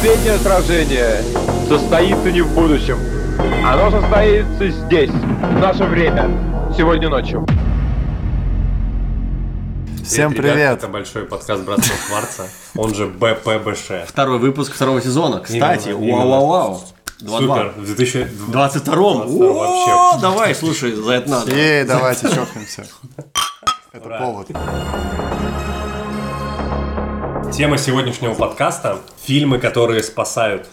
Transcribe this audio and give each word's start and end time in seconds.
Последнее 0.00 0.38
сражение 0.38 1.22
состоится 1.68 2.30
не 2.30 2.40
в 2.40 2.54
будущем. 2.54 3.00
Оно 3.66 3.90
состоится 3.90 4.70
здесь, 4.70 5.10
в 5.10 5.58
наше 5.58 5.82
время, 5.86 6.30
сегодня 6.76 7.08
ночью. 7.08 7.44
Всем 10.04 10.30
ребят, 10.30 10.52
привет! 10.52 10.78
Это 10.78 10.86
большой 10.86 11.24
подкаст 11.24 11.64
Братства 11.64 11.96
Кварца, 12.06 12.46
он 12.76 12.94
же 12.94 13.06
БПБШ. 13.08 14.06
Второй 14.06 14.38
выпуск 14.38 14.72
второго 14.72 15.02
сезона. 15.02 15.40
Кстати, 15.40 15.88
вау-вау-вау. 15.88 16.80
Супер, 17.18 17.74
в 17.76 17.84
2000... 17.84 18.18
22-м. 18.52 18.52
22-м 18.52 19.52
вообще. 19.52 19.90
О, 19.90 20.18
Давай, 20.20 20.54
слушай, 20.54 20.92
за 20.92 21.12
это 21.12 21.28
надо. 21.28 21.50
Ей, 21.50 21.82
давайте 21.82 22.28
чокнемся. 22.32 22.86
Это 23.92 24.08
повод. 24.10 24.46
Тема 27.52 27.78
сегодняшнего 27.78 28.34
подкаста– 28.34 29.00
фильмы, 29.22 29.58
которые 29.58 30.02
спасают. 30.02 30.68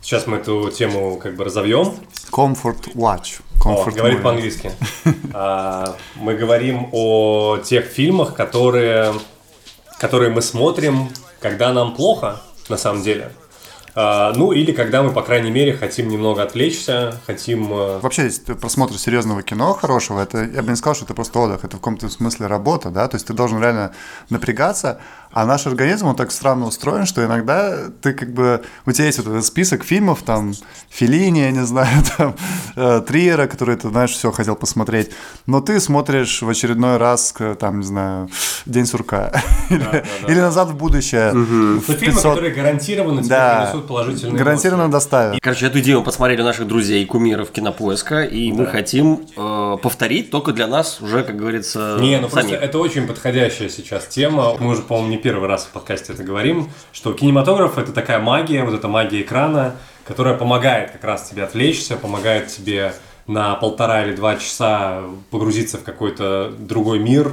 Сейчас 0.00 0.26
мы 0.26 0.36
эту 0.36 0.70
тему 0.70 1.16
как 1.16 1.34
бы 1.34 1.44
разовьем. 1.44 1.94
Comfort 2.30 2.94
Watch. 2.94 3.40
О, 3.64 3.84
Comfort 3.84 3.92
говорит 3.94 4.18
movie. 4.18 4.22
по-английски. 4.22 4.72
А, 5.36 5.96
Мы 6.16 6.34
говорим 6.36 6.88
о 6.92 7.56
тех 7.58 7.86
фильмах, 7.86 8.34
которые, 8.34 9.12
которые 9.98 10.30
мы 10.30 10.42
смотрим, 10.42 11.08
когда 11.40 11.72
нам 11.72 11.94
плохо, 11.96 12.40
на 12.68 12.76
самом 12.76 13.02
деле. 13.02 13.32
А, 13.96 14.32
Ну, 14.36 14.52
или 14.52 14.70
когда 14.72 15.02
мы, 15.02 15.10
по 15.12 15.22
крайней 15.22 15.50
мере, 15.50 15.72
хотим 15.72 16.08
немного 16.08 16.42
отвлечься, 16.44 17.20
хотим... 17.26 17.72
э, 17.72 17.98
Вообще, 17.98 18.24
если 18.24 18.42
ты 18.42 18.54
просмотр 18.54 18.94
серьезного 18.96 19.42
кино 19.42 19.72
хорошего, 19.74 20.20
это 20.20 20.44
я 20.44 20.62
бы 20.62 20.70
не 20.70 20.76
сказал, 20.76 20.94
что 20.94 21.04
это 21.04 21.14
просто 21.14 21.38
отдых, 21.40 21.64
это 21.64 21.76
в 21.76 21.80
каком-то 21.80 22.08
смысле 22.08 22.46
работа, 22.46 22.90
да, 22.90 23.08
то 23.08 23.16
есть 23.16 23.26
ты 23.26 23.32
должен 23.32 23.60
реально 23.60 23.92
напрягаться, 24.30 25.00
а 25.34 25.44
наш 25.44 25.66
организм, 25.66 26.06
он 26.06 26.16
так 26.16 26.30
странно 26.32 26.66
устроен, 26.66 27.06
что 27.06 27.24
иногда 27.24 27.76
ты 28.00 28.12
как 28.12 28.32
бы, 28.32 28.62
у 28.86 28.92
тебя 28.92 29.06
есть 29.06 29.18
вот 29.18 29.26
этот 29.26 29.44
список 29.44 29.84
фильмов, 29.84 30.22
там, 30.22 30.54
Филини, 30.90 31.40
я 31.40 31.50
не 31.50 31.64
знаю, 31.66 32.02
там, 32.16 32.34
э, 32.76 33.02
Триера, 33.06 33.46
который 33.48 33.76
ты, 33.76 33.88
знаешь, 33.88 34.12
все 34.12 34.30
хотел 34.32 34.54
посмотреть, 34.56 35.10
но 35.46 35.60
ты 35.60 35.80
смотришь 35.80 36.40
в 36.42 36.48
очередной 36.48 36.96
раз, 36.96 37.34
там, 37.58 37.80
не 37.80 37.86
знаю, 37.86 38.28
День 38.64 38.86
сурка, 38.86 39.32
или, 39.70 40.04
или 40.28 40.40
«Назад 40.40 40.68
в 40.68 40.76
будущее», 40.76 41.32
в 41.32 41.34
Ну, 41.34 41.80
фильмы, 41.80 41.96
500 42.14 42.22
которые 42.22 42.54
гарантированно 42.54 43.20
тебе 43.22 43.28
Да, 43.30 43.62
принесут 43.66 43.88
положительные 43.88 44.38
гарантированно 44.38 44.82
эмоции. 44.84 44.92
доставят. 44.92 45.40
Короче, 45.42 45.66
эту 45.66 45.80
идею 45.80 45.98
мы 45.98 46.04
посмотрели 46.04 46.40
у 46.42 46.44
наших 46.44 46.66
друзей 46.68 47.02
и 47.02 47.06
кумиров 47.06 47.50
кинопоиска, 47.50 48.22
и 48.22 48.52
мы 48.52 48.66
хотим 48.66 49.26
э, 49.36 49.76
повторить, 49.82 50.30
только 50.30 50.52
для 50.52 50.66
нас 50.68 51.00
уже, 51.00 51.24
как 51.24 51.36
говорится, 51.36 51.96
Не, 52.00 52.16
ну 52.20 52.28
просто 52.28 52.48
самих. 52.50 52.62
это 52.62 52.78
очень 52.78 53.06
подходящая 53.06 53.68
сейчас 53.68 54.06
тема. 54.06 54.54
Мы 54.58 54.70
уже, 54.70 54.82
по-моему, 54.82 55.08
не 55.10 55.18
первый 55.24 55.48
раз 55.48 55.64
в 55.64 55.70
подкасте 55.70 56.12
это 56.12 56.22
говорим, 56.22 56.68
что 56.92 57.14
кинематограф 57.14 57.78
это 57.78 57.92
такая 57.92 58.18
магия, 58.18 58.62
вот 58.62 58.74
эта 58.74 58.88
магия 58.88 59.22
экрана, 59.22 59.74
которая 60.06 60.34
помогает 60.36 60.90
как 60.90 61.02
раз 61.02 61.30
тебе 61.30 61.44
отвлечься, 61.44 61.96
помогает 61.96 62.48
тебе 62.48 62.92
на 63.26 63.54
полтора 63.54 64.04
или 64.04 64.14
два 64.14 64.36
часа 64.36 65.00
погрузиться 65.30 65.78
в 65.78 65.82
какой-то 65.82 66.52
другой 66.58 66.98
мир. 66.98 67.32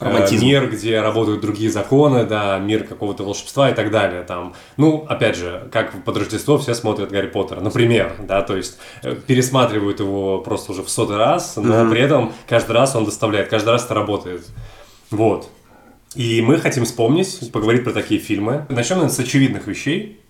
Э, 0.00 0.06
Романтизм. 0.06 0.44
Мир, 0.44 0.68
где 0.68 1.00
работают 1.00 1.40
другие 1.40 1.70
законы, 1.70 2.24
да, 2.24 2.58
мир 2.58 2.82
какого-то 2.82 3.22
волшебства 3.22 3.70
и 3.70 3.74
так 3.74 3.92
далее. 3.92 4.22
Там, 4.22 4.54
ну, 4.76 5.06
опять 5.08 5.36
же, 5.36 5.68
как 5.70 5.92
под 6.02 6.16
Рождество 6.16 6.58
все 6.58 6.74
смотрят 6.74 7.12
Гарри 7.12 7.28
Поттера, 7.28 7.60
например, 7.60 8.16
да, 8.18 8.42
то 8.42 8.56
есть 8.56 8.78
э, 9.04 9.14
пересматривают 9.14 10.00
его 10.00 10.38
просто 10.38 10.72
уже 10.72 10.82
в 10.82 10.90
сотый 10.90 11.16
раз, 11.18 11.54
но 11.54 11.88
при 11.88 12.00
этом 12.00 12.32
каждый 12.48 12.72
раз 12.72 12.96
он 12.96 13.04
доставляет, 13.04 13.48
каждый 13.48 13.70
раз 13.70 13.84
это 13.84 13.94
работает. 13.94 14.44
Вот. 15.12 15.48
И 16.14 16.40
мы 16.42 16.58
хотим 16.58 16.84
вспомнить, 16.84 17.52
поговорить 17.52 17.84
про 17.84 17.92
такие 17.92 18.20
фильмы. 18.20 18.66
Начнем, 18.68 18.96
наверное, 18.96 19.14
с 19.14 19.18
очевидных 19.18 19.66
вещей. 19.66 20.20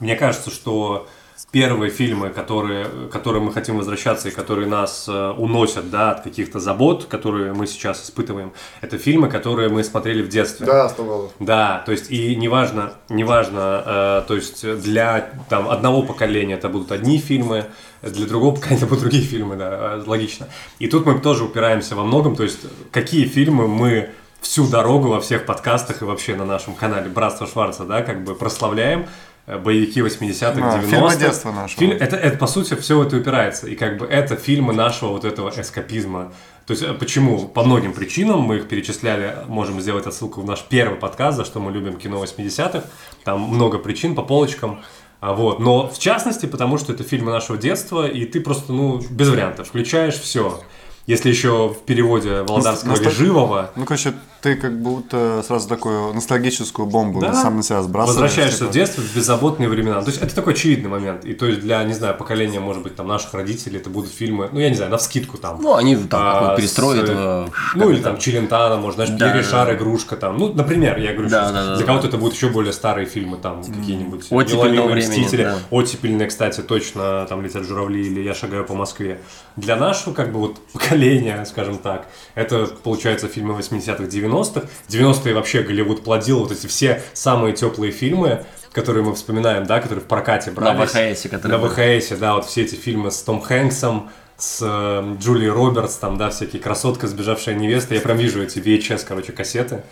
Мне 0.00 0.16
кажется, 0.16 0.50
что 0.50 1.06
первые 1.50 1.90
фильмы, 1.90 2.30
которые, 2.30 2.86
к 2.86 3.10
которым 3.10 3.44
мы 3.44 3.52
хотим 3.52 3.76
возвращаться 3.76 4.28
и 4.28 4.30
которые 4.30 4.68
нас 4.68 5.06
э, 5.08 5.30
уносят 5.38 5.90
да, 5.90 6.10
от 6.10 6.22
каких-то 6.22 6.60
забот, 6.60 7.06
которые 7.06 7.52
мы 7.52 7.66
сейчас 7.66 8.04
испытываем, 8.04 8.52
это 8.80 8.98
фильмы, 8.98 9.28
которые 9.28 9.68
мы 9.68 9.84
смотрели 9.84 10.22
в 10.22 10.28
детстве. 10.28 10.66
Да, 10.66 10.88
сто 10.88 11.30
Да, 11.38 11.82
то 11.86 11.92
есть 11.92 12.10
и 12.10 12.34
неважно, 12.36 12.92
неважно, 13.08 13.82
э, 13.86 14.22
то 14.28 14.34
есть 14.34 14.66
для 14.82 15.30
там 15.48 15.68
одного 15.68 16.02
поколения 16.02 16.54
это 16.54 16.68
будут 16.68 16.92
одни 16.92 17.18
фильмы, 17.18 17.66
для 18.02 18.26
другого 18.26 18.54
поколения 18.54 18.78
это 18.78 18.86
будут 18.86 19.02
другие 19.02 19.24
фильмы, 19.24 19.56
да, 19.56 19.96
э, 19.96 20.02
логично. 20.06 20.48
И 20.78 20.88
тут 20.88 21.06
мы 21.06 21.18
тоже 21.20 21.44
упираемся 21.44 21.94
во 21.96 22.04
многом, 22.04 22.36
то 22.36 22.42
есть 22.42 22.60
какие 22.90 23.26
фильмы 23.26 23.68
мы 23.68 24.10
всю 24.46 24.66
дорогу 24.68 25.08
во 25.08 25.20
всех 25.20 25.44
подкастах 25.46 26.02
и 26.02 26.04
вообще 26.04 26.34
на 26.36 26.44
нашем 26.44 26.74
канале 26.74 27.08
Братство 27.08 27.46
Шварца, 27.46 27.84
да, 27.84 28.02
как 28.02 28.22
бы 28.24 28.34
прославляем 28.34 29.06
э, 29.46 29.58
боевики 29.58 30.00
80-х, 30.00 30.50
А, 30.50 30.78
90-х. 30.78 30.86
фильмы 30.88 31.16
детства 31.16 31.52
нашего. 31.52 31.80
Фильм- 31.80 31.96
это, 32.00 32.16
это, 32.16 32.38
по 32.38 32.46
сути, 32.46 32.74
все 32.74 33.02
это 33.02 33.16
упирается. 33.16 33.66
И 33.68 33.74
как 33.74 33.98
бы 33.98 34.06
это 34.06 34.36
фильмы 34.36 34.72
нашего 34.72 35.10
вот 35.10 35.24
этого 35.24 35.50
эскапизма. 35.50 36.32
То 36.66 36.72
есть, 36.72 36.82
э, 36.82 36.92
почему? 36.94 37.46
По 37.48 37.62
многим 37.64 37.92
причинам 37.92 38.40
мы 38.40 38.56
их 38.56 38.68
перечисляли, 38.68 39.36
можем 39.48 39.80
сделать 39.80 40.06
отсылку 40.06 40.40
в 40.40 40.44
наш 40.46 40.62
первый 40.62 40.96
подкаст, 40.98 41.36
за 41.36 41.44
что 41.44 41.60
мы 41.60 41.70
любим 41.72 41.96
кино 41.96 42.22
80-х. 42.22 42.84
Там 43.24 43.40
много 43.40 43.78
причин 43.78 44.14
по 44.14 44.22
полочкам. 44.22 44.80
А 45.20 45.32
вот. 45.32 45.60
Но 45.60 45.88
в 45.88 45.98
частности, 45.98 46.46
потому 46.46 46.78
что 46.78 46.92
это 46.92 47.02
фильмы 47.02 47.32
нашего 47.32 47.56
детства, 47.58 48.06
и 48.06 48.24
ты 48.26 48.40
просто, 48.40 48.72
ну, 48.72 49.00
без 49.10 49.28
вариантов, 49.28 49.68
включаешь 49.68 50.14
все. 50.14 50.60
Если 51.06 51.28
еще 51.30 51.68
в 51.68 51.84
переводе 51.84 52.42
Володарского 52.42 52.92
Носталь- 52.94 53.02
или 53.02 53.08
Живого, 53.10 53.70
Ну, 53.76 53.84
короче, 53.84 54.12
ты 54.46 54.54
как 54.54 54.78
будто 54.80 55.42
сразу 55.44 55.68
такую 55.68 56.14
ностальгическую 56.14 56.86
бомбу 56.86 57.20
Да. 57.20 57.34
сам 57.34 57.56
на 57.56 57.62
себя 57.64 57.82
сбрасываешь. 57.82 58.20
Возвращаешься 58.20 58.58
типа. 58.60 58.70
в 58.70 58.74
детство, 58.74 59.00
в 59.02 59.16
беззаботные 59.16 59.68
времена. 59.68 60.00
То 60.02 60.10
есть 60.10 60.22
это 60.22 60.32
такой 60.36 60.52
очевидный 60.52 60.88
момент. 60.88 61.24
И 61.24 61.34
то 61.34 61.46
есть 61.46 61.62
для, 61.62 61.82
не 61.82 61.94
знаю, 61.94 62.14
поколения, 62.16 62.60
может 62.60 62.84
быть, 62.84 62.94
там 62.94 63.08
наших 63.08 63.34
родителей 63.34 63.78
это 63.78 63.90
будут 63.90 64.12
фильмы, 64.12 64.48
ну 64.52 64.60
я 64.60 64.68
не 64.68 64.76
знаю, 64.76 64.92
на 64.92 64.98
вскидку 64.98 65.36
там. 65.36 65.60
Ну, 65.60 65.74
они 65.74 65.96
там 65.96 66.20
А, 66.22 66.56
перестрой 66.56 66.98
с, 66.98 67.00
этого. 67.00 67.50
Ну 67.74 67.90
или 67.90 68.00
там 68.00 68.18
Челентано, 68.18 68.76
может, 68.76 68.94
знаешь, 68.94 69.10
Да, 69.10 69.32
Пьер 69.32 69.42
да, 69.42 69.50
Шар, 69.50 69.66
да. 69.66 69.74
игрушка 69.74 70.14
там. 70.16 70.38
Ну, 70.38 70.52
например, 70.54 70.96
я 70.98 71.12
говорю, 71.12 71.28
Да, 71.28 71.44
что 71.46 71.52
да, 71.54 71.60
да, 71.64 71.68
для 71.76 71.78
да. 71.78 71.84
кого-то 71.84 72.06
это 72.06 72.16
будут 72.16 72.34
еще 72.34 72.48
более 72.48 72.72
старые 72.72 73.06
фильмы, 73.08 73.38
там 73.38 73.64
какие-нибудь 73.64 74.26
Оттепельного 74.30 74.66
«Неуловимые 74.68 74.92
времени, 74.94 75.10
мстители». 75.22 75.42
да. 75.42 75.58
Оттепельные, 75.70 76.28
кстати, 76.28 76.60
точно, 76.60 77.26
там 77.28 77.42
летят 77.42 77.64
журавли 77.64 78.06
или 78.06 78.20
я 78.20 78.32
шагаю 78.34 78.64
по 78.64 78.74
Москве. 78.74 79.20
Для 79.56 79.74
нашего, 79.74 80.14
как 80.14 80.30
бы, 80.32 80.38
вот 80.38 80.58
поколения, 80.72 81.44
скажем 81.46 81.78
так, 81.78 82.06
это, 82.36 82.66
получается, 82.84 83.26
фильмы 83.26 83.58
80-х, 83.58 84.04
90-х. 84.04 84.35
90-е 84.44 85.34
вообще 85.34 85.62
Голливуд 85.62 86.02
плодил 86.04 86.40
вот 86.40 86.52
эти 86.52 86.66
все 86.66 87.02
самые 87.12 87.54
теплые 87.54 87.92
фильмы, 87.92 88.44
которые 88.72 89.02
мы 89.04 89.14
вспоминаем, 89.14 89.64
да, 89.66 89.80
которые 89.80 90.04
в 90.04 90.06
прокате 90.08 90.50
На 90.50 90.56
брались. 90.74 90.90
ВХС, 90.90 91.22
которые 91.30 91.58
На 91.58 91.58
были. 91.58 91.98
ВХС, 92.00 92.08
да, 92.18 92.34
вот 92.34 92.44
все 92.46 92.62
эти 92.62 92.74
фильмы 92.74 93.10
с 93.10 93.22
Том 93.22 93.40
Хэнксом, 93.40 94.10
с 94.36 94.58
э, 94.62 95.16
Джулией 95.18 95.50
Робертс, 95.50 95.94
там, 95.96 96.18
да, 96.18 96.28
всякие 96.30 96.60
«Красотка, 96.60 97.06
сбежавшая 97.06 97.54
невеста». 97.54 97.94
Я 97.94 98.02
прям 98.02 98.18
вижу 98.18 98.42
эти 98.42 98.58
VHS, 98.58 99.04
короче, 99.08 99.32
кассеты. 99.32 99.82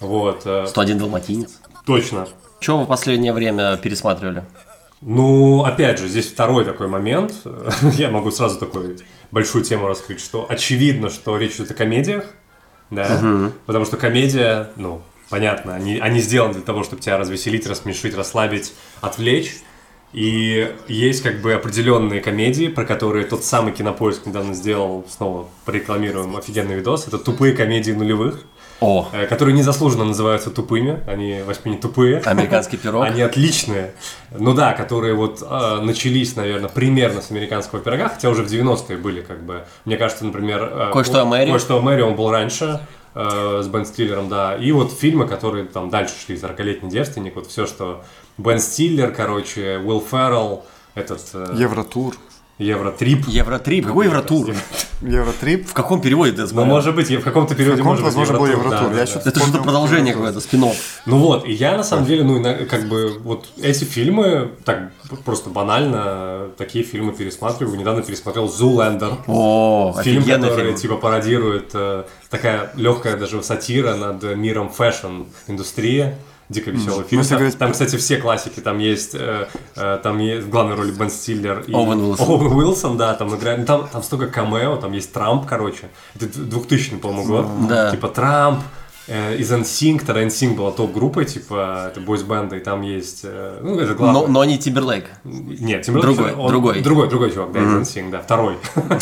Вот, 0.00 0.42
э, 0.44 0.66
101 0.66 0.98
далматинец. 0.98 1.50
точно. 1.86 2.26
Что 2.58 2.78
вы 2.78 2.84
в 2.84 2.88
последнее 2.88 3.32
время 3.32 3.76
пересматривали? 3.76 4.42
Ну, 5.00 5.64
опять 5.64 5.98
же, 5.98 6.06
здесь 6.08 6.26
второй 6.28 6.64
такой 6.64 6.86
момент. 6.88 7.32
Я 7.96 8.10
могу 8.10 8.30
сразу 8.30 8.58
такую 8.58 8.98
большую 9.32 9.64
тему 9.64 9.86
раскрыть, 9.88 10.20
что 10.20 10.46
очевидно, 10.48 11.10
что 11.10 11.36
речь 11.36 11.56
идет 11.56 11.70
о 11.72 11.74
комедиях, 11.74 12.24
да, 12.92 13.50
потому 13.66 13.84
что 13.84 13.96
комедия, 13.96 14.70
ну, 14.76 15.02
понятно, 15.30 15.74
они, 15.74 15.98
они 15.98 16.20
сделаны 16.20 16.52
для 16.54 16.62
того, 16.62 16.84
чтобы 16.84 17.00
тебя 17.00 17.16
развеселить, 17.16 17.66
рассмешить, 17.66 18.14
расслабить, 18.14 18.74
отвлечь. 19.00 19.56
И 20.12 20.70
есть 20.88 21.22
как 21.22 21.40
бы 21.40 21.54
определенные 21.54 22.20
комедии, 22.20 22.68
про 22.68 22.84
которые 22.84 23.24
тот 23.24 23.44
самый 23.44 23.72
кинопоиск 23.72 24.26
недавно 24.26 24.52
сделал, 24.52 25.06
снова 25.08 25.48
порекламируем 25.64 26.36
офигенный 26.36 26.74
видос. 26.74 27.08
Это 27.08 27.18
тупые 27.18 27.54
комедии 27.54 27.92
нулевых, 27.92 28.44
О, 28.82 29.08
э, 29.12 29.26
которые 29.26 29.54
незаслуженно 29.56 30.04
называются 30.04 30.50
тупыми. 30.50 31.00
Они 31.06 31.40
возьми 31.46 31.72
не 31.72 31.78
тупые. 31.78 32.18
американский 32.18 32.76
пирог. 32.76 33.04
Они 33.04 33.22
отличные. 33.22 33.94
Ну 34.30 34.54
да, 34.54 34.72
которые 34.72 35.14
вот 35.14 35.42
э, 35.42 35.80
начались, 35.82 36.36
наверное, 36.36 36.68
примерно 36.68 37.22
с 37.22 37.30
американского 37.30 37.80
пирога, 37.80 38.08
хотя 38.08 38.28
уже 38.30 38.42
в 38.42 38.46
90-е 38.50 38.96
были, 38.98 39.20
как 39.20 39.42
бы. 39.42 39.64
Мне 39.84 39.96
кажется, 39.96 40.24
например... 40.24 40.68
э, 40.72 40.90
Кое-что 40.92 41.22
о 41.22 41.24
Мэри. 41.24 41.50
Кое-что 41.50 41.78
о 41.78 41.80
Мэри, 41.80 42.02
он 42.02 42.16
был 42.16 42.30
раньше 42.30 42.80
э, 43.14 43.60
с 43.62 43.66
Бен 43.68 43.86
Стиллером, 43.86 44.28
да. 44.28 44.56
И 44.56 44.72
вот 44.72 44.92
фильмы, 44.92 45.26
которые 45.26 45.64
там 45.66 45.90
дальше 45.90 46.14
шли, 46.26 46.36
«40-летний 46.36 46.90
девственник», 46.90 47.36
вот 47.36 47.46
все, 47.46 47.66
что 47.66 48.04
Бен 48.38 48.58
Стиллер, 48.58 49.12
короче, 49.12 49.78
Уилл 49.84 50.00
Феррелл, 50.00 50.64
этот 50.94 51.20
э, 51.34 51.54
Евротур. 51.56 52.14
Евротрип. 52.62 53.26
Евротрип. 53.28 53.86
Какой 53.86 54.06
Евротур? 54.06 54.54
Евротрип. 55.02 55.68
В 55.68 55.72
каком 55.72 56.00
переводе 56.00 56.32
ты 56.32 56.54
Ну, 56.54 56.64
может 56.64 56.94
быть, 56.94 57.10
в 57.10 57.22
каком-то 57.22 57.54
В 57.54 57.56
периоде 57.56 57.78
каком-то, 57.78 58.02
может 58.02 58.04
быть, 58.04 58.28
возможно, 58.28 58.38
был 58.38 58.46
Евротур, 58.46 58.90
да, 58.90 58.98
Я 59.00 59.06
да, 59.06 59.12
да. 59.14 59.30
Это 59.30 59.40
что-то 59.40 59.62
продолжение 59.62 60.14
какое-то, 60.14 60.40
спин 60.40 60.64
Ну 61.06 61.18
вот, 61.18 61.46
и 61.46 61.52
я 61.52 61.76
на 61.76 61.82
самом 61.82 62.06
деле, 62.06 62.22
ну, 62.24 62.42
как 62.68 62.88
бы, 62.88 63.18
вот 63.22 63.46
эти 63.60 63.84
фильмы, 63.84 64.50
так 64.64 64.92
просто 65.24 65.50
банально, 65.50 66.48
такие 66.56 66.84
фильмы 66.84 67.12
пересматриваю. 67.12 67.78
Недавно 67.78 68.02
пересмотрел 68.02 68.48
«Zoolander». 68.48 69.16
О, 69.26 69.94
Фильм, 70.02 70.24
который, 70.24 70.66
фильм. 70.66 70.76
типа, 70.76 70.96
пародирует 70.96 71.70
э, 71.74 72.04
такая 72.30 72.70
легкая 72.76 73.16
даже 73.16 73.42
сатира 73.42 73.94
над 73.96 74.22
миром 74.36 74.70
fashion-индустрии. 74.70 76.14
Дико 76.52 76.70
веселый 76.70 77.04
фильм. 77.04 77.20
если 77.20 77.30
Там, 77.30 77.38
говорить 77.38 77.58
там, 77.58 77.72
кстати, 77.72 77.96
все 77.96 78.16
классики. 78.18 78.60
Там 78.60 78.78
есть, 78.78 79.14
э, 79.14 79.48
э, 79.76 79.98
там 80.02 80.18
есть 80.18 80.46
в 80.46 80.50
главной 80.50 80.76
роли 80.76 80.92
Бен 80.92 81.10
Стиллер 81.10 81.60
и 81.66 81.72
Оуэн 81.72 82.00
Уилсон. 82.00 82.28
Оуэн 82.28 82.52
Уилсон, 82.52 82.96
да, 82.96 83.14
там 83.14 83.34
играет. 83.34 83.60
ну, 83.60 83.64
Там, 83.64 83.88
там 83.88 84.02
столько 84.02 84.28
камео, 84.28 84.76
там 84.76 84.92
есть 84.92 85.12
Трамп, 85.12 85.46
короче. 85.46 85.90
Это 86.14 86.26
2000 86.26 86.96
по-моему, 86.98 87.26
год. 87.26 87.68
Да. 87.68 87.90
Типа 87.90 88.08
Трамп, 88.08 88.60
из 89.08 89.50
NSYNC, 89.52 90.04
тогда 90.06 90.22
NSYNC 90.22 90.54
была 90.54 90.70
топ-группой, 90.70 91.24
типа, 91.24 91.88
это 91.90 92.00
бойс-бенда, 92.00 92.56
и 92.56 92.60
там 92.60 92.82
есть, 92.82 93.20
э, 93.24 93.58
ну, 93.62 93.78
это 93.80 93.94
главное. 93.94 94.22
Но, 94.22 94.26
но 94.28 94.44
не 94.44 94.58
Тимберлейк. 94.58 95.06
Нет, 95.24 95.86
Тимберлейк- 95.88 96.02
Другой, 96.02 96.32
он- 96.34 96.48
другой. 96.48 96.80
Другой, 96.82 97.08
другой 97.08 97.30
чувак, 97.32 97.52
да, 97.52 97.60
из 97.60 97.66
NSYNC, 97.88 98.10
да, 98.10 98.20
второй. 98.20 98.56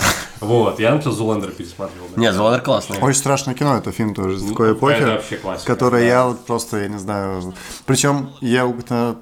Вот, 0.40 0.80
я 0.80 0.92
написал 0.92 1.12
Зулендер 1.12 1.50
пересматривал. 1.50 2.06
да. 2.14 2.18
Нет, 2.20 2.32
Золотер 2.34 2.62
классный. 2.62 2.96
Очень 3.02 3.18
страшное 3.18 3.54
кино, 3.54 3.76
это 3.76 3.92
фильм 3.92 4.14
тоже 4.14 4.36
из 4.36 4.44
такой 4.48 4.68
Ну, 4.68 4.74
эпохи. 4.74 4.94
это 4.94 5.06
вообще 5.12 5.36
классика, 5.36 5.66
Который 5.74 6.00
да. 6.00 6.06
я 6.06 6.26
вот 6.26 6.46
просто, 6.46 6.78
я 6.78 6.88
не 6.88 6.98
знаю... 6.98 7.52
Причем 7.84 8.30
я 8.40 8.66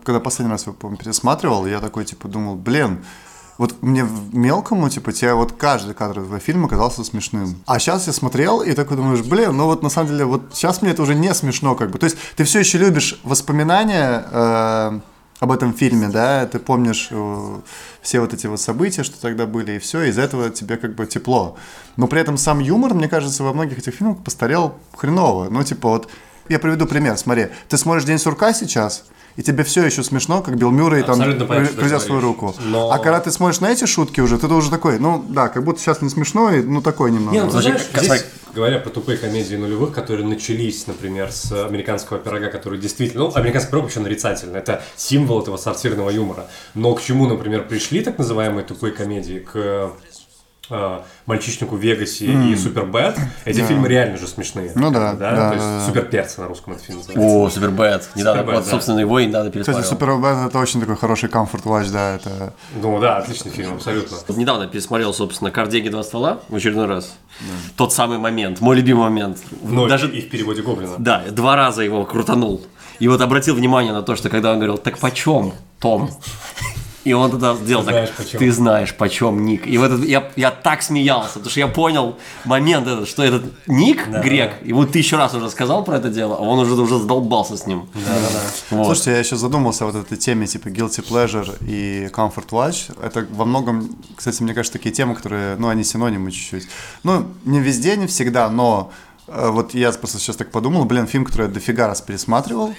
когда, 0.05 0.21
последний 0.21 0.53
раз 0.53 0.63
его, 0.67 0.75
по-моему, 0.75 0.99
пересматривал, 1.03 1.67
я 1.67 1.81
такой, 1.81 2.05
типа, 2.05 2.29
думал, 2.29 2.55
блин, 2.55 3.05
вот 3.59 3.83
мне 3.83 4.05
в 4.05 4.35
мелкому, 4.35 4.89
типа, 4.89 5.13
тебе 5.13 5.35
вот 5.35 5.53
каждый 5.53 5.95
кадр 5.95 6.21
этого 6.21 6.39
фильма 6.39 6.69
казался 6.69 7.03
смешным. 7.03 7.57
А 7.67 7.79
сейчас 7.81 8.07
я 8.07 8.13
смотрел 8.13 8.63
и 8.63 8.73
такой 8.73 8.97
думаешь, 8.97 9.23
блин, 9.23 9.57
ну 9.57 9.65
вот 9.67 9.83
на 9.83 9.91
самом 9.91 10.11
деле, 10.11 10.25
вот 10.25 10.43
сейчас 10.53 10.81
мне 10.81 10.93
это 10.93 11.03
уже 11.03 11.17
не 11.17 11.35
смешно, 11.35 11.75
как 11.75 11.91
бы. 11.91 11.99
То 11.99 12.05
есть 12.05 12.17
ты 12.37 12.45
все 12.45 12.61
еще 12.61 12.79
любишь 12.79 13.21
воспоминания 13.25 14.25
э, 14.31 15.01
об 15.41 15.53
этом 15.53 15.75
фильме, 15.75 16.09
да, 16.09 16.47
ты 16.47 16.61
помнишь 16.61 17.09
э, 17.11 17.61
все 18.01 18.21
вот 18.21 18.33
эти 18.33 18.47
вот 18.47 18.61
события, 18.61 19.03
что 19.03 19.21
тогда 19.21 19.45
были, 19.47 19.73
и 19.73 19.79
все, 19.81 20.03
из-за 20.05 20.23
этого 20.23 20.51
тебе 20.51 20.77
как 20.77 20.95
бы 20.95 21.07
тепло. 21.07 21.57
Но 21.97 22.07
при 22.07 22.21
этом 22.21 22.37
сам 22.39 22.61
юмор, 22.61 22.95
мне 22.95 23.09
кажется, 23.09 23.43
во 23.43 23.53
многих 23.53 23.79
этих 23.79 23.95
фильмах 23.95 24.19
постарел 24.19 24.75
хреново. 24.97 25.49
Ну, 25.51 25.65
типа 25.65 25.89
вот, 25.89 26.09
я 26.49 26.61
приведу 26.61 26.87
пример, 26.87 27.19
смотри, 27.19 27.49
ты 27.69 27.77
смотришь 27.77 28.05
«День 28.05 28.19
сурка» 28.19 28.53
сейчас, 28.53 29.05
и 29.39 29.43
тебе 29.43 29.63
все 29.63 29.85
еще 29.87 30.03
смешно, 30.03 30.43
как 30.43 30.57
Билл 30.57 30.73
Мюррей 30.73 31.05
там 31.05 31.17
грызет 31.77 32.03
свою 32.03 32.21
руку. 32.21 32.57
Но- 32.65 32.91
А 32.91 32.99
когда 32.99 33.21
ты 33.21 33.31
смотришь 33.31 33.61
на 33.61 33.71
эти 33.71 33.85
шутки 33.87 34.21
уже, 34.21 34.37
ты 34.37 34.49
уже 34.49 34.69
такой, 34.69 34.99
ну 34.99 35.25
да, 35.29 35.49
как 35.49 35.63
будто 35.63 35.79
сейчас 35.79 36.03
не 36.03 36.11
смешно, 36.11 36.51
и, 36.53 36.61
ну 36.61 36.83
такой 36.83 37.13
немного. 37.13 37.37
Не, 37.37 37.45
ну, 37.45 37.51
знаешь, 37.51 37.83
здесь, 37.97 38.25
говоря 38.53 38.81
про 38.81 38.91
тупые 38.91 39.17
комедии 39.17 39.55
нулевых, 39.55 39.93
которые 39.95 40.27
начались, 40.27 40.89
например, 40.89 41.31
с 41.31 41.53
американского 41.53 42.19
пирога, 42.19 42.49
который 42.49 42.81
действительно... 42.81 43.25
Ну, 43.25 43.33
американский 43.33 43.71
пирог 43.71 43.85
вообще 43.85 44.01
нарицательный. 44.01 44.59
Это 44.59 44.83
символ 44.97 45.41
этого 45.43 45.57
сортирного 45.57 46.11
юмора. 46.11 46.49
Но 46.75 46.93
к 46.97 47.01
чему, 47.01 47.29
например, 47.29 47.63
пришли 47.69 48.01
так 48.03 48.19
называемые 48.19 48.65
тупые 48.65 48.93
комедии? 48.93 49.39
К 49.39 49.93
«Мальчишнику 51.27 51.77
в 51.77 51.81
Вегасе» 51.81 52.27
и 52.27 52.57
«Superbad». 52.57 53.17
Эти 53.45 53.61
фильмы 53.61 53.89
реально 53.89 54.19
же 54.19 54.27
смешные. 54.27 54.73
Ну 54.75 54.91
да, 54.91 55.15
да. 55.15 55.31
да, 55.31 55.49
То 55.49 55.55
есть 55.55 55.67
да, 55.67 55.79
да. 55.79 55.87
«Суперперцы» 55.87 56.41
на 56.41 56.49
русском 56.49 56.75
это 56.75 56.83
фильм 56.83 56.99
называется. 56.99 57.37
О, 57.37 57.51
Superbad. 57.51 58.11
Недавно, 58.15 58.41
Superbad, 58.43 58.57
вот, 58.57 58.65
да. 58.65 58.71
собственно, 58.71 58.99
его 58.99 59.19
и 59.19 59.27
недавно 59.27 59.51
Кстати, 59.51 59.67
пересмотрел. 59.67 59.91
Супербэт 59.91 60.49
это 60.49 60.59
очень 60.59 60.81
такой 60.81 60.97
хороший 60.97 61.29
comfort 61.29 61.65
watch, 61.65 61.91
да, 61.91 62.15
это... 62.17 62.53
Ну 62.75 63.01
да, 63.01 63.19
отличный 63.19 63.51
фильм, 63.51 63.75
абсолютно. 63.75 64.17
Недавно 64.35 64.67
пересмотрел, 64.67 65.15
собственно, 65.15 65.51
«Карты, 65.51 65.71
деньги, 65.71 65.89
два 65.89 66.03
ствола» 66.03 66.41
в 66.49 66.55
очередной 66.55 66.87
раз. 66.87 67.17
Тот 67.77 67.93
самый 67.93 68.19
момент, 68.19 68.61
мой 68.61 68.77
любимый 68.77 69.05
момент. 69.05 69.39
Но 69.63 69.87
Даже, 69.89 70.09
и 70.09 70.21
в 70.21 70.29
переводе 70.31 70.63
Гоблина. 70.63 70.97
да, 70.99 71.23
два 71.31 71.57
раза 71.57 71.83
его 71.83 72.05
крутанул. 72.05 72.63
И 72.99 73.07
вот 73.07 73.21
обратил 73.21 73.55
внимание 73.55 73.93
на 73.93 74.03
то, 74.03 74.17
что 74.17 74.29
когда 74.29 74.51
он 74.51 74.57
говорил, 74.57 74.77
так 74.77 74.99
почем, 74.99 75.53
Том? 75.79 76.11
И 77.09 77.13
он 77.15 77.31
тогда 77.31 77.55
сделал 77.55 77.85
так, 77.85 77.95
знаешь, 77.95 78.11
почем. 78.11 78.39
ты 78.39 78.53
знаешь, 78.53 78.95
почем 78.95 79.43
ник. 79.47 79.67
И 79.67 79.79
в 79.79 79.83
этот, 79.83 80.05
я, 80.05 80.31
я 80.37 80.51
так 80.51 80.83
смеялся, 80.83 81.35
потому 81.35 81.51
что 81.51 81.61
я 81.61 81.67
понял 81.67 82.19
момент 82.45 82.87
этот, 82.87 83.09
что 83.09 83.23
этот 83.23 83.45
ник, 83.67 84.07
грек, 84.09 84.53
ему 84.63 84.85
тысячу 84.85 85.17
раз 85.17 85.33
уже 85.33 85.49
сказал 85.49 85.85
про 85.85 85.97
это 85.97 86.11
дело, 86.11 86.37
а 86.37 86.43
он 86.43 86.59
уже, 86.59 86.75
уже 86.75 86.99
задолбался 86.99 87.57
с 87.57 87.67
ним. 87.67 87.89
Вот. 88.71 88.85
Слушайте, 88.85 89.13
я 89.13 89.19
еще 89.21 89.37
задумался 89.37 89.85
о 89.85 89.91
вот 89.91 89.97
этой 89.97 90.19
теме 90.19 90.47
типа 90.47 90.69
guilty 90.69 91.03
pleasure 91.03 91.57
и 91.67 92.09
comfort 92.13 92.51
watch. 92.51 92.95
Это 93.03 93.27
во 93.31 93.47
многом, 93.47 93.89
кстати, 94.15 94.43
мне 94.43 94.53
кажется, 94.53 94.77
такие 94.77 94.95
темы, 94.95 95.15
которые, 95.15 95.57
ну, 95.57 95.69
они 95.69 95.85
синонимы 95.85 96.31
чуть-чуть. 96.31 96.69
Ну, 97.05 97.27
не 97.47 97.61
везде, 97.61 97.97
не 97.97 98.07
всегда, 98.07 98.51
но 98.51 98.93
э, 99.29 99.49
вот 99.49 99.73
я 99.73 99.93
просто 99.93 100.19
сейчас 100.19 100.37
так 100.37 100.51
подумал, 100.51 100.85
блин, 100.85 101.07
фильм, 101.07 101.25
который 101.25 101.47
я 101.47 101.53
дофига 101.55 101.87
раз 101.87 102.03
пересматривал, 102.03 102.75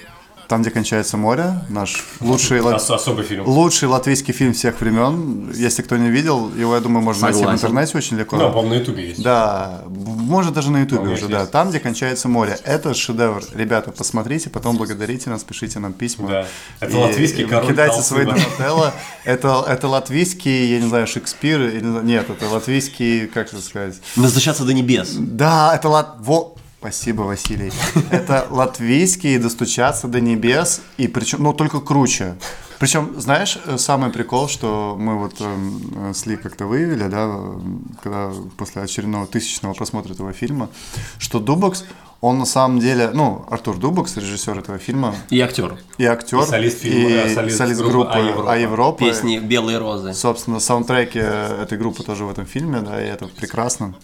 там, 0.50 0.62
где 0.62 0.70
кончается 0.72 1.16
море, 1.16 1.60
наш 1.68 2.04
лучший, 2.18 2.60
ла- 2.60 2.74
Ос- 2.74 2.90
особый 2.90 3.24
фильм. 3.24 3.46
лучший 3.46 3.86
латвийский 3.88 4.34
фильм 4.34 4.52
всех 4.52 4.80
времен. 4.80 5.52
Если 5.54 5.82
кто 5.82 5.96
не 5.96 6.10
видел, 6.10 6.50
его, 6.52 6.74
я 6.74 6.80
думаю, 6.80 7.04
можно 7.04 7.22
найти 7.22 7.36
в 7.36 7.40
Согласен. 7.42 7.58
интернете 7.68 7.96
очень 7.98 8.16
легко. 8.18 8.36
Ну, 8.36 8.48
по-моему, 8.50 8.70
на 8.74 8.78
Ютубе 8.80 9.08
есть. 9.10 9.22
Да, 9.22 9.82
может 9.86 10.52
даже 10.52 10.72
на 10.72 10.80
Ютубе 10.80 11.02
уже, 11.10 11.26
есть. 11.26 11.28
да. 11.30 11.46
Там, 11.46 11.70
где 11.70 11.78
кончается 11.78 12.28
море. 12.28 12.58
Это 12.64 12.94
шедевр. 12.94 13.44
Ребята, 13.54 13.92
посмотрите, 13.92 14.50
потом 14.50 14.76
благодарите 14.76 15.30
нас, 15.30 15.44
пишите 15.44 15.78
нам 15.78 15.92
письма. 15.92 16.28
Да. 16.28 16.46
Это 16.80 16.98
латвийский 16.98 17.46
король 17.46 17.68
Кидайте 17.68 18.02
свои 18.02 18.24
Донателло. 18.26 18.92
Это, 19.24 19.64
это 19.68 19.86
латвийский, 19.86 20.72
я 20.72 20.80
не 20.80 20.88
знаю, 20.88 21.06
Шекспир. 21.06 21.60
или 21.62 21.84
Нет, 22.04 22.28
это 22.28 22.48
латвийский, 22.48 23.28
как 23.28 23.46
это 23.52 23.62
сказать? 23.62 23.94
Достучаться 24.16 24.64
до 24.64 24.72
небес. 24.74 25.12
Да, 25.16 25.76
это 25.76 25.88
лат... 25.88 26.16
Во... 26.18 26.56
Спасибо, 26.80 27.22
Василий. 27.22 27.70
Это 28.10 28.46
латвийский 28.48 29.36
«Достучаться 29.36 30.08
до 30.08 30.18
небес», 30.22 30.80
и 30.96 31.08
причем, 31.08 31.42
ну, 31.42 31.52
только 31.52 31.80
круче. 31.80 32.36
Причем, 32.78 33.20
знаешь, 33.20 33.58
э, 33.66 33.76
самый 33.76 34.08
прикол, 34.10 34.48
что 34.48 34.96
мы 34.98 35.18
вот 35.18 35.38
эм, 35.42 35.82
э, 35.94 36.14
с 36.14 36.24
Ли 36.24 36.38
как-то 36.38 36.64
выявили, 36.64 37.06
да, 37.08 37.26
э, 37.28 37.58
когда 38.02 38.32
после 38.56 38.80
очередного 38.80 39.26
тысячного 39.26 39.74
просмотра 39.74 40.14
этого 40.14 40.32
фильма, 40.32 40.70
что 41.18 41.38
Дубокс, 41.38 41.84
он 42.22 42.38
на 42.38 42.46
самом 42.46 42.80
деле, 42.80 43.10
ну, 43.12 43.44
Артур 43.50 43.76
Дубокс, 43.76 44.16
режиссер 44.16 44.58
этого 44.58 44.78
фильма, 44.78 45.14
И 45.28 45.38
актер. 45.38 45.76
и 45.98 46.06
актер, 46.06 46.40
И 46.40 46.46
солист 46.46 46.78
фильма, 46.78 47.10
и 47.10 47.12
э, 47.12 47.34
солист 47.34 47.58
солист 47.58 47.80
группы 47.82 47.92
группы 47.92 48.12
«А 48.14 48.18
Европа». 48.20 48.52
«А 48.52 48.56
Европа». 48.56 49.04
Песни 49.04 49.38
«Белые 49.38 49.76
розы». 49.76 50.14
Собственно, 50.14 50.60
саундтреки 50.60 51.18
этой 51.18 51.76
группы 51.76 52.02
тоже 52.02 52.24
в 52.24 52.30
этом 52.30 52.46
фильме, 52.46 52.80
да, 52.80 53.04
и 53.04 53.06
это 53.06 53.26
прекрасно. 53.26 53.94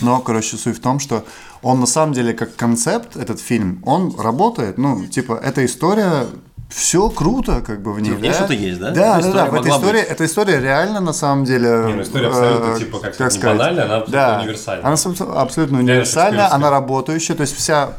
Но, 0.00 0.20
короче, 0.20 0.56
суть 0.56 0.78
в 0.78 0.80
том, 0.80 1.00
что 1.00 1.24
он 1.62 1.80
на 1.80 1.86
самом 1.86 2.12
деле 2.12 2.32
как 2.32 2.54
концепт, 2.56 3.16
этот 3.16 3.40
фильм, 3.40 3.82
он 3.84 4.14
работает, 4.16 4.78
ну, 4.78 5.06
типа, 5.06 5.38
эта 5.42 5.64
история, 5.66 6.26
все 6.68 7.10
круто, 7.10 7.60
как 7.66 7.82
бы 7.82 7.92
в 7.92 8.00
ней. 8.00 8.12
В 8.12 8.20
ней 8.20 8.30
да? 8.30 8.34
что-то 8.34 8.54
есть, 8.54 8.78
да? 8.78 8.90
Да, 8.92 9.18
Эта 9.18 9.32
да, 9.32 9.32
да. 9.32 9.46
история 9.46 9.50
В 9.50 9.54
этой 9.54 9.70
истории, 9.72 10.00
быть. 10.00 10.10
эта 10.10 10.24
история 10.24 10.60
реально 10.60 11.00
на 11.00 11.12
самом 11.12 11.44
деле. 11.44 11.68
Не, 11.68 11.94
ну, 11.94 12.02
история 12.02 12.28
абсолютно, 12.28 12.74
э, 12.74 12.78
типа, 12.78 12.98
как 13.00 13.14
сказать, 13.14 13.36
не 13.36 13.42
банальная, 13.42 13.84
она 13.84 13.96
абсолютно 13.96 14.40
универсальная. 14.40 14.84
Она 14.84 14.92
абсолютно, 14.92 15.40
абсолютно 15.40 15.76
Реально 15.76 15.92
универсальная, 15.92 16.30
шекспировская. 16.30 16.56
она 16.56 16.70
работающая, 16.70 17.34
то 17.34 17.40
есть 17.40 17.56
вся 17.56 17.92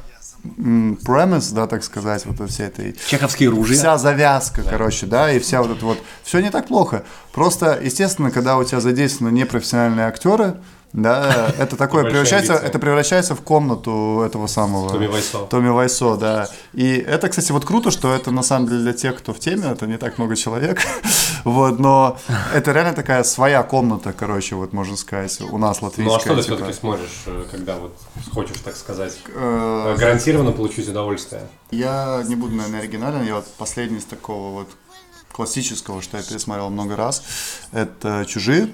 premise, 0.44 1.54
да, 1.54 1.68
так 1.68 1.84
сказать, 1.84 2.26
вот 2.26 2.50
всей 2.50 2.68
этой 2.68 2.96
Чеховские 3.08 3.50
ружья. 3.50 3.78
Вся 3.78 3.98
завязка, 3.98 4.64
короче, 4.68 5.06
да, 5.06 5.32
и 5.32 5.40
вся 5.40 5.62
вот 5.62 5.78
эта 5.78 5.86
вот... 5.86 5.98
Все 6.24 6.40
не 6.40 6.50
так 6.50 6.68
плохо. 6.68 7.04
Просто, 7.32 7.80
естественно, 7.82 8.32
когда 8.32 8.58
у 8.58 8.64
тебя 8.64 8.80
задействованы 8.80 9.34
непрофессиональные 9.36 10.08
актеры, 10.08 10.56
да, 10.94 11.54
это 11.58 11.76
такое 11.78 12.04
превращается, 12.04 12.54
амбиция. 12.54 12.70
это 12.70 12.80
превращается 12.80 13.36
в 13.36 13.42
комнату 13.42 14.24
этого 14.26 14.48
самого... 14.48 14.90
Томми 14.90 15.08
Вайсо. 15.08 15.40
Томми 15.50 15.70
Вайсо, 15.70 16.16
да. 16.18 16.50
И 16.74 16.96
это, 16.96 17.30
кстати, 17.30 17.52
вот 17.52 17.66
круто, 17.66 17.92
что 17.92 18.14
это 18.14 18.32
на 18.32 18.44
самом 18.44 18.68
деле 18.68 18.82
для 18.82 18.94
тех, 18.94 19.18
кто 19.18 19.34
в 19.34 19.40
теме, 19.40 19.70
это 19.72 19.88
не 19.88 19.98
так 19.98 20.18
много 20.18 20.36
человек, 20.36 20.82
вот, 21.46 21.80
но 21.80 22.18
это 22.54 22.72
реально 22.72 22.94
такая 22.94 23.24
своя 23.24 23.64
комната, 23.64 24.14
короче, 24.14 24.56
вот 24.56 24.74
можно 24.74 24.98
сказать, 24.98 25.40
у 25.42 25.58
нас 25.58 25.82
латвийская. 25.82 26.06
Ну 26.06 26.16
а 26.16 26.20
что 26.20 26.36
ты 26.36 26.44
типа. 26.44 26.56
все-таки 26.56 26.78
смотришь, 26.78 27.24
э, 27.26 27.46
когда 27.50 27.78
вот 27.78 27.96
хочешь, 28.34 28.58
так 28.64 28.76
сказать, 28.76 29.14
Э, 29.34 29.94
э, 29.96 30.00
гарантированно 30.00 30.52
получить 30.52 30.88
удовольствие? 30.88 31.48
Я 31.72 32.24
не 32.28 32.36
буду, 32.36 32.56
наверное, 32.56 32.82
оригинален. 32.82 33.26
Я 33.26 33.36
вот 33.36 33.46
последний 33.58 33.98
из 33.98 34.06
такого 34.06 34.52
вот 34.60 34.70
классического, 35.32 36.02
что 36.02 36.18
я 36.18 36.24
пересмотрел 36.24 36.70
много 36.70 36.96
раз, 36.96 37.24
это 37.72 38.26
«Чужие». 38.28 38.70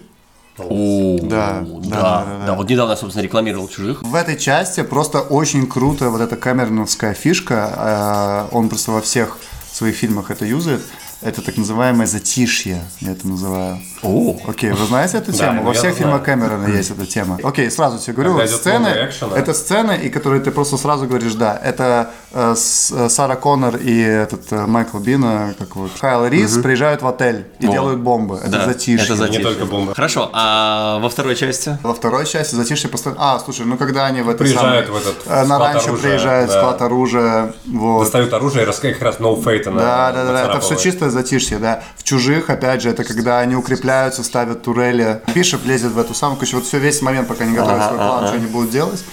О, 0.58 1.18
Да, 1.22 1.64
да, 1.64 1.90
да, 1.90 2.26
да, 2.26 2.46
да. 2.48 2.54
Вот 2.56 2.70
недавно, 2.70 2.96
собственно, 2.96 3.24
рекламировал 3.24 3.68
«Чужих». 3.68 4.04
В 4.04 4.16
этой 4.16 4.38
части 4.38 4.84
просто 4.84 5.22
очень 5.22 5.68
круто 5.68 6.10
вот 6.10 6.22
эта 6.22 6.36
камерновская 6.36 7.14
фишка. 7.14 8.48
э, 8.52 8.56
Он 8.56 8.70
просто 8.70 8.92
во 8.92 9.02
всех 9.02 9.38
своих 9.72 9.96
фильмах 9.96 10.32
это 10.32 10.46
юзает. 10.46 10.82
Это 11.22 11.42
так 11.42 11.58
называемое 11.58 12.06
затишье, 12.06 12.84
я 13.02 13.12
это 13.12 13.28
называю. 13.28 13.80
О, 14.04 14.36
Окей, 14.48 14.72
вы 14.72 14.86
знаете 14.86 15.18
эту 15.18 15.32
тему? 15.32 15.62
ну, 15.62 15.68
Во 15.68 15.74
всех 15.74 15.96
фильмах 15.96 16.24
Кэмерона 16.24 16.68
есть 16.78 16.92
эта 16.92 17.06
тема. 17.06 17.40
Окей, 17.44 17.70
сразу 17.72 17.98
тебе 18.00 18.14
говорю, 18.14 18.38
Когда 18.38 18.48
сцены, 18.48 18.88
это 18.88 19.54
сцены, 19.54 19.98
и 20.04 20.10
которые 20.10 20.42
ты 20.42 20.52
просто 20.52 20.78
сразу 20.78 21.08
говоришь, 21.08 21.34
да, 21.34 21.60
это 21.64 22.12
э, 22.32 22.54
с- 22.56 22.92
э, 22.92 23.10
Сара 23.10 23.36
Коннор 23.36 23.78
и 23.78 24.00
этот 24.00 24.52
э, 24.52 24.66
Майкл 24.66 25.00
Бина, 25.00 25.56
как 25.58 25.76
вот, 25.76 25.92
Хайл 26.00 26.26
Рис 26.28 26.58
приезжают 26.58 27.02
в 27.02 27.08
отель 27.08 27.46
и 27.60 27.68
О. 27.68 27.72
делают 27.72 28.00
бомбы. 28.00 28.38
Это 28.38 28.50
да, 28.50 28.66
затишье. 28.66 29.06
Это 29.06 29.16
затишье. 29.16 29.40
Не 29.40 29.44
только 29.44 29.66
бомба. 29.66 29.96
Хорошо, 29.96 30.30
а 30.34 31.00
во 31.00 31.10
второй 31.10 31.36
части? 31.36 31.78
Во 31.84 31.94
второй 31.94 32.26
части 32.26 32.56
затишье 32.56 32.90
постоянно... 32.90 33.20
А, 33.36 33.40
слушай, 33.40 33.66
ну 33.66 33.78
когда 33.78 34.06
они 34.06 34.22
в 34.22 34.30
это 34.30 34.40
Приезжают 34.44 34.88
самое, 34.88 35.04
в 35.04 35.08
этот 35.08 35.28
э, 35.28 35.44
на 35.46 35.60
ранчо 35.60 35.88
оружия, 35.90 36.10
приезжают, 36.10 36.52
да. 36.52 36.60
склад 36.60 36.82
оружия, 36.82 37.54
вот. 37.66 38.04
Достают 38.04 38.34
оружие 38.34 38.64
и 38.64 38.94
как 38.94 39.02
раз 39.02 39.18
no 39.18 39.42
fate 39.44 39.70
на 39.70 39.80
Да, 39.80 40.12
да, 40.12 40.26
да, 40.26 40.32
да, 40.34 40.46
это 40.52 40.60
все 40.60 40.76
чистое 40.76 41.10
затишье, 41.10 41.58
да. 41.58 41.84
В 41.98 42.04
чужих, 42.04 42.50
опять 42.50 42.82
же, 42.82 42.90
это 42.90 43.04
когда 43.04 43.40
они 43.40 43.56
укрепляются, 43.88 44.24
ставят 44.24 44.64
турели. 44.64 45.22
Бишоп 45.34 45.66
лезет 45.66 45.92
в 45.94 46.00
эту 46.00 46.14
самую, 46.14 46.38
короче, 46.38 46.58
вот 46.58 46.66
все 46.66 46.78
весь 46.80 47.02
момент, 47.02 47.28
пока 47.28 47.46
не 47.46 47.56
готовят 47.56 47.86
свой 47.86 47.98
план, 47.98 48.28
что 48.28 48.36
они 48.36 48.48
будут 48.48 48.70
делать. 48.72 49.04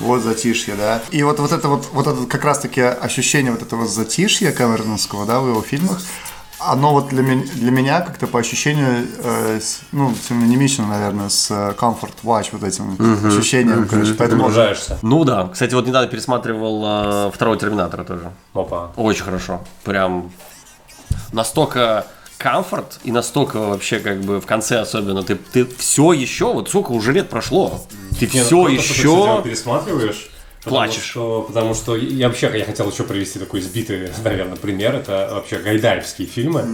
Вот 0.00 0.22
затишье, 0.22 0.74
да. 0.74 1.00
И 1.12 1.22
вот, 1.22 1.38
вот 1.38 1.52
это 1.52 1.68
вот, 1.68 1.86
вот 1.92 2.06
это 2.08 2.26
как 2.26 2.44
раз-таки 2.44 2.80
ощущение 2.80 3.52
вот 3.52 3.62
этого 3.62 3.86
затишья 3.86 4.50
Кэмероновского, 4.50 5.24
да, 5.24 5.38
в 5.38 5.48
его 5.48 5.62
фильмах, 5.62 6.00
оно 6.58 6.92
вот 6.92 7.08
для 7.10 7.22
меня, 7.22 7.44
для 7.54 7.70
меня 7.70 8.00
как-то 8.00 8.26
по 8.26 8.40
ощущению, 8.40 9.06
э, 9.22 9.60
с- 9.62 9.82
ну, 9.92 10.12
синонимично, 10.28 10.86
наверное, 10.88 11.28
с 11.28 11.48
э, 11.50 11.74
Comfort 11.78 12.14
Watch, 12.24 12.48
вот 12.52 12.64
этим 12.64 12.96
ощущением, 13.28 13.86
короче. 13.86 14.14
Поэтому 14.14 14.42
Погружаешься. 14.42 14.98
Ну 15.02 15.22
да. 15.24 15.48
Кстати, 15.52 15.74
вот 15.74 15.86
недавно 15.86 16.08
пересматривал 16.08 17.28
э, 17.28 17.30
второго 17.32 17.56
Терминатора 17.56 18.02
тоже. 18.02 18.32
Опа. 18.52 18.90
Очень 18.96 19.22
хорошо. 19.24 19.60
Прям 19.84 20.32
настолько 21.32 22.06
комфорт 22.44 23.00
и 23.04 23.10
настолько 23.10 23.58
вообще 23.58 24.00
как 24.00 24.20
бы 24.20 24.38
в 24.38 24.44
конце 24.44 24.78
особенно 24.78 25.22
ты, 25.22 25.34
ты 25.34 25.64
все 25.64 26.12
еще, 26.12 26.52
вот 26.52 26.68
сколько 26.68 26.92
уже 26.92 27.12
лет 27.12 27.30
прошло, 27.30 27.80
ты 28.20 28.26
Не, 28.26 28.40
ну, 28.40 28.44
все 28.44 28.66
ты, 28.66 28.72
еще 28.72 29.40
пересматриваешь. 29.42 30.28
потому 30.58 30.76
плачешь. 30.76 31.04
Что, 31.04 31.42
потому 31.48 31.72
что 31.72 31.96
я 31.96 32.28
вообще 32.28 32.52
я 32.54 32.66
хотел 32.66 32.90
еще 32.90 33.04
привести 33.04 33.38
такой 33.38 33.60
избитый, 33.60 34.10
наверное, 34.24 34.56
пример. 34.56 34.94
Это 34.94 35.30
вообще 35.32 35.56
гайдаевские 35.56 36.28
фильмы, 36.28 36.66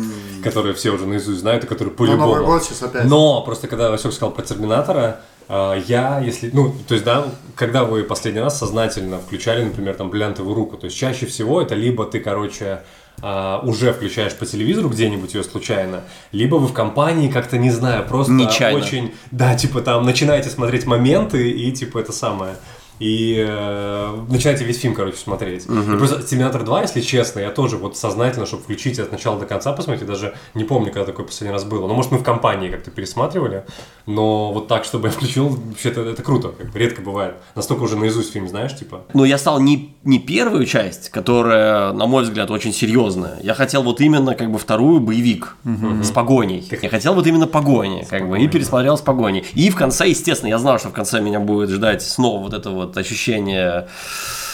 которые 0.42 0.74
все 0.74 0.90
уже 0.90 1.06
наизусть 1.06 1.38
знают 1.38 1.62
и 1.62 1.68
которые 1.68 1.92
Ну, 1.92 1.96
по-любому. 1.96 2.34
Новый 2.34 2.44
год 2.44 2.64
сейчас 2.64 2.82
опять. 2.82 3.04
Но 3.04 3.40
просто 3.42 3.68
когда 3.68 3.90
Васек 3.90 4.12
сказал 4.12 4.32
про 4.32 4.42
Терминатора, 4.42 5.20
э, 5.48 5.82
я, 5.86 6.18
если, 6.18 6.50
ну, 6.52 6.74
то 6.88 6.94
есть, 6.94 7.04
да, 7.04 7.28
когда 7.54 7.84
вы 7.84 8.02
последний 8.02 8.40
раз 8.40 8.58
сознательно 8.58 9.20
включали, 9.20 9.62
например, 9.62 9.94
там, 9.94 10.10
бриллиантовую 10.10 10.52
руку, 10.56 10.76
то 10.76 10.86
есть, 10.86 10.96
чаще 10.96 11.26
всего 11.26 11.62
это 11.62 11.76
либо 11.76 12.06
ты, 12.06 12.18
короче, 12.18 12.82
э, 13.22 13.58
уже 13.62 13.92
включаешь 13.92 14.34
по 14.34 14.46
телевизору 14.46 14.88
где-нибудь 14.88 15.34
ее 15.34 15.44
случайно, 15.44 16.02
либо 16.32 16.56
вы 16.56 16.66
в 16.66 16.72
компании 16.72 17.30
как-то, 17.30 17.58
не 17.58 17.70
знаю, 17.70 18.06
просто 18.06 18.32
Нечаянно. 18.32 18.78
очень, 18.78 19.14
да, 19.30 19.54
типа 19.54 19.80
там 19.80 20.04
начинаете 20.04 20.50
смотреть 20.50 20.86
моменты 20.86 21.50
и 21.50 21.72
типа 21.72 21.98
это 21.98 22.12
самое. 22.12 22.56
И 23.00 23.44
э, 23.48 24.24
начинаете 24.28 24.64
весь 24.64 24.78
фильм, 24.78 24.94
короче, 24.94 25.16
смотреть. 25.16 25.64
И 25.64 25.96
просто 25.96 26.22
Терминатор 26.22 26.62
2, 26.62 26.82
если 26.82 27.00
честно, 27.00 27.40
я 27.40 27.50
тоже 27.50 27.78
вот 27.78 27.96
сознательно, 27.96 28.44
чтобы 28.44 28.62
включить 28.62 28.98
от 28.98 29.10
начала 29.10 29.40
до 29.40 29.46
конца 29.46 29.72
посмотреть, 29.72 30.06
даже 30.06 30.34
не 30.54 30.64
помню, 30.64 30.92
когда 30.92 31.06
такой 31.06 31.24
последний 31.24 31.52
раз 31.52 31.64
было. 31.64 31.86
Ну, 31.86 31.94
может, 31.94 32.12
мы 32.12 32.18
в 32.18 32.22
компании 32.22 32.68
как-то 32.68 32.90
пересматривали, 32.90 33.64
но 34.04 34.52
вот 34.52 34.68
так, 34.68 34.84
чтобы 34.84 35.08
я 35.08 35.12
включил, 35.12 35.48
вообще-то 35.48 36.02
это 36.02 36.22
круто, 36.22 36.48
как 36.48 36.70
бы 36.70 36.78
редко 36.78 37.00
бывает. 37.00 37.36
Настолько 37.54 37.82
уже 37.84 37.96
наизусть 37.96 38.32
фильм 38.32 38.48
знаешь, 38.48 38.76
типа. 38.76 39.02
Но 39.14 39.24
я 39.24 39.38
стал 39.38 39.60
не, 39.60 39.96
не 40.04 40.18
первую 40.18 40.66
часть, 40.66 41.08
которая, 41.08 41.92
на 41.92 42.06
мой 42.06 42.24
взгляд, 42.24 42.50
очень 42.50 42.72
серьезная. 42.72 43.38
Я 43.42 43.54
хотел 43.54 43.82
вот 43.82 44.02
именно 44.02 44.34
как 44.34 44.52
бы 44.52 44.58
вторую 44.58 45.00
боевик 45.00 45.56
с 46.02 46.10
погоней. 46.10 46.68
Я 46.82 46.90
хотел 46.90 47.14
вот 47.14 47.26
именно 47.26 47.46
погони, 47.46 48.06
как 48.08 48.28
бы, 48.28 48.38
и 48.38 48.46
пересмотрел 48.46 48.98
с 48.98 49.00
погоней. 49.00 49.44
И 49.54 49.70
в 49.70 49.76
конце, 49.76 50.08
естественно, 50.08 50.50
я 50.50 50.58
знал, 50.58 50.78
что 50.78 50.90
в 50.90 50.92
конце 50.92 51.20
меня 51.20 51.40
будет 51.40 51.70
ждать 51.70 52.02
снова 52.02 52.42
вот 52.42 52.52
это 52.52 52.70
вот 52.70 52.89
ощущение 52.96 53.88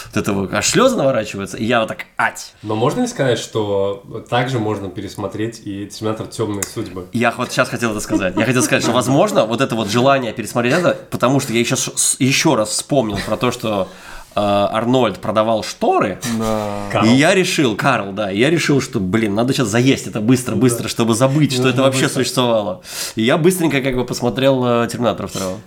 вот 0.07 0.17
этого, 0.17 0.57
аж 0.57 0.67
слезы 0.67 0.95
наворачиваются, 0.95 1.57
и 1.57 1.65
я 1.65 1.79
вот 1.79 1.89
так, 1.89 2.05
ать. 2.17 2.53
Но 2.63 2.75
можно 2.75 3.01
ли 3.01 3.07
сказать, 3.07 3.39
что 3.39 4.03
также 4.29 4.59
можно 4.59 4.89
пересмотреть 4.89 5.61
и 5.65 5.85
Терминатор 5.87 6.27
Темные 6.27 6.63
судьбы? 6.63 7.07
Я 7.13 7.31
вот 7.31 7.51
сейчас 7.51 7.69
хотел 7.69 7.91
это 7.91 7.99
сказать. 7.99 8.35
Я 8.35 8.45
хотел 8.45 8.63
сказать, 8.63 8.83
что, 8.83 8.91
возможно, 8.91 9.45
вот 9.45 9.61
это 9.61 9.75
вот 9.75 9.89
желание 9.89 10.33
пересмотреть 10.33 10.73
это, 10.73 10.97
потому 11.09 11.39
что 11.39 11.53
я 11.53 11.59
еще, 11.59 11.75
еще 12.19 12.55
раз 12.55 12.69
вспомнил 12.69 13.17
про 13.25 13.37
то, 13.37 13.51
что 13.51 13.89
э, 14.35 14.39
Арнольд 14.39 15.19
продавал 15.19 15.63
шторы, 15.63 16.19
Карл. 16.91 17.05
и 17.05 17.09
я 17.09 17.33
решил, 17.33 17.75
Карл, 17.75 18.11
да, 18.11 18.29
я 18.29 18.49
решил, 18.49 18.81
что, 18.81 18.99
блин, 18.99 19.35
надо 19.35 19.53
сейчас 19.53 19.67
заесть 19.67 20.07
это 20.07 20.21
быстро-быстро, 20.21 20.87
чтобы 20.87 21.15
забыть, 21.15 21.53
что 21.53 21.67
это 21.67 21.81
вообще 21.81 22.09
существовало. 22.09 22.81
И 23.15 23.23
я 23.23 23.37
быстренько 23.37 23.81
как 23.81 23.95
бы 23.95 24.05
посмотрел 24.05 24.83
э, 24.83 24.87
Терминатора 24.89 25.27
второго. 25.27 25.57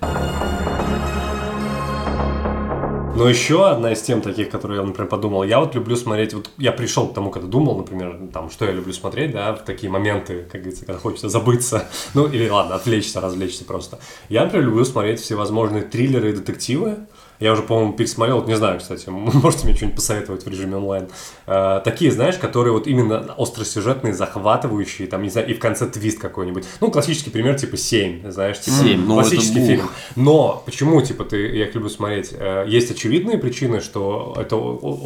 Но 3.20 3.28
еще 3.28 3.68
одна 3.68 3.92
из 3.92 4.00
тем 4.00 4.22
таких, 4.22 4.48
которые 4.48 4.80
я, 4.80 4.86
например, 4.86 5.06
подумал, 5.06 5.44
я 5.44 5.60
вот 5.60 5.74
люблю 5.74 5.94
смотреть, 5.94 6.32
вот 6.32 6.48
я 6.56 6.72
пришел 6.72 7.06
к 7.06 7.12
тому, 7.12 7.30
когда 7.30 7.46
думал, 7.46 7.76
например, 7.76 8.18
там, 8.32 8.50
что 8.50 8.64
я 8.64 8.72
люблю 8.72 8.94
смотреть, 8.94 9.32
да, 9.32 9.52
в 9.52 9.62
такие 9.62 9.92
моменты, 9.92 10.48
как 10.50 10.62
говорится, 10.62 10.86
когда 10.86 10.98
хочется 10.98 11.28
забыться, 11.28 11.86
ну, 12.14 12.26
или 12.26 12.48
ладно, 12.48 12.76
отвлечься, 12.76 13.20
развлечься 13.20 13.66
просто. 13.66 13.98
Я, 14.30 14.44
например, 14.44 14.68
люблю 14.68 14.86
смотреть 14.86 15.20
всевозможные 15.20 15.82
триллеры 15.82 16.30
и 16.30 16.32
детективы, 16.32 16.96
я 17.40 17.52
уже, 17.52 17.62
по-моему, 17.62 17.94
пересмотрел, 17.94 18.36
вот 18.36 18.48
не 18.48 18.56
знаю, 18.56 18.78
кстати, 18.78 19.08
можете 19.08 19.64
мне 19.66 19.74
что-нибудь 19.74 19.96
посоветовать 19.96 20.44
в 20.44 20.48
режиме 20.48 20.76
онлайн. 20.76 21.08
Э, 21.46 21.80
такие, 21.82 22.12
знаешь, 22.12 22.36
которые 22.36 22.72
вот 22.72 22.86
именно 22.86 23.34
остросюжетные, 23.36 24.12
захватывающие, 24.12 25.08
там, 25.08 25.22
не 25.22 25.30
знаю, 25.30 25.48
и 25.48 25.54
в 25.54 25.58
конце 25.58 25.86
твист 25.86 26.20
какой-нибудь. 26.20 26.64
Ну, 26.80 26.90
классический 26.90 27.30
пример, 27.30 27.58
типа 27.58 27.76
«Семь», 27.76 28.30
знаешь, 28.30 28.60
типа 28.60 28.76
«Семь», 28.76 29.00
ну, 29.06 29.18
это 29.18 29.30
классический 29.30 29.66
фильм. 29.66 29.88
Но 30.16 30.62
почему, 30.66 31.00
типа, 31.00 31.24
ты, 31.24 31.56
я 31.56 31.66
их 31.66 31.74
люблю 31.74 31.88
смотреть? 31.88 32.30
Э, 32.32 32.64
Есть 32.68 32.90
очевидные 32.90 33.38
причины, 33.38 33.80
что 33.80 34.36
это 34.38 34.56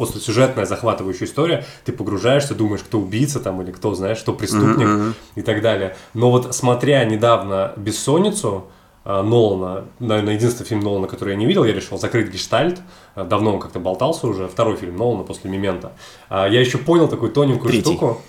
остросюжетная, 0.01 0.65
захватывающая 0.65 1.27
история. 1.27 1.65
Ты 1.85 1.93
погружаешься, 1.93 2.53
думаешь, 2.53 2.81
кто 2.81 2.99
убийца 2.99 3.39
там 3.39 3.61
или 3.61 3.71
кто, 3.71 3.95
знаешь, 3.95 4.19
кто 4.19 4.33
преступник 4.33 5.15
и 5.35 5.41
так 5.41 5.61
далее. 5.61 5.95
Но 6.13 6.31
вот 6.31 6.53
смотря 6.53 7.05
недавно 7.05 7.73
«Бессонницу», 7.77 8.65
Нолана, 9.05 9.85
наверное, 9.99 10.33
единственный 10.33 10.65
фильм 10.65 10.81
Нолана, 10.81 11.07
который 11.07 11.31
я 11.31 11.35
не 11.35 11.45
видел, 11.45 11.63
я 11.63 11.73
решил 11.73 11.97
закрыть 11.97 12.31
гештальт. 12.31 12.79
Э, 13.15 13.23
Давно 13.23 13.53
он 13.53 13.59
как-то 13.59 13.79
болтался 13.79 14.27
уже. 14.27 14.47
Второй 14.47 14.75
фильм 14.75 14.97
Нолана 14.97 15.23
после 15.23 15.49
«Мемента». 15.49 15.93
А 16.29 16.47
Я 16.47 16.59
еще 16.59 16.77
понял 16.79 17.07
такую 17.07 17.31
тоненькую 17.31 17.69
Третий. 17.69 17.83
штуку. 17.83 18.21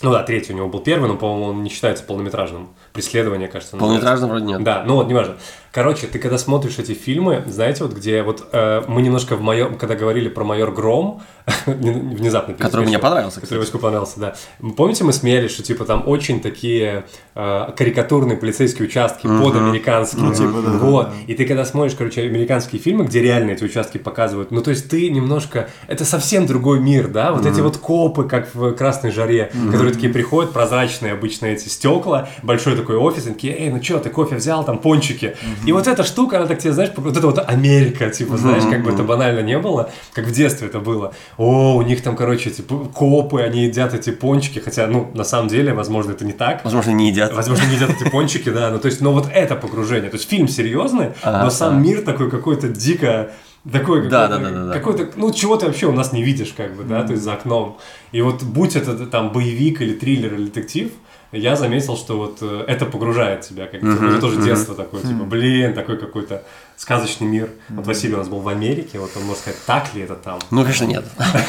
Ну 0.00 0.12
да, 0.12 0.22
третий 0.22 0.52
у 0.52 0.56
него 0.56 0.68
был 0.68 0.78
первый, 0.78 1.08
но, 1.08 1.16
по-моему, 1.16 1.46
он 1.46 1.64
не 1.64 1.70
считается 1.70 2.04
полнометражным. 2.04 2.68
Преследование, 2.92 3.48
кажется. 3.48 3.76
Полнометражно 3.76 4.28
вроде 4.28 4.44
нет. 4.44 4.62
Да, 4.62 4.84
ну 4.86 4.94
вот, 4.94 5.08
неважно. 5.08 5.38
Короче, 5.72 6.06
ты 6.06 6.18
когда 6.18 6.38
смотришь 6.38 6.78
эти 6.78 6.92
фильмы, 6.92 7.44
знаете, 7.46 7.84
вот 7.84 7.94
где 7.94 8.22
вот 8.22 8.48
э, 8.52 8.82
мы 8.88 9.02
немножко 9.02 9.36
в 9.36 9.42
майор, 9.42 9.74
когда 9.76 9.94
говорили 9.94 10.28
про 10.28 10.44
майор 10.44 10.72
Гром, 10.72 11.22
внезапно 11.66 12.54
Который 12.54 12.86
мне 12.86 12.98
понравился, 12.98 13.40
Который 13.40 13.58
Ваську 13.58 13.78
понравился, 13.78 14.20
да. 14.20 14.34
Помните, 14.76 15.04
мы 15.04 15.12
смеялись, 15.12 15.50
что 15.50 15.62
типа 15.62 15.84
там 15.84 16.04
очень 16.06 16.40
такие 16.40 17.04
э, 17.34 17.72
карикатурные 17.76 18.36
полицейские 18.36 18.88
участки 18.88 19.26
под 19.26 19.56
американские. 19.56 20.22
Ну, 20.22 20.34
типа, 20.34 20.62
да, 20.62 20.70
да, 20.72 20.78
Вот. 20.78 21.08
И 21.26 21.34
ты 21.34 21.46
когда 21.46 21.64
смотришь, 21.64 21.94
короче, 21.96 22.22
американские 22.22 22.80
фильмы, 22.80 23.04
где 23.04 23.22
реально 23.22 23.52
эти 23.52 23.64
участки 23.64 23.98
показывают, 23.98 24.50
ну 24.50 24.62
то 24.62 24.70
есть 24.70 24.88
ты 24.88 25.10
немножко... 25.10 25.68
Это 25.86 26.04
совсем 26.04 26.46
другой 26.46 26.80
мир, 26.80 27.08
да? 27.08 27.32
Вот 27.32 27.46
эти 27.46 27.60
вот 27.60 27.76
копы, 27.76 28.24
как 28.24 28.54
в 28.54 28.72
«Красной 28.72 29.10
жаре», 29.10 29.50
которые 29.70 29.92
такие 29.92 30.12
приходят, 30.12 30.52
прозрачные 30.52 31.12
обычно 31.12 31.46
эти 31.46 31.68
стекла, 31.68 32.28
большой 32.42 32.76
такой 32.76 32.96
офис, 32.96 33.26
и 33.26 33.32
такие, 33.32 33.56
эй, 33.58 33.70
ну 33.70 33.82
что, 33.82 33.98
ты 33.98 34.10
кофе 34.10 34.36
взял, 34.36 34.64
там 34.64 34.78
пончики. 34.78 35.36
И 35.66 35.72
вот 35.72 35.86
эта 35.86 36.02
штука, 36.04 36.38
она 36.38 36.46
так 36.46 36.58
тебе, 36.58 36.72
знаешь, 36.72 36.90
вот 36.96 37.16
это 37.16 37.26
вот 37.26 37.38
Америка, 37.48 38.10
типа, 38.10 38.36
знаешь, 38.36 38.64
как 38.70 38.82
бы 38.82 38.92
это 38.92 39.02
банально 39.02 39.40
не 39.40 39.58
было, 39.58 39.90
как 40.12 40.26
в 40.26 40.30
детстве 40.32 40.68
это 40.68 40.78
было. 40.78 41.12
О, 41.36 41.76
у 41.76 41.82
них 41.82 42.02
там, 42.02 42.16
короче, 42.16 42.50
эти 42.50 42.62
п- 42.62 42.86
копы, 42.94 43.42
они 43.42 43.64
едят 43.64 43.94
эти 43.94 44.10
пончики, 44.10 44.58
хотя, 44.58 44.86
ну, 44.86 45.10
на 45.14 45.24
самом 45.24 45.48
деле, 45.48 45.72
возможно, 45.74 46.12
это 46.12 46.24
не 46.24 46.32
так. 46.32 46.64
Возможно, 46.64 46.90
не 46.92 47.08
едят. 47.08 47.34
Возможно, 47.34 47.66
не 47.66 47.74
едят 47.76 47.90
эти 47.90 48.08
пончики, 48.08 48.48
да, 48.50 48.70
ну 48.70 48.78
то 48.78 48.86
есть, 48.86 49.00
но 49.00 49.12
вот 49.12 49.28
это 49.32 49.56
погружение, 49.56 50.10
то 50.10 50.16
есть 50.16 50.28
фильм 50.28 50.48
серьезный, 50.48 51.12
Ага, 51.22 51.44
но 51.44 51.50
сам 51.50 51.82
мир 51.82 52.02
такой 52.02 52.30
какой-то 52.30 52.68
дико, 52.68 53.30
такой 53.70 54.08
Да, 54.08 54.28
какой-то, 54.28 54.50
да, 54.50 54.50
да, 54.60 54.66
да, 54.66 54.72
какой-то, 54.72 55.08
ну 55.16 55.32
чего 55.32 55.56
ты 55.56 55.66
вообще 55.66 55.86
у 55.86 55.92
нас 55.92 56.12
не 56.12 56.22
видишь, 56.22 56.54
как 56.56 56.74
бы, 56.76 56.84
да, 56.84 57.02
то 57.02 57.12
есть 57.12 57.22
за 57.24 57.32
окном. 57.34 57.78
И 58.12 58.20
вот 58.22 58.42
будь 58.42 58.76
это 58.76 59.06
там 59.06 59.32
боевик 59.32 59.82
или 59.82 59.94
триллер 59.94 60.34
или 60.34 60.44
детектив, 60.44 60.90
я 61.32 61.56
заметил, 61.56 61.96
что 61.96 62.16
вот 62.16 62.38
э, 62.40 62.64
это 62.66 62.86
погружает 62.86 63.42
тебя, 63.42 63.66
как 63.66 63.80
бы, 63.80 63.88
это 63.92 64.20
тоже 64.20 64.40
детство 64.40 64.74
такое, 64.74 65.02
типа, 65.02 65.24
блин, 65.24 65.74
такой 65.74 65.98
какой-то 65.98 66.44
сказочный 66.78 67.26
мир. 67.26 67.50
Вот 67.68 67.86
Василий 67.86 68.14
у 68.14 68.18
нас 68.18 68.28
был 68.28 68.38
в 68.38 68.48
Америке, 68.48 68.98
вот 68.98 69.10
он 69.16 69.24
может 69.24 69.42
сказать, 69.42 69.58
так 69.66 69.94
ли 69.94 70.02
это 70.02 70.14
там? 70.14 70.38
Ну, 70.50 70.62
конечно, 70.62 70.84
нет. 70.84 71.04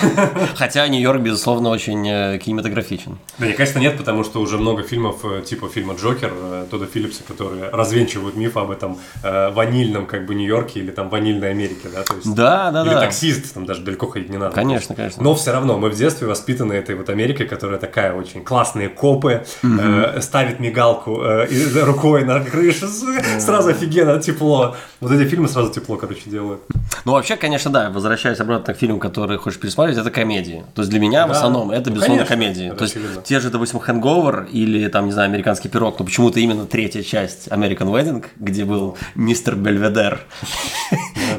Хотя 0.56 0.88
Нью-Йорк, 0.88 1.22
безусловно, 1.22 1.70
очень 1.70 2.06
э, 2.10 2.40
кинематографичен. 2.40 3.20
Да, 3.38 3.46
не, 3.46 3.54
конечно, 3.54 3.80
нет, 3.80 3.98
потому 3.98 4.24
что 4.24 4.42
уже 4.42 4.58
много 4.58 4.84
фильмов, 4.84 5.24
э, 5.24 5.42
типа 5.44 5.70
фильма 5.70 5.94
«Джокер» 5.94 6.32
э, 6.34 6.66
Тодда 6.70 6.88
Филлипса, 6.88 7.22
которые 7.28 7.70
развенчивают 7.70 8.36
миф 8.36 8.58
об 8.58 8.72
этом 8.72 8.98
ванильном, 9.22 10.08
как 10.08 10.26
бы, 10.26 10.34
Нью-Йорке 10.36 10.80
или 10.80 10.92
там 10.92 11.10
ванильной 11.10 11.52
Америке, 11.52 11.90
да, 11.94 12.02
то 12.04 12.16
есть... 12.16 12.34
Да, 12.34 12.72
да, 12.72 12.82
Или 12.84 12.90
да. 12.94 13.02
таксист, 13.02 13.54
там 13.54 13.66
даже 13.66 13.82
далеко 13.82 14.08
ходить 14.08 14.30
не 14.30 14.38
надо. 14.38 14.56
Конечно, 14.56 14.96
конечно. 14.96 15.22
Но 15.24 15.36
все 15.36 15.52
равно 15.52 15.78
мы 15.78 15.90
в 15.90 15.96
детстве 15.96 16.28
воспитаны 16.28 16.74
этой 16.74 16.96
вот 16.96 17.10
Америкой, 17.10 17.48
которая 17.48 17.78
такая 17.80 18.14
очень 18.14 18.44
классные 18.44 18.90
копы, 18.90 19.46
э, 19.64 20.20
ставит 20.22 20.60
мигалку 20.60 21.22
э, 21.22 21.48
рукой 21.84 22.24
на 22.26 22.40
крышу, 22.40 22.88
с- 22.88 23.44
сразу 23.46 23.70
офигенно 23.70 24.20
тепло. 24.20 24.76
Вот 25.00 25.12
эти 25.20 25.30
фильмы 25.30 25.48
сразу 25.48 25.72
тепло, 25.72 25.98
короче, 25.98 26.22
делают. 26.30 26.62
Ну, 27.06 27.12
вообще, 27.14 27.36
конечно, 27.36 27.72
да, 27.72 27.90
возвращаясь 27.90 28.40
обратно 28.40 28.74
к 28.74 28.78
фильму, 28.78 29.00
который 29.00 29.38
хочешь 29.38 29.60
пересмотреть, 29.60 29.98
это 29.98 30.12
комедии. 30.12 30.64
То 30.76 30.82
есть 30.82 30.90
для 30.92 31.00
меня 31.00 31.26
в 31.26 31.30
Да. 31.30 31.36
основном 31.38 31.72
это, 31.72 31.90
Ну, 31.90 31.96
безусловно, 31.96 32.26
конечно, 32.26 32.36
комедии. 32.36 32.68
это 32.68 32.76
То 32.78 32.84
есть 32.84 32.96
очевидно. 32.96 33.22
те 33.22 33.40
же, 33.40 33.50
допустим, 33.50 33.80
Hangover 33.80 34.50
или, 34.50 34.88
там, 34.88 35.06
не 35.06 35.12
знаю, 35.12 35.30
Американский 35.30 35.70
пирог, 35.70 35.98
но 36.00 36.06
почему-то 36.06 36.40
именно 36.40 36.66
третья 36.66 37.02
часть 37.04 37.48
American 37.48 37.90
Wedding, 37.92 38.26
где 38.38 38.66
был 38.66 38.98
мистер 39.16 39.56
Бельведер. 39.56 40.22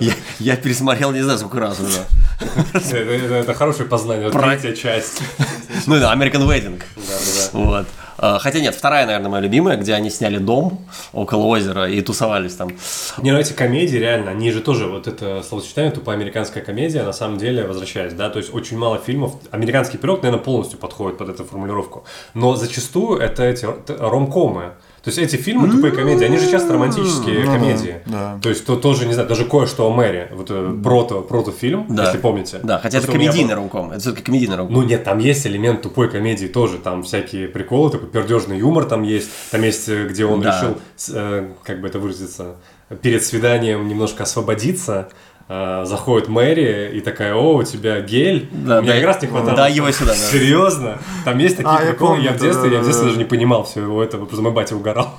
Я- 0.05 0.15
Я 0.39 0.57
пересмотрел 0.57 1.13
не 1.13 1.23
знаю 1.23 1.39
сколько 1.39 1.61
раз 1.61 1.79
уже. 1.81 2.01
Это, 2.75 3.55
хорошее 3.55 3.89
познание, 3.89 4.31
третья 4.31 4.73
часть. 4.75 5.23
Ну 5.87 5.99
да, 5.99 6.13
American 6.15 6.47
Wedding. 6.47 6.79
Да, 6.97 7.03
да, 7.07 7.51
да. 7.53 7.59
Вот. 7.59 7.87
А, 8.23 8.39
Хотя 8.39 8.61
нет, 8.61 8.75
вторая, 8.75 9.07
наверное, 9.07 9.31
моя 9.31 9.43
любимая, 9.43 9.77
где 9.79 9.95
они 9.95 10.11
сняли 10.11 10.37
дом 10.37 10.87
около 11.15 11.45
озера 11.47 11.89
и 11.89 12.03
тусовались 12.03 12.55
там. 12.55 12.71
Не, 13.19 13.33
ну 13.33 13.39
эти 13.39 13.55
комедии, 13.55 13.97
реально, 13.97 14.31
они 14.33 14.51
же 14.53 14.61
тоже, 14.61 14.87
вот 14.87 15.07
это 15.07 15.43
словосочетание, 15.43 15.91
тупая 15.91 16.17
американская 16.17 16.63
комедия, 16.63 17.03
на 17.03 17.15
самом 17.15 17.39
деле, 17.39 17.65
возвращаясь, 17.67 18.13
да, 18.13 18.29
то 18.29 18.39
есть 18.39 18.53
очень 18.53 18.77
мало 18.77 18.99
фильмов, 18.99 19.37
американский 19.53 19.97
пирог, 19.97 20.23
наверное, 20.23 20.45
полностью 20.45 20.79
подходит 20.79 21.17
под 21.17 21.31
эту 21.31 21.45
формулировку, 21.45 22.05
но 22.35 22.57
зачастую 22.57 23.19
это 23.21 23.43
эти 23.45 23.67
ромкомы, 23.89 24.73
то 25.03 25.09
есть 25.09 25.19
эти 25.19 25.37
фильмы 25.37 25.69
тупые 25.71 25.93
комедии, 25.93 26.25
они 26.25 26.37
же 26.39 26.51
часто 26.51 26.75
романтические 26.75 27.45
Ну 27.45 27.53
комедии. 27.53 27.97
да. 28.07 28.39
То 28.43 28.49
есть 28.51 28.65
то 28.67 28.77
тоже, 28.77 29.07
не 29.07 29.15
знаю, 29.15 29.29
даже 29.29 29.45
кое-что 29.45 29.87
о 29.87 29.95
Мэри, 29.95 30.29
вот 30.33 30.47
э, 30.51 30.79
прото, 30.85 31.23
протофильм, 31.23 31.87
Да. 31.89 32.05
если 32.07 32.19
помните. 32.19 32.61
Да, 32.63 32.79
хотя 32.79 32.99
это 32.99 33.07
комедийный 33.11 33.55
ромком. 33.55 33.91
Это 33.93 34.01
все-таки 34.01 34.23
комедийный 34.25 34.57
ромком. 34.57 34.75
ну 34.77 34.83
нет, 34.83 35.05
там 35.05 35.19
есть 35.19 35.47
элемент 35.47 35.83
тупой 35.83 36.11
комедии 36.11 36.47
тоже, 36.47 36.79
там 36.79 37.03
всякие 37.03 37.49
приколы, 37.49 37.91
такой 37.91 38.09
пердежный 38.09 38.59
юмор 38.59 38.85
там 38.85 39.03
есть, 39.03 39.31
там 39.51 39.63
есть, 39.63 39.89
э, 39.89 40.07
где 40.07 40.25
он 40.27 40.41
Да. 40.43 40.51
решил, 40.57 40.79
э, 41.15 41.49
как 41.63 41.81
бы 41.81 41.89
это 41.89 41.99
выразиться, 41.99 42.57
перед 43.03 43.25
свиданием 43.25 43.89
немножко 43.89 44.25
освободиться, 44.25 45.09
э, 45.51 45.85
заходит 45.85 46.29
Мэри 46.29 46.93
и 46.95 47.01
такая, 47.01 47.35
о, 47.35 47.57
у 47.57 47.63
тебя 47.65 48.01
гель, 48.01 48.49
Да, 48.53 48.81
мне 48.81 48.91
да, 48.93 48.97
как 48.97 49.05
раз 49.07 49.23
не 49.23 49.29
хватало. 49.29 49.57
да, 49.57 49.69
его 49.69 49.91
сюда, 49.91 50.13
да. 50.13 50.17
Серьезно? 50.17 50.99
Там 51.25 51.39
есть 51.39 51.57
такие 51.57 51.71
А, 51.77 51.83
я 51.83 51.91
приколы, 51.91 52.11
помню 52.15 52.25
я 52.25 52.33
в 52.33 52.39
детстве, 52.41 52.71
да, 52.71 52.77
я 52.77 52.83
в 52.83 52.85
детстве 52.85 53.05
да, 53.05 53.09
даже 53.11 53.19
не 53.19 53.25
понимал 53.29 53.65
всего 53.65 54.03
этого, 54.03 54.25
просто 54.25 54.43
мой 54.43 54.53
батя 54.53 54.77
угорал. 54.77 55.11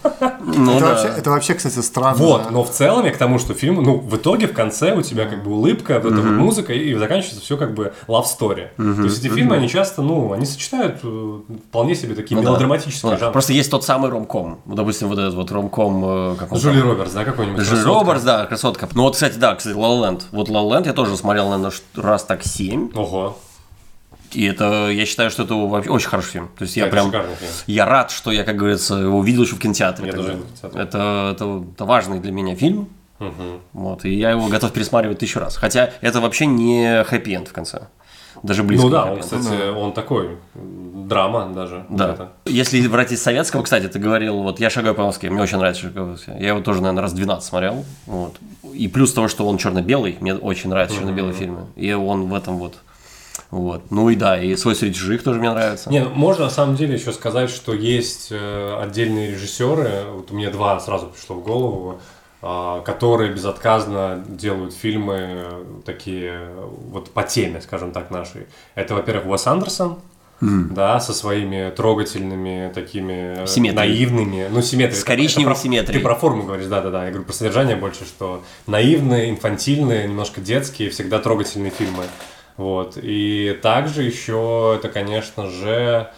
Ну 0.43 0.71
это, 0.77 0.79
да. 0.79 0.89
вообще, 0.93 1.07
это 1.17 1.29
вообще, 1.29 1.53
кстати, 1.53 1.79
странно. 1.79 2.15
Вот, 2.17 2.49
но 2.51 2.63
в 2.63 2.69
целом 2.71 3.05
я 3.05 3.11
к 3.11 3.17
тому, 3.17 3.37
что 3.39 3.53
фильм, 3.53 3.83
ну, 3.83 3.97
в 3.97 4.15
итоге 4.15 4.47
в 4.47 4.53
конце 4.53 4.95
у 4.95 5.01
тебя 5.01 5.25
как 5.25 5.43
бы 5.43 5.51
улыбка, 5.51 5.99
вот 6.01 6.13
эта 6.13 6.21
вот 6.21 6.31
музыка, 6.31 6.73
и 6.73 6.93
заканчивается 6.95 7.41
все 7.41 7.57
как 7.57 7.73
бы 7.73 7.93
love 8.07 8.25
story. 8.25 8.69
То 8.77 9.03
есть 9.03 9.19
эти 9.23 9.33
фильмы, 9.33 9.57
они 9.57 9.67
часто, 9.69 10.01
ну, 10.01 10.31
они 10.33 10.45
сочетают 10.45 10.99
э, 11.03 11.39
вполне 11.69 11.95
себе 11.95 12.15
такие 12.15 12.35
Ну 12.37 12.43
мелодраматические 12.43 13.11
да. 13.11 13.17
жанры. 13.17 13.33
Просто 13.33 13.53
есть 13.53 13.69
тот 13.69 13.83
самый 13.83 14.09
ромком. 14.09 14.61
Вот, 14.65 14.75
допустим, 14.75 15.07
вот 15.09 15.19
этот 15.19 15.33
вот 15.33 15.51
ромком, 15.51 16.33
э, 16.33 16.35
как 16.37 16.51
он 16.51 16.57
Джули 16.57 16.79
там? 16.79 16.89
Робертс, 16.89 17.11
да, 17.13 17.23
какой-нибудь? 17.25 17.59
Джули 17.61 17.69
красотка? 17.75 17.99
Робертс, 17.99 18.23
да, 18.23 18.45
красотка. 18.45 18.89
Ну 18.93 19.03
вот, 19.03 19.13
кстати, 19.13 19.37
да, 19.37 19.55
кстати, 19.55 19.75
La 19.75 19.81
La 19.81 20.01
Land. 20.09 20.20
Вот 20.31 20.49
La 20.49 20.61
La 20.61 20.79
Land 20.79 20.85
я 20.87 20.93
тоже 20.93 21.17
смотрел, 21.17 21.49
наверное, 21.49 21.71
раз 21.95 22.23
так 22.23 22.43
семь. 22.43 22.91
Ого. 22.95 23.37
И 24.31 24.45
это, 24.45 24.89
я 24.89 25.05
считаю, 25.05 25.29
что 25.29 25.43
это 25.43 25.55
вообще 25.55 25.89
очень 25.89 26.07
хороший 26.07 26.31
фильм. 26.31 26.49
То 26.57 26.63
есть 26.63 26.77
я 26.77 26.87
Это 26.87 26.91
прям, 26.91 27.13
я 27.67 27.85
рад, 27.85 28.11
что 28.11 28.31
я, 28.31 28.43
как 28.43 28.55
говорится, 28.55 28.95
его 28.95 29.19
увидел 29.19 29.43
еще 29.43 29.55
в 29.55 29.59
кинотеатре. 29.59 30.07
Я 30.07 30.13
тоже 30.13 30.31
видел. 30.33 30.45
Это, 30.79 31.31
это, 31.33 31.63
это 31.73 31.85
важный 31.85 32.19
для 32.19 32.31
меня 32.31 32.55
фильм. 32.55 32.87
Вот, 33.73 34.05
и 34.05 34.13
я 34.15 34.31
его 34.31 34.47
готов 34.47 34.71
пересматривать 34.71 35.19
тысячу 35.19 35.39
раз. 35.39 35.55
Хотя 35.55 35.91
это 36.01 36.21
вообще 36.21 36.45
не 36.45 37.03
хэппи-энд 37.03 37.49
в 37.49 37.53
конце. 37.53 37.87
Даже 38.43 38.63
близко. 38.63 38.85
Ну 38.85 38.91
да, 38.91 39.11
он, 39.11 39.19
кстати, 39.19 39.69
он 39.69 39.93
такой, 39.93 40.37
драма 40.55 41.51
даже. 41.53 41.85
Да. 41.89 42.09
Это. 42.09 42.31
Если 42.45 42.85
брать 42.87 43.11
из 43.11 43.21
советского, 43.21 43.63
кстати, 43.63 43.87
ты 43.87 43.99
говорил, 43.99 44.41
вот 44.41 44.59
я 44.59 44.69
шагаю 44.69 44.95
по 44.95 45.03
Москве, 45.03 45.29
мне 45.29 45.41
очень 45.41 45.57
нравится 45.57 45.83
«Шагаю 45.83 46.07
по 46.07 46.11
Москве». 46.13 46.37
Я 46.39 46.49
его 46.49 46.61
тоже, 46.61 46.81
наверное, 46.81 47.03
раз 47.03 47.13
12 47.13 47.47
смотрел. 47.47 47.85
Вот. 48.05 48.35
И 48.73 48.87
плюс 48.87 49.13
того, 49.13 49.27
что 49.27 49.45
он 49.45 49.57
черно-белый, 49.57 50.17
мне 50.21 50.33
очень 50.33 50.69
нравятся 50.69 50.97
черно-белые 50.97 51.33
фильмы. 51.33 51.67
И 51.75 51.91
он 51.93 52.27
в 52.27 52.33
этом 52.33 52.57
вот. 52.57 52.77
Вот. 53.49 53.91
Ну 53.91 54.09
и 54.09 54.15
да, 54.15 54.41
и 54.41 54.55
свой 54.55 54.75
среди 54.75 54.93
чужих 54.93 55.23
тоже 55.23 55.39
мне 55.39 55.51
нравится. 55.51 55.89
Не, 55.89 56.03
ну, 56.03 56.09
можно 56.11 56.45
на 56.45 56.49
самом 56.49 56.75
деле 56.75 56.95
еще 56.95 57.11
сказать, 57.11 57.49
что 57.49 57.73
есть 57.73 58.29
э, 58.31 58.77
отдельные 58.81 59.31
режиссеры, 59.31 60.05
вот 60.09 60.31
мне 60.31 60.49
два 60.49 60.79
сразу 60.79 61.07
пришло 61.07 61.35
в 61.35 61.43
голову, 61.43 61.99
которые 62.41 63.31
безотказно 63.31 64.23
делают 64.27 64.73
фильмы 64.73 65.15
э, 65.19 65.63
такие 65.85 66.31
э, 66.33 66.67
вот 66.89 67.11
по 67.11 67.23
теме, 67.23 67.61
скажем 67.61 67.91
так, 67.91 68.09
нашей. 68.11 68.47
Это, 68.75 68.95
во-первых, 68.95 69.27
Уэс 69.27 69.45
Андерсон, 69.47 69.99
да, 70.39 70.99
со 70.99 71.13
своими 71.13 71.69
трогательными 71.69 72.71
такими 72.73 73.43
э, 73.43 73.47
Симметрией. 73.47 73.75
наивными, 73.75 74.47
ну 74.51 74.61
симметрией. 74.63 74.95
С 74.99 75.03
Это- 75.03 75.11
это 75.13 75.17
коричневой 75.21 75.53
про- 75.53 75.61
симметрией. 75.61 75.99
Ты 75.99 76.03
про 76.03 76.15
форму 76.15 76.43
говоришь, 76.43 76.65
да-да-да, 76.65 77.03
я 77.05 77.09
говорю 77.11 77.25
про 77.25 77.33
содержание 77.33 77.75
больше, 77.75 78.05
что 78.05 78.41
наивные, 78.65 79.29
инфантильные, 79.29 80.07
немножко 80.07 80.41
детские, 80.41 80.89
всегда 80.89 81.19
трогательные 81.19 81.69
фильмы. 81.71 82.05
Вот. 82.57 82.97
И 83.01 83.57
также 83.61 84.01
еще 84.01 84.77
это, 84.79 84.89
конечно 84.89 85.47
же, 85.47 86.09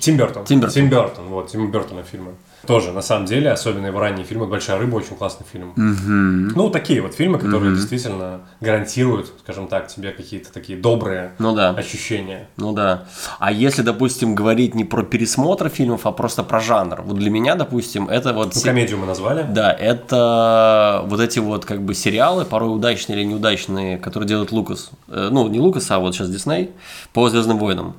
Тим 0.00 0.16
Бертон. 0.16 0.46
Тим 0.46 0.60
Бертон. 0.60 0.74
Тим 0.74 0.88
Бертон, 0.88 1.24
вот, 1.26 1.48
Тима 1.48 1.70
Бертона 1.70 2.02
фильмы. 2.02 2.32
Тоже, 2.66 2.92
на 2.92 3.02
самом 3.02 3.26
деле, 3.26 3.50
особенно 3.50 3.86
его 3.86 4.00
ранние 4.00 4.24
фильмы 4.24 4.46
«Большая 4.46 4.78
рыба» 4.78 4.96
очень 4.96 5.16
классный 5.16 5.46
фильм. 5.50 5.72
Ну, 5.76 6.70
такие 6.70 7.00
вот 7.00 7.14
фильмы, 7.14 7.38
которые 7.38 7.74
действительно 7.74 8.40
гарантируют, 8.60 9.32
скажем 9.42 9.68
так, 9.68 9.88
тебе 9.88 10.10
какие-то 10.12 10.52
такие 10.52 10.78
добрые 10.78 11.32
Ну 11.38 11.54
да. 11.54 11.70
ощущения. 11.70 12.48
Ну 12.56 12.72
да. 12.72 13.04
А 13.38 13.52
если, 13.52 13.82
допустим, 13.82 14.34
говорить 14.34 14.74
не 14.74 14.84
про 14.84 15.02
пересмотр 15.02 15.68
фильмов, 15.68 16.06
а 16.06 16.12
просто 16.12 16.42
про 16.42 16.60
жанр. 16.60 17.02
Вот 17.02 17.16
для 17.16 17.30
меня, 17.30 17.54
допустим, 17.54 18.08
это 18.08 18.32
вот... 18.32 18.54
Ну, 18.54 18.60
комедию 18.62 18.98
мы 18.98 19.06
назвали. 19.06 19.46
Да, 19.48 19.72
это 19.72 21.02
вот 21.06 21.20
эти 21.20 21.38
вот 21.38 21.64
как 21.64 21.82
бы 21.82 21.94
сериалы, 21.94 22.44
порой 22.44 22.74
удачные 22.74 23.18
или 23.18 23.24
неудачные, 23.26 23.98
которые 23.98 24.28
делает 24.28 24.52
Лукас. 24.52 24.90
Э, 25.08 25.28
Ну, 25.30 25.48
не 25.48 25.60
Лукас, 25.60 25.90
а 25.90 25.98
вот 25.98 26.14
сейчас 26.14 26.30
Дисней 26.30 26.70
по 27.12 27.28
Звездным 27.28 27.58
войнам. 27.58 27.94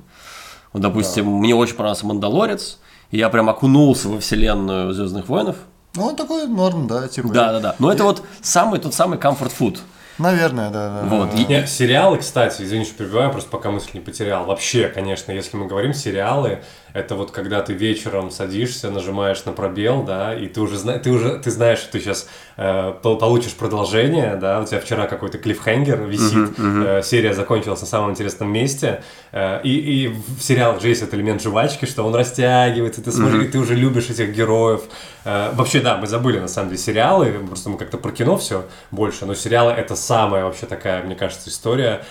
Вот, 0.72 0.82
допустим, 0.82 1.26
мне 1.26 1.54
очень 1.54 1.74
понравился 1.74 2.06
Мандалорец, 2.06 2.78
и 3.10 3.18
я 3.18 3.28
прям 3.28 3.48
окунулся 3.48 4.08
во 4.08 4.20
вселенную 4.20 4.92
Звездных 4.92 5.28
войнов. 5.28 5.56
Ну, 5.94 6.04
он 6.06 6.16
такой 6.16 6.46
норм, 6.46 6.86
да, 6.86 7.08
типа. 7.08 7.28
Да, 7.28 7.52
да, 7.52 7.60
да. 7.60 7.74
Но 7.78 7.90
это 7.92 8.04
вот 8.04 8.22
самый 8.42 8.78
тот 8.78 8.94
самый 8.94 9.18
food. 9.18 9.78
Наверное, 10.18 10.70
да, 10.70 11.00
да. 11.02 11.06
Вот. 11.08 11.30
да. 11.30 11.36
И- 11.40 11.46
Нет, 11.46 11.68
сериалы, 11.68 12.18
кстати, 12.18 12.62
извини, 12.62 12.84
что 12.84 12.94
перебиваю, 12.94 13.30
просто 13.30 13.50
пока 13.50 13.70
мысль 13.70 13.90
не 13.94 14.00
потерял. 14.00 14.44
Вообще, 14.44 14.88
конечно, 14.88 15.30
если 15.32 15.56
мы 15.56 15.66
говорим 15.66 15.94
сериалы, 15.94 16.62
это 16.98 17.14
вот 17.14 17.30
когда 17.30 17.60
ты 17.62 17.72
вечером 17.72 18.30
садишься, 18.30 18.90
нажимаешь 18.90 19.44
на 19.44 19.52
пробел, 19.52 20.02
да, 20.02 20.34
и 20.34 20.46
ты 20.46 20.60
уже, 20.60 20.76
зна- 20.76 20.98
ты 20.98 21.10
уже 21.10 21.38
ты 21.38 21.50
знаешь, 21.50 21.78
что 21.78 21.92
ты 21.92 22.00
сейчас 22.00 22.28
получишь 23.02 23.54
продолжение, 23.54 24.36
да, 24.36 24.60
у 24.60 24.64
тебя 24.64 24.80
вчера 24.80 25.06
какой-то 25.06 25.38
клиффхенгер 25.38 26.02
висит, 26.02 26.58
э, 26.58 27.02
серия 27.04 27.32
закончилась 27.34 27.80
на 27.80 27.86
самом 27.86 28.10
интересном 28.10 28.52
месте, 28.52 29.02
э, 29.32 29.60
и, 29.62 29.70
и 30.04 30.08
в 30.08 30.42
сериалах 30.42 30.80
же 30.82 30.88
есть 30.88 31.02
этот 31.02 31.14
элемент 31.14 31.40
жвачки, 31.42 31.86
что 31.86 32.02
он 32.04 32.14
растягивается, 32.14 33.00
ты 33.02 33.12
смотришь, 33.12 33.44
и 33.44 33.48
ты 33.48 33.58
уже 33.58 33.74
любишь 33.74 34.10
этих 34.10 34.34
героев. 34.34 34.82
Э, 35.24 35.50
вообще, 35.54 35.80
да, 35.80 35.96
мы 35.98 36.06
забыли, 36.06 36.38
на 36.40 36.48
самом 36.48 36.70
деле, 36.70 36.80
сериалы, 36.80 37.26
просто 37.46 37.70
мы 37.70 37.78
как-то 37.78 37.96
про 37.98 38.10
кино 38.10 38.36
все 38.36 38.64
больше, 38.90 39.24
но 39.26 39.34
сериалы 39.34 39.72
это 39.72 39.94
самая 39.96 40.44
вообще 40.44 40.66
такая, 40.66 41.02
мне 41.04 41.14
кажется, 41.14 41.50
история. 41.50 42.04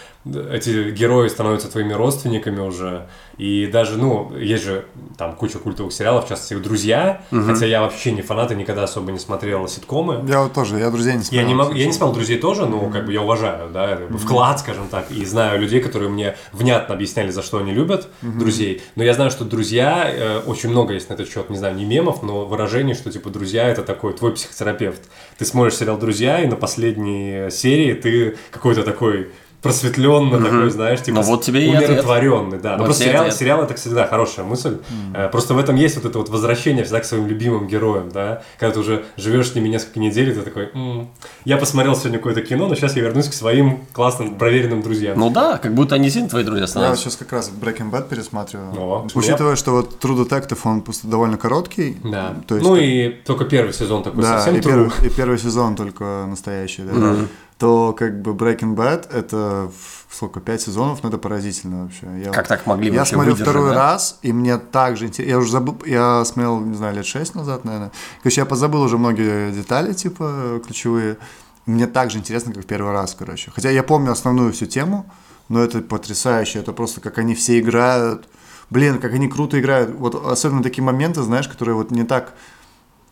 Эти 0.52 0.92
герои 0.92 1.28
становятся 1.28 1.70
твоими 1.72 1.94
родственниками 1.94 2.60
уже, 2.60 3.08
и 3.38 3.68
даже, 3.68 3.98
ну, 3.98 4.36
есть 4.36 4.64
же 4.64 4.86
там 5.18 5.36
куча 5.36 5.60
культовых 5.60 5.94
сериалов, 5.94 6.26
в 6.26 6.30
частности, 6.30 6.56
«Друзья», 6.56 7.22
хотя 7.30 7.66
я 7.66 7.82
вообще 7.82 8.12
не 8.12 8.22
фанат 8.22 8.52
и 8.52 8.56
никогда 8.56 8.84
особо 8.84 9.12
не 9.12 9.20
смотрел 9.20 9.68
ситкомы. 9.68 10.24
Я 10.28 10.42
вот 10.42 10.54
тоже, 10.54 10.80
я 10.80 10.90
друзей 10.90 11.14
не 11.14 11.20
Я 11.20 11.24
смотрел. 11.24 11.48
не, 11.48 11.54
могу, 11.54 11.74
я 11.74 11.86
не 11.86 11.94
смотрел 11.94 12.16
друзей 12.16 12.40
тоже, 12.40 12.66
но 12.66 12.90
как 12.90 13.06
бы 13.06 13.14
я 13.14 13.22
уважаю, 13.22 13.70
да, 13.72 13.96
как 13.96 14.12
бы 14.12 14.18
вклад, 14.18 14.60
скажем 14.60 14.88
так, 14.90 15.12
и 15.12 15.24
знаю 15.26 15.60
людей, 15.62 15.82
которые 15.82 16.10
мне 16.10 16.36
внятно 16.52 16.96
объясняли, 16.96 17.30
за 17.30 17.44
что 17.44 17.60
они 17.60 17.72
любят 17.72 18.08
друзей. 18.22 18.82
Но 18.96 19.04
я 19.04 19.14
знаю, 19.14 19.30
что 19.32 19.46
друзья, 19.46 20.10
э, 20.10 20.40
очень 20.46 20.70
много 20.70 20.94
есть 20.94 21.10
на 21.10 21.14
этот 21.14 21.30
счет, 21.30 21.50
не 21.50 21.58
знаю, 21.58 21.76
не 21.76 21.86
мемов, 21.86 22.24
но 22.24 22.46
выражений, 22.46 22.94
что 22.94 23.12
типа 23.12 23.30
друзья 23.30 23.68
это 23.68 23.84
такой 23.84 24.14
твой 24.14 24.34
психотерапевт. 24.34 25.02
Ты 25.38 25.46
смотришь 25.46 25.76
сериал 25.76 25.98
Друзья, 25.98 26.42
и 26.42 26.48
на 26.48 26.56
последней 26.56 27.50
серии 27.52 27.94
ты 27.94 28.38
какой-то 28.52 28.84
такой 28.84 29.30
просветленный 29.62 30.40
такой, 30.44 30.70
знаешь, 30.70 31.02
типа 31.02 31.18
Ну 31.18 31.22
вот 31.24 31.44
тебе 31.44 31.68
умиротворенный, 31.70 32.60
да. 32.60 32.72
Но 32.74 32.78
Вот 32.80 32.86
просто 32.86 33.04
сериал, 33.06 33.24
ответ. 33.24 33.36
сериал 33.38 33.64
это 33.64 33.74
всегда 33.76 34.06
хорошая 34.08 34.46
мысль. 34.46 34.78
Э, 35.14 35.30
Просто 35.30 35.54
в 35.54 35.58
этом 35.60 35.76
есть 35.76 35.96
вот 35.96 36.06
это 36.06 36.18
вот 36.20 36.30
возвращение 36.30 36.84
всегда 36.84 37.00
к 37.00 37.06
своим 37.06 37.28
любимым 37.28 37.68
героям, 37.68 38.10
да. 38.14 38.44
Когда 38.60 38.74
ты 38.76 38.80
уже 38.80 39.06
живешь 39.18 39.52
с 39.52 39.56
ними 39.56 39.68
несколько 39.70 40.00
недель, 40.00 40.30
и 40.30 40.34
ты 40.34 40.42
такой, 40.42 40.70
«М, 40.74 41.10
я 41.46 41.58
посмотрел 41.58 41.96
сегодня 41.96 42.20
какое-то 42.20 42.42
кино, 42.42 42.68
но 42.68 42.76
сейчас 42.76 42.96
я 42.96 43.02
вернусь 43.02 43.28
к 43.30 43.34
своим 43.34 43.80
классным 43.94 44.36
проверенным 44.36 44.82
друзьям. 44.82 45.18
Ну 45.20 45.30
да, 45.30 45.58
как 45.58 45.74
будто 45.74 45.96
они 45.96 46.10
сильно 46.10 46.30
твои 46.30 46.44
друзья 46.44 46.62
Я 46.62 46.66
вот 46.66 46.70
становятся. 46.70 47.04
сейчас 47.06 47.16
как 47.18 47.32
раз 47.34 47.52
Breaking 47.52 47.92
Bad 47.92 48.08
пересматриваю. 48.10 48.72
О, 48.78 49.08
Учитывая, 49.16 49.56
что 49.56 49.72
вот 49.72 50.04
True 50.04 50.28
Detective, 50.28 50.60
он 50.64 50.82
просто 50.82 51.08
довольно 51.08 51.38
короткий. 51.38 51.98
да. 52.04 52.36
То 52.48 52.56
есть, 52.56 52.68
ну 52.68 52.76
и 52.76 53.10
только 53.10 53.46
первый 53.46 53.74
сезон 53.74 54.04
такой 54.04 54.22
да, 54.24 54.38
совсем 54.40 54.56
и, 54.56 54.60
true. 54.60 54.64
первый, 54.64 54.92
и 55.04 55.10
первый 55.10 55.40
сезон 55.40 55.76
только 55.76 56.26
настоящий, 56.28 56.84
да. 56.84 57.16
То 57.58 57.94
как 57.98 58.22
бы 58.22 58.32
Breaking 58.32 58.76
Bad 58.76 59.12
это 59.12 59.72
сколько, 60.12 60.40
пять 60.40 60.62
сезонов, 60.62 61.02
ну 61.04 61.10
это 61.10 61.18
поразительно 61.18 61.84
вообще. 61.84 62.08
Я, 62.24 62.32
Как 62.32 62.48
так 62.48 62.66
могли 62.66 62.92
Я 62.92 63.06
смотрю 63.06 63.36
второй 63.36 63.70
да? 63.70 63.76
раз, 63.76 64.20
и 64.22 64.32
мне 64.32 64.58
так 64.58 64.98
же 64.98 65.06
интересно. 65.08 65.32
Я 65.32 65.38
уже 65.38 65.52
забыл, 65.52 65.78
я 65.86 66.24
смотрел, 66.26 66.60
не 66.60 66.76
знаю, 66.76 66.96
лет 66.96 67.06
шесть 67.06 67.36
назад, 67.36 67.66
наверное. 67.66 67.92
Короче, 68.22 68.42
я 68.42 68.46
позабыл 68.46 68.82
уже 68.82 68.98
многие 68.98 69.52
детали, 69.52 69.94
типа, 69.94 70.62
ключевые. 70.66 71.18
Мне 71.66 71.88
так 71.88 72.12
же 72.12 72.20
интересно, 72.20 72.54
как 72.54 72.64
в 72.64 72.68
первый 72.68 72.94
раз, 72.94 73.16
короче. 73.18 73.52
Хотя 73.54 73.70
я 73.70 73.84
помню 73.84 74.12
основную 74.12 74.54
всю 74.54 74.68
тему, 74.68 75.12
но 75.50 75.62
это 75.62 75.82
потрясающе. 75.82 76.60
Это 76.60 76.74
просто 76.74 77.02
как 77.02 77.18
они 77.18 77.36
все 77.36 77.60
играют. 77.60 78.28
Блин, 78.70 79.00
как 79.00 79.14
они 79.14 79.28
круто 79.28 79.60
играют. 79.60 79.92
Вот 79.96 80.16
особенно 80.16 80.64
такие 80.64 80.84
моменты, 80.84 81.22
знаешь, 81.24 81.48
которые 81.48 81.76
вот 81.76 81.92
не 81.92 82.04
так 82.04 82.34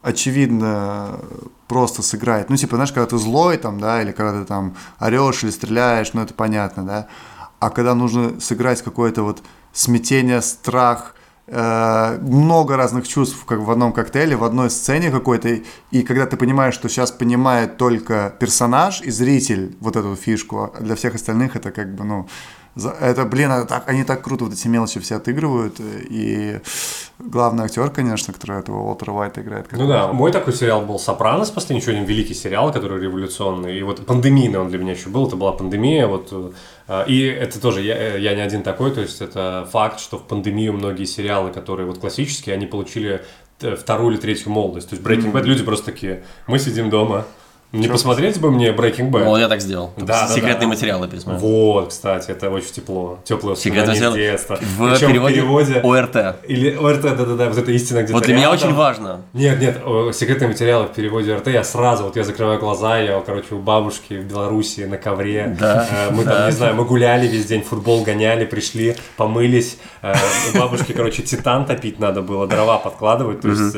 очевидно 0.06 1.20
просто 1.68 2.04
сыграть. 2.04 2.50
Ну, 2.50 2.56
типа, 2.56 2.76
знаешь, 2.76 2.92
когда 2.92 3.08
ты 3.08 3.18
злой 3.18 3.58
там, 3.58 3.80
да, 3.80 4.02
или 4.02 4.12
когда 4.12 4.40
ты 4.40 4.46
там 4.46 4.76
орешь 5.00 5.44
или 5.44 5.52
стреляешь, 5.52 6.14
ну, 6.14 6.22
это 6.22 6.34
понятно, 6.34 6.84
да. 6.84 7.08
А 7.60 7.70
когда 7.72 7.96
нужно 7.96 8.40
сыграть 8.40 8.84
какое-то 8.84 9.24
вот 9.24 9.42
смятение, 9.74 10.42
страх, 10.42 11.16
э, 11.48 12.20
много 12.22 12.78
разных 12.78 13.08
чувств 13.08 13.44
как 13.46 13.60
в 13.60 13.72
одном 13.72 13.94
коктейле, 13.94 14.36
в 14.36 14.44
одной 14.44 14.70
сцене 14.70 15.10
какой-то, 15.10 15.60
и 15.92 16.04
когда 16.04 16.28
ты 16.28 16.38
понимаешь, 16.38 16.76
что 16.76 16.88
сейчас 16.88 17.12
понимает 17.12 17.78
только 17.78 18.36
персонаж 18.40 19.02
и 19.02 19.10
зритель 19.10 19.76
вот 19.80 19.96
эту 19.96 20.16
фишку, 20.16 20.72
а 20.74 20.82
для 20.82 20.96
всех 20.96 21.16
остальных 21.16 21.56
это 21.56 21.72
как 21.72 21.96
бы, 21.96 22.04
ну, 22.04 22.28
это, 22.76 23.26
блин, 23.26 23.52
это 23.52 23.66
так, 23.66 23.88
они 23.88 24.04
так 24.04 24.22
круто 24.22 24.46
вот 24.46 24.54
эти 24.54 24.68
мелочи 24.68 25.00
все 25.00 25.16
отыгрывают, 25.16 25.78
и 25.80 26.60
главный 27.20 27.64
актер, 27.64 27.90
конечно, 27.90 28.34
который 28.34 28.60
этого 28.60 28.82
Уолтера 28.82 29.12
Уайта 29.12 29.42
играет. 29.42 29.68
Ну 29.72 29.88
да, 29.88 30.12
мой 30.12 30.32
такой 30.32 30.54
сериал 30.54 30.82
был 30.82 31.00
«Сопранос», 31.00 31.52
последний 31.52 31.82
еще 31.82 31.92
один 31.92 32.04
великий 32.04 32.34
сериал, 32.34 32.74
который 32.74 33.02
революционный. 33.02 33.80
И 33.80 33.84
вот 33.84 34.06
пандемийный 34.06 34.60
он 34.60 34.70
для 34.70 34.78
меня 34.78 34.92
еще 34.92 35.10
был, 35.10 35.28
это 35.28 35.38
была 35.38 35.54
пандемия. 35.54 36.08
Вот, 36.08 36.54
э, 36.88 37.06
и 37.08 37.22
это 37.22 37.62
тоже, 37.62 37.82
я, 37.82 38.16
э, 38.16 38.20
я 38.20 38.36
не 38.36 38.42
один 38.42 38.62
такой, 38.62 38.92
то 38.92 39.00
есть 39.00 39.22
это 39.22 39.68
факт, 39.72 40.02
что 40.02 40.18
в 40.18 40.24
пандемию 40.24 40.74
многие 40.74 41.06
сериалы, 41.06 41.52
которые 41.52 41.88
вот 41.88 42.00
классические, 42.00 42.56
они 42.56 42.66
получили 42.66 43.24
э, 43.62 43.76
вторую 43.78 44.14
или 44.14 44.20
третью 44.20 44.52
молодость. 44.52 44.90
То 44.90 44.96
есть 44.96 45.08
Breaking 45.08 45.32
Bad, 45.32 45.44
люди 45.44 45.64
просто 45.64 45.86
такие, 45.86 46.24
мы 46.48 46.60
сидим 46.60 46.90
дома, 46.90 47.26
не 47.80 47.88
посмотреть 47.88 48.40
бы 48.40 48.52
мне 48.52 48.70
Breaking 48.70 49.10
Bad? 49.12 49.24
Вот 49.26 49.38
я 49.38 49.48
так 49.48 49.62
сделал. 49.62 49.92
Да, 49.98 50.06
да, 50.06 50.28
Секретные 50.28 50.62
да. 50.62 50.68
материалы 50.68 51.08
пересмотрел. 51.08 51.42
Вот, 51.48 51.90
кстати, 51.90 52.32
это 52.32 52.50
очень 52.50 52.70
тепло. 52.74 53.20
Теплое 53.24 53.56
воспоминание 53.56 54.12
детства. 54.14 54.58
в 54.62 54.92
Причем 54.92 55.08
переводе, 55.12 55.80
ОРТ. 55.82 56.36
Или 56.48 56.76
ОРТ, 56.76 57.02
да-да-да, 57.02 57.50
вот 57.50 57.58
это 57.58 57.72
истина 57.72 58.00
где-то 58.00 58.14
Вот 58.14 58.24
для 58.24 58.34
меня 58.36 58.52
рядом. 58.52 58.68
очень 58.68 58.76
важно. 58.76 59.22
Нет, 59.34 59.60
нет, 59.60 59.78
секретные 60.16 60.48
материалы 60.50 60.86
в 60.88 60.94
переводе 60.94 61.36
РТ, 61.36 61.48
я 61.48 61.64
сразу, 61.64 62.04
вот 62.06 62.16
я 62.16 62.24
закрываю 62.24 62.60
глаза, 62.60 62.98
я, 63.00 63.20
короче, 63.22 63.56
у 63.56 63.60
бабушки 63.60 64.14
в 64.16 64.26
Беларуси 64.26 64.82
на 64.82 64.98
ковре. 64.98 65.56
Да, 65.60 65.88
Э, 65.92 66.12
Мы 66.12 66.24
там, 66.24 66.46
не 66.46 66.52
знаю, 66.52 66.76
мы 66.76 66.86
гуляли 66.86 67.28
весь 67.28 67.46
день, 67.46 67.62
футбол 67.62 68.04
гоняли, 68.04 68.46
пришли, 68.46 68.96
помылись. 69.18 69.78
Э, 70.02 70.14
У 70.54 70.58
бабушки, 70.60 70.92
короче, 70.94 71.22
титан 71.24 71.66
топить 71.66 72.00
надо 72.00 72.22
было, 72.22 72.48
дрова 72.48 72.78
подкладывать, 72.78 73.42
то 73.42 73.50
есть 73.50 73.76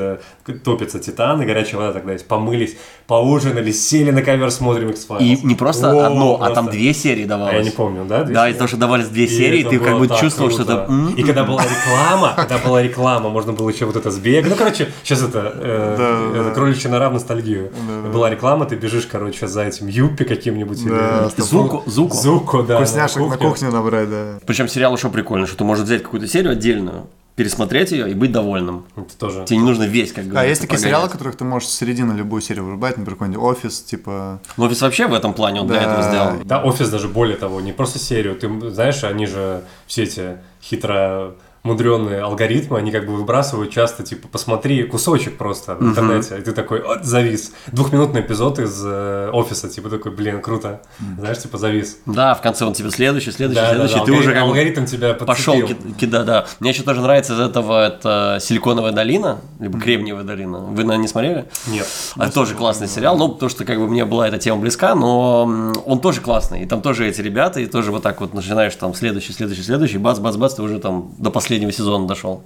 э, 0.47 0.53
топится 0.53 0.99
титан, 0.99 1.41
и 1.41 1.45
горячая 1.45 1.81
вода 1.81 1.93
тогда 1.93 2.13
есть. 2.13 2.27
Помылись, 2.27 2.75
поужинали, 3.07 3.71
сели 3.71 4.11
на 4.11 4.21
ковер, 4.21 4.51
смотрим 4.51 4.89
X-Files. 4.89 5.19
И 5.21 5.39
не 5.45 5.55
просто 5.55 5.91
О, 5.91 6.07
одно, 6.07 6.35
а 6.35 6.37
просто. 6.37 6.55
там 6.55 6.69
две 6.69 6.93
серии 6.93 7.23
А 7.25 7.27
давалось. 7.27 7.53
я 7.55 7.63
не 7.63 7.69
помню, 7.71 8.05
да? 8.05 8.23
две 8.23 8.33
Да, 8.33 8.41
серии? 8.43 8.51
из-за 8.51 8.57
того, 8.59 8.67
что 8.67 8.77
давались 8.77 9.07
две 9.07 9.25
И 9.25 9.27
серии, 9.27 9.61
это 9.61 9.69
ты 9.71 9.79
как 9.79 9.99
бы 9.99 10.07
чувствовал, 10.07 10.49
что 10.51 10.65
круто. 10.65 10.83
это... 10.83 10.91
м, 10.91 11.13
И 11.15 11.23
когда 11.23 11.43
была 11.43 11.63
реклама, 11.63 12.33
когда 12.35 12.57
была 12.57 12.81
реклама, 12.83 13.29
можно 13.29 13.53
было 13.53 13.69
еще 13.69 13.85
вот 13.85 13.95
это 13.95 14.11
сбегать. 14.11 14.49
Ну, 14.49 14.55
короче, 14.57 14.89
сейчас 15.03 15.21
это, 15.23 15.51
э, 15.55 15.95
Да, 15.97 16.39
это 16.39 16.49
да. 16.49 16.53
кроличья 16.55 16.89
нора 16.89 17.09
в 17.09 17.13
ностальгию. 17.13 17.71
Была 18.13 18.29
реклама, 18.29 18.65
ты 18.65 18.75
бежишь, 18.75 19.05
короче, 19.05 19.47
за 19.47 19.63
этим 19.63 19.87
юппи 19.87 20.23
каким-нибудь. 20.23 20.83
Да, 20.85 21.29
или... 21.35 21.41
Зуку, 21.43 21.83
Зуку. 21.85 22.15
Зуку, 22.15 22.63
да. 22.63 22.77
Вкусняшек 22.77 23.17
на 23.29 23.37
кухне. 23.37 23.69
набрать, 23.69 24.09
да. 24.09 24.39
Причем 24.45 24.67
сериал 24.67 24.95
еще 24.95 25.09
прикольный, 25.09 25.47
что 25.47 25.57
ты 25.57 25.63
можешь 25.63 25.83
взять 25.85 26.03
какую-то 26.03 26.27
серию 26.27 26.51
отдельную, 26.51 27.07
пересмотреть 27.37 27.91
ее 27.91 28.09
и 28.09 28.15
быть 28.15 28.31
довольным. 28.31 28.85
Это 28.95 29.15
тоже. 29.17 29.45
Тебе 29.45 29.59
не 29.59 29.63
нужно 29.63 29.83
весь, 29.83 30.11
как 30.11 30.25
А 30.25 30.27
говорится, 30.27 30.49
есть 30.49 30.61
такие 30.61 30.69
прогонять. 30.79 30.89
сериалы, 30.97 31.09
которых 31.09 31.35
ты 31.37 31.45
можешь 31.45 31.69
с 31.69 31.75
середины 31.77 32.13
любую 32.13 32.41
серию 32.41 32.65
вырубать, 32.65 32.97
например, 32.97 33.15
какой-нибудь 33.15 33.43
офис, 33.43 33.81
типа. 33.83 34.41
Но 34.57 34.65
офис 34.65 34.81
вообще 34.81 35.05
в 35.07 35.13
этом 35.13 35.35
плане 35.35 35.61
он 35.61 35.67
для 35.67 35.75
Да. 35.79 35.83
этого 35.83 36.01
сделал. 36.09 36.31
Да, 36.45 36.63
офис 36.63 36.89
даже 36.89 37.07
более 37.07 37.37
того, 37.37 37.61
не 37.61 37.71
просто 37.73 37.99
серию. 37.99 38.35
Ты 38.35 38.71
знаешь, 38.71 39.03
они 39.03 39.27
же 39.27 39.61
все 39.85 40.03
эти 40.03 40.37
хитро 40.63 41.35
мудреные 41.67 42.21
алгоритмы, 42.21 42.77
они 42.79 42.91
как 42.91 43.05
бы 43.05 43.13
выбрасывают 43.15 43.71
часто, 43.71 44.03
типа, 44.03 44.27
посмотри 44.31 44.83
кусочек 44.83 45.37
просто 45.37 45.75
в 45.75 45.83
интернете, 45.83 46.37
и 46.37 46.41
ты 46.41 46.51
такой, 46.53 46.79
от, 46.79 47.05
завис. 47.05 47.51
Двухминутный 47.71 48.21
эпизод 48.21 48.59
из 48.59 48.81
э, 48.85 49.29
офиса, 49.31 49.69
типа, 49.69 49.89
такой, 49.89 50.11
блин, 50.11 50.41
круто. 50.41 50.81
Знаешь, 51.19 51.39
типа, 51.39 51.57
завис. 51.57 51.97
Да, 52.05 52.33
в 52.33 52.41
конце 52.41 52.65
он 52.65 52.73
тебе 52.73 52.89
следующий, 52.89 53.31
следующий, 53.31 53.61
Да, 53.61 53.67
да, 53.67 53.87
следующий. 53.87 53.99
да, 53.99 54.05
ты 54.05 54.11
уже 54.13 54.29
алгоритм- 54.31 54.33
как 54.33 54.43
алгоритм 54.43 54.85
тебя 54.85 55.13
пошел 55.13 55.59
подцепил. 55.59 55.93
кида, 55.95 56.23
да. 56.23 56.45
Мне 56.59 56.69
еще 56.71 56.83
тоже 56.83 57.01
нравится 57.01 57.33
из 57.33 57.39
этого 57.39 57.85
это 57.85 58.37
Силиконовая 58.41 58.91
долина, 58.91 59.41
либо 59.59 59.79
Кремниевая 59.79 60.23
долина. 60.23 60.59
Вы, 60.59 60.77
наверное, 60.83 60.97
не 60.97 61.07
смотрели? 61.07 61.45
Нет. 61.67 61.87
Это 62.15 62.31
тоже 62.31 62.55
классный 62.55 62.87
сериал, 62.87 63.17
ну, 63.17 63.29
потому 63.29 63.49
что 63.49 63.65
как 63.65 63.77
бы 63.77 63.87
мне 63.87 64.05
была 64.05 64.27
эта 64.27 64.37
тема 64.37 64.61
близка, 64.61 64.95
но 64.95 65.43
он 65.85 65.99
тоже 65.99 66.21
классный. 66.21 66.63
И 66.63 66.65
там 66.65 66.81
тоже 66.81 67.07
эти 67.07 67.21
ребята, 67.21 67.59
и 67.59 67.65
тоже 67.65 67.91
вот 67.91 68.03
так 68.03 68.21
вот 68.21 68.33
начинаешь 68.33 68.75
там 68.75 68.93
следующий, 68.93 69.33
следующий, 69.33 69.63
следующий, 69.63 69.97
бац, 69.97 70.19
бац, 70.19 70.35
бац, 70.35 70.53
ты 70.53 70.61
уже 70.61 70.79
там 70.79 71.11
до 71.17 71.31
последнего 71.31 71.56
сезона 71.71 72.07
дошел. 72.07 72.41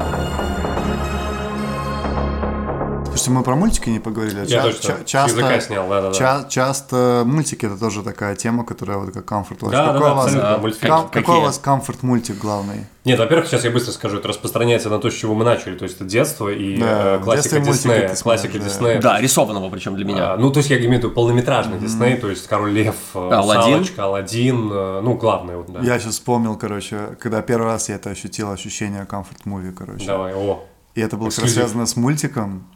Слушайте, 3.22 3.38
мы 3.38 3.44
про 3.44 3.56
мультики 3.56 3.90
не 3.90 4.00
поговорили. 4.00 4.40
а 4.40 4.44
Я 4.46 4.48
ча- 4.48 4.64
точно 4.64 4.96
ча- 5.06 5.28
с 5.28 5.32
языка 5.32 5.62
снял, 5.62 5.88
да-да-да. 5.88 6.14
ча- 6.18 6.46
часто 6.50 7.22
мультики 7.26 7.68
это 7.68 7.78
тоже 7.78 8.02
такая 8.02 8.36
тема, 8.36 8.66
которая 8.66 8.98
вот 8.98 9.14
как 9.14 9.26
комфорт. 9.26 9.60
Да, 9.62 9.70
да, 9.70 9.86
какой 9.94 10.00
да, 10.08 10.14
у 10.14 10.16
вас, 10.16 10.36
абсолютно. 10.36 10.88
ком- 10.90 11.10
какой 11.10 11.38
у 11.38 11.42
вас 11.42 11.58
комфорт 11.60 12.02
мультик 12.02 12.40
главный? 12.40 12.88
Нет, 13.06 13.20
во-первых, 13.20 13.48
сейчас 13.48 13.64
я 13.64 13.70
быстро 13.70 13.92
скажу, 13.92 14.18
это 14.18 14.28
распространяется 14.28 14.90
на 14.90 14.98
то, 14.98 15.12
с 15.12 15.14
чего 15.14 15.36
мы 15.36 15.46
начали, 15.46 15.76
то 15.78 15.84
есть 15.84 15.98
это 15.98 16.06
детство 16.06 16.50
и 16.50 16.78
Да, 16.80 17.16
э, 17.18 17.20
классика 17.24 17.60
Диснея. 17.60 18.00
смотришь, 18.08 18.24
Классика 18.24 18.58
да. 18.60 18.66
Диснея. 18.66 19.02
Да, 19.02 19.22
рисованного 19.22 19.70
причем 19.70 19.96
для 19.96 20.06
меня. 20.06 20.34
А, 20.34 20.38
ну, 20.38 20.52
то 20.52 20.58
есть 20.58 20.70
я 20.72 20.78
имею 20.78 20.94
в 20.94 20.98
виду 20.98 21.12
полнометражный 21.12 21.78
Дисней, 21.80 22.18
то 22.18 22.28
есть 22.30 22.48
Король 22.48 22.72
Лев, 22.72 22.96
э, 23.14 23.20
Аладдин. 23.32 23.66
Русалочка, 23.80 24.04
Аладдин, 24.06 24.70
э, 24.72 25.02
ну, 25.04 25.14
главное, 25.16 25.58
вот, 25.58 25.72
да. 25.72 25.80
Я 25.82 26.00
сейчас 26.00 26.14
вспомнил, 26.14 26.56
короче, 26.58 27.16
когда 27.20 27.42
первый 27.44 27.66
раз 27.66 27.90
я 27.90 27.96
это 27.96 28.10
ощутил, 28.10 28.52
ощущение 28.52 29.06
комфорт-муви, 29.06 29.72
короче. 29.74 30.06
Давай, 30.08 30.34
о. 30.34 30.64
И 30.94 31.00
это 31.02 31.16
было 31.16 31.30
как 31.30 31.38
раз 31.38 31.46
Эксклюзив. 31.46 31.56
связано 31.64 31.86
с 31.86 31.96
мультиком. 31.96 32.68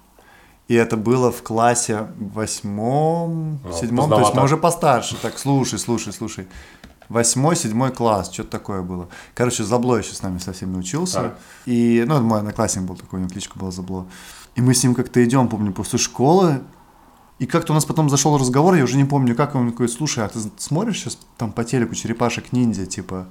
И 0.68 0.74
это 0.74 0.98
было 0.98 1.32
в 1.32 1.44
классе 1.44 2.08
восьмом, 2.18 3.60
Ну, 3.64 3.74
седьмом, 3.74 4.10
то 4.10 4.20
есть 4.20 4.34
мы 4.34 4.44
уже 4.44 4.58
постарше. 4.58 5.16
Так, 5.22 5.38
слушай, 5.38 5.78
слушай, 5.78 6.12
слушай. 6.12 6.48
Восьмой, 7.08 7.56
седьмой 7.56 7.92
класс, 7.92 8.32
что-то 8.34 8.50
такое 8.50 8.82
было. 8.82 9.08
Короче, 9.36 9.64
Забло 9.64 9.98
еще 9.98 10.16
с 10.16 10.24
нами 10.24 10.40
совсем 10.40 10.74
не 10.74 10.80
учился. 10.80 11.22
Так. 11.22 11.40
И, 11.66 12.04
ну, 12.08 12.20
мой 12.22 12.40
одноклассник 12.40 12.84
был 12.84 12.96
такой, 12.96 13.20
у 13.20 13.22
него 13.22 13.30
кличка 13.30 13.60
была 13.60 13.70
Забло. 13.70 14.08
И 14.56 14.62
мы 14.62 14.74
с 14.74 14.84
ним 14.84 14.96
как-то 14.96 15.24
идем, 15.24 15.48
помню, 15.48 15.72
после 15.72 16.00
школы. 16.00 16.62
И 17.38 17.46
как-то 17.46 17.74
у 17.74 17.76
нас 17.76 17.86
потом 17.86 18.10
зашел 18.10 18.38
разговор, 18.38 18.76
я 18.76 18.84
уже 18.84 18.98
не 18.98 19.04
помню, 19.04 19.36
как 19.36 19.56
он 19.56 19.72
такой, 19.72 19.90
слушай, 19.90 20.24
а 20.24 20.30
ты 20.30 20.40
смотришь 20.58 21.00
сейчас 21.00 21.20
там 21.38 21.52
по 21.52 21.64
телеку 21.64 21.94
черепашек 21.94 22.54
ниндзя, 22.54 22.86
типа, 22.86 23.28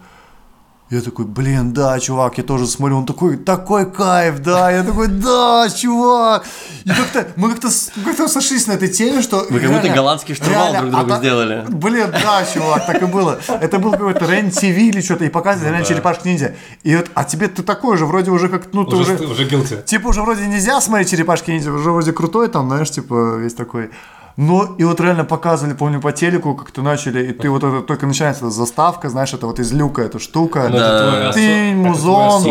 я 0.90 1.00
такой, 1.00 1.24
блин, 1.24 1.72
да, 1.72 1.98
чувак, 1.98 2.38
я 2.38 2.44
тоже 2.44 2.66
смотрю, 2.66 2.98
он 2.98 3.06
такой, 3.06 3.36
такой 3.36 3.90
кайф, 3.90 4.38
да, 4.40 4.70
я 4.70 4.84
такой, 4.84 5.08
да, 5.08 5.66
чувак. 5.74 6.44
И 6.84 6.88
как-то, 6.90 7.26
мы 7.36 7.50
как-то, 7.50 7.68
как-то 8.04 8.28
сошлись 8.28 8.66
на 8.68 8.72
этой 8.72 8.88
теме, 8.88 9.22
что... 9.22 9.38
Вы 9.50 9.58
как 9.60 9.70
будто 9.70 9.82
реально- 9.82 9.94
голландский 9.94 10.34
штурвал 10.34 10.72
реально, 10.72 10.80
друг 10.90 10.92
другу 10.92 11.12
а 11.12 11.18
сделали. 11.18 11.64
Блин, 11.68 12.10
да, 12.12 12.44
чувак, 12.44 12.86
так 12.86 13.02
и 13.02 13.06
было. 13.06 13.40
Это 13.48 13.78
был 13.78 13.92
какой-то 13.92 14.26
Рен 14.26 14.50
ТВ 14.50 14.62
или 14.62 15.00
что-то, 15.00 15.24
и 15.24 15.30
показывали 15.30 15.70
реально 15.70 15.78
Ну 15.80 15.88
да. 15.88 15.94
черепашек 15.94 16.24
ниндзя. 16.26 16.54
И 16.82 16.94
вот, 16.94 17.10
а 17.14 17.24
тебе 17.24 17.48
ты 17.48 17.62
такой 17.62 17.96
же, 17.96 18.04
вроде 18.06 18.30
уже 18.30 18.48
как, 18.48 18.72
ну, 18.72 18.84
ты 18.84 18.94
Уже, 18.96 19.14
уже... 19.14 19.24
уже 19.26 19.48
guilty. 19.48 19.82
Типа 19.84 20.08
уже 20.08 20.22
вроде 20.22 20.46
нельзя 20.46 20.80
смотреть 20.80 21.10
черепашки 21.10 21.50
ниндзя, 21.50 21.72
уже 21.72 21.90
вроде 21.90 22.12
крутой 22.12 22.48
там, 22.48 22.68
знаешь, 22.68 22.90
типа 22.90 23.36
весь 23.36 23.54
такой. 23.54 23.90
Но 24.36 24.74
и 24.78 24.84
вот 24.84 25.00
реально 25.00 25.24
показывали, 25.24 25.74
помню, 25.74 26.00
по 26.00 26.10
телеку, 26.10 26.56
как-то 26.56 26.82
начали, 26.82 27.24
и 27.28 27.32
ты 27.32 27.48
вот 27.50 27.62
это 27.62 27.82
только 27.82 28.04
начинается 28.06 28.46
эта 28.46 28.50
заставка, 28.50 29.08
знаешь, 29.08 29.32
это 29.32 29.46
вот 29.46 29.60
из 29.60 29.72
люка 29.72 30.02
эта 30.02 30.18
штука. 30.18 30.66
Ну, 30.68 30.76
это 30.76 31.08
твой 31.10 31.20
осо- 31.28 31.32
Ты, 31.34 31.40
это 31.40 31.74
твой 31.74 31.74
музон. 31.90 32.42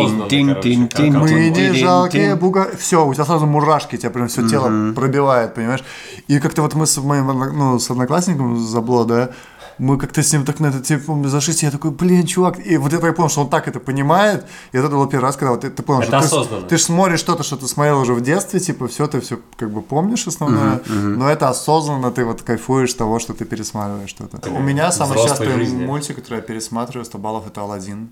как- 0.54 0.62
тин, 0.62 0.88
как- 0.88 0.96
Мы 1.20 1.28
не 1.50 1.54
тин, 1.54 1.74
жалкие 1.74 2.34
буга... 2.36 2.68
Все, 2.78 3.06
у 3.06 3.12
тебя 3.12 3.24
сразу 3.26 3.44
мурашки, 3.46 3.96
тебя 3.98 4.08
прям 4.10 4.28
все 4.28 4.48
тело 4.48 4.92
пробивает, 4.94 5.54
понимаешь? 5.54 5.84
И 6.26 6.38
как-то 6.40 6.62
вот 6.62 6.72
мы 6.74 6.86
с 6.86 6.96
моим, 6.96 7.26
ну, 7.26 7.78
с 7.78 7.90
одноклассником 7.90 8.58
Забло, 8.58 9.04
да, 9.04 9.28
мы 9.78 9.98
как-то 9.98 10.22
с 10.22 10.32
ним 10.32 10.44
так 10.44 10.60
на 10.60 10.66
этот 10.68 11.06
помню, 11.06 11.28
зашлись, 11.28 11.62
я 11.62 11.70
такой, 11.70 11.90
блин, 11.90 12.26
чувак, 12.26 12.64
и 12.64 12.76
вот 12.76 12.92
это 12.92 13.06
я 13.06 13.12
понял, 13.12 13.28
что 13.28 13.40
он 13.42 13.50
так 13.50 13.68
это 13.68 13.80
понимает, 13.80 14.44
и 14.72 14.78
это 14.78 14.88
был 14.88 15.06
первый 15.06 15.24
раз, 15.24 15.36
когда 15.36 15.50
вот 15.52 15.62
ты, 15.62 15.70
ты 15.70 15.82
понял, 15.82 16.02
Это 16.02 16.08
что 16.08 16.20
ты 16.20 16.26
осознанно. 16.26 16.66
ты, 16.68 16.76
же 16.76 16.82
смотришь 16.84 17.20
что-то, 17.20 17.42
что 17.42 17.56
ты 17.56 17.66
смотрел 17.66 18.00
уже 18.00 18.14
в 18.14 18.20
детстве, 18.20 18.60
типа, 18.60 18.86
все, 18.88 19.06
ты 19.06 19.20
все 19.20 19.38
как 19.56 19.70
бы 19.70 19.82
помнишь 19.82 20.26
основное, 20.26 20.80
но 20.86 21.28
это 21.28 21.48
осознанно, 21.48 22.10
ты 22.10 22.24
вот 22.24 22.42
кайфуешь 22.42 22.92
того, 22.94 23.18
что 23.18 23.34
ты 23.34 23.44
пересматриваешь 23.44 24.10
что-то. 24.10 24.50
У 24.50 24.60
меня 24.60 24.92
самый 24.92 25.18
частый 25.22 25.50
жизни. 25.52 25.84
мультик, 25.84 26.16
который 26.16 26.36
я 26.36 26.42
пересматриваю 26.42 27.04
100 27.04 27.18
баллов, 27.18 27.46
это 27.46 27.60
Алладин. 27.60 28.10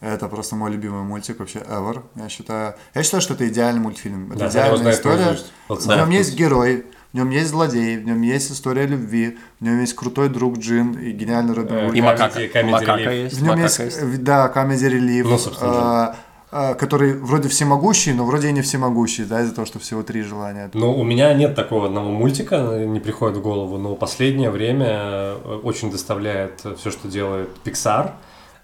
Это 0.00 0.28
просто 0.28 0.56
мой 0.56 0.70
любимый 0.70 1.02
мультик 1.02 1.38
вообще 1.38 1.60
ever. 1.60 2.02
Я 2.16 2.28
считаю, 2.28 2.74
я 2.94 3.02
считаю, 3.02 3.22
что 3.22 3.34
это 3.34 3.48
идеальный 3.48 3.80
мультфильм. 3.80 4.32
Это 4.32 4.40
Да, 4.40 4.48
идеальная 4.48 4.92
история. 4.92 5.38
Вот 5.68 5.78
В 5.78 5.82
знаю. 5.82 6.00
нем 6.00 6.10
есть 6.10 6.34
герой, 6.34 6.84
в 7.14 7.16
нем 7.16 7.30
есть 7.30 7.50
злодей, 7.50 7.96
в 7.96 8.04
нем 8.04 8.20
есть 8.22 8.50
история 8.50 8.86
любви, 8.86 9.38
в 9.60 9.64
нем 9.64 9.80
есть 9.80 9.94
крутой 9.94 10.28
друг 10.30 10.58
Джин 10.58 10.94
и 10.98 11.12
гениальный 11.12 11.54
Робин 11.54 11.76
Э, 11.76 11.86
Гуд. 11.86 11.94
И 11.94 12.00
Comedy- 12.00 12.70
макака. 12.70 13.10
есть. 13.12 13.36
В 13.38 13.42
нем 13.44 13.56
есть, 13.62 13.78
есть. 13.78 13.98
э, 14.02 14.16
да, 14.18 14.48
комедий 14.48 14.88
релив, 14.88 15.26
Ну, 15.30 15.38
собственно, 15.38 16.16
который 16.50 17.14
вроде 17.14 17.48
всемогущий, 17.48 18.12
но 18.12 18.24
вроде 18.24 18.48
и 18.48 18.52
не 18.52 18.62
всемогущий, 18.62 19.24
да, 19.24 19.42
из-за 19.42 19.54
того, 19.54 19.64
что 19.66 19.78
всего 19.78 20.02
три 20.02 20.22
желания. 20.22 20.70
Ну, 20.74 20.92
у 20.92 21.04
меня 21.04 21.32
нет 21.34 21.54
такого 21.54 21.86
одного 21.86 22.10
мультика, 22.10 22.84
не 22.84 22.98
приходит 23.00 23.36
в 23.38 23.42
голову, 23.42 23.78
но 23.78 23.94
последнее 23.94 24.50
время 24.50 24.86
э, 24.90 25.60
очень 25.62 25.90
доставляет 25.92 26.62
все, 26.78 26.90
что 26.90 27.06
делает 27.08 27.48
Pixar. 27.64 28.10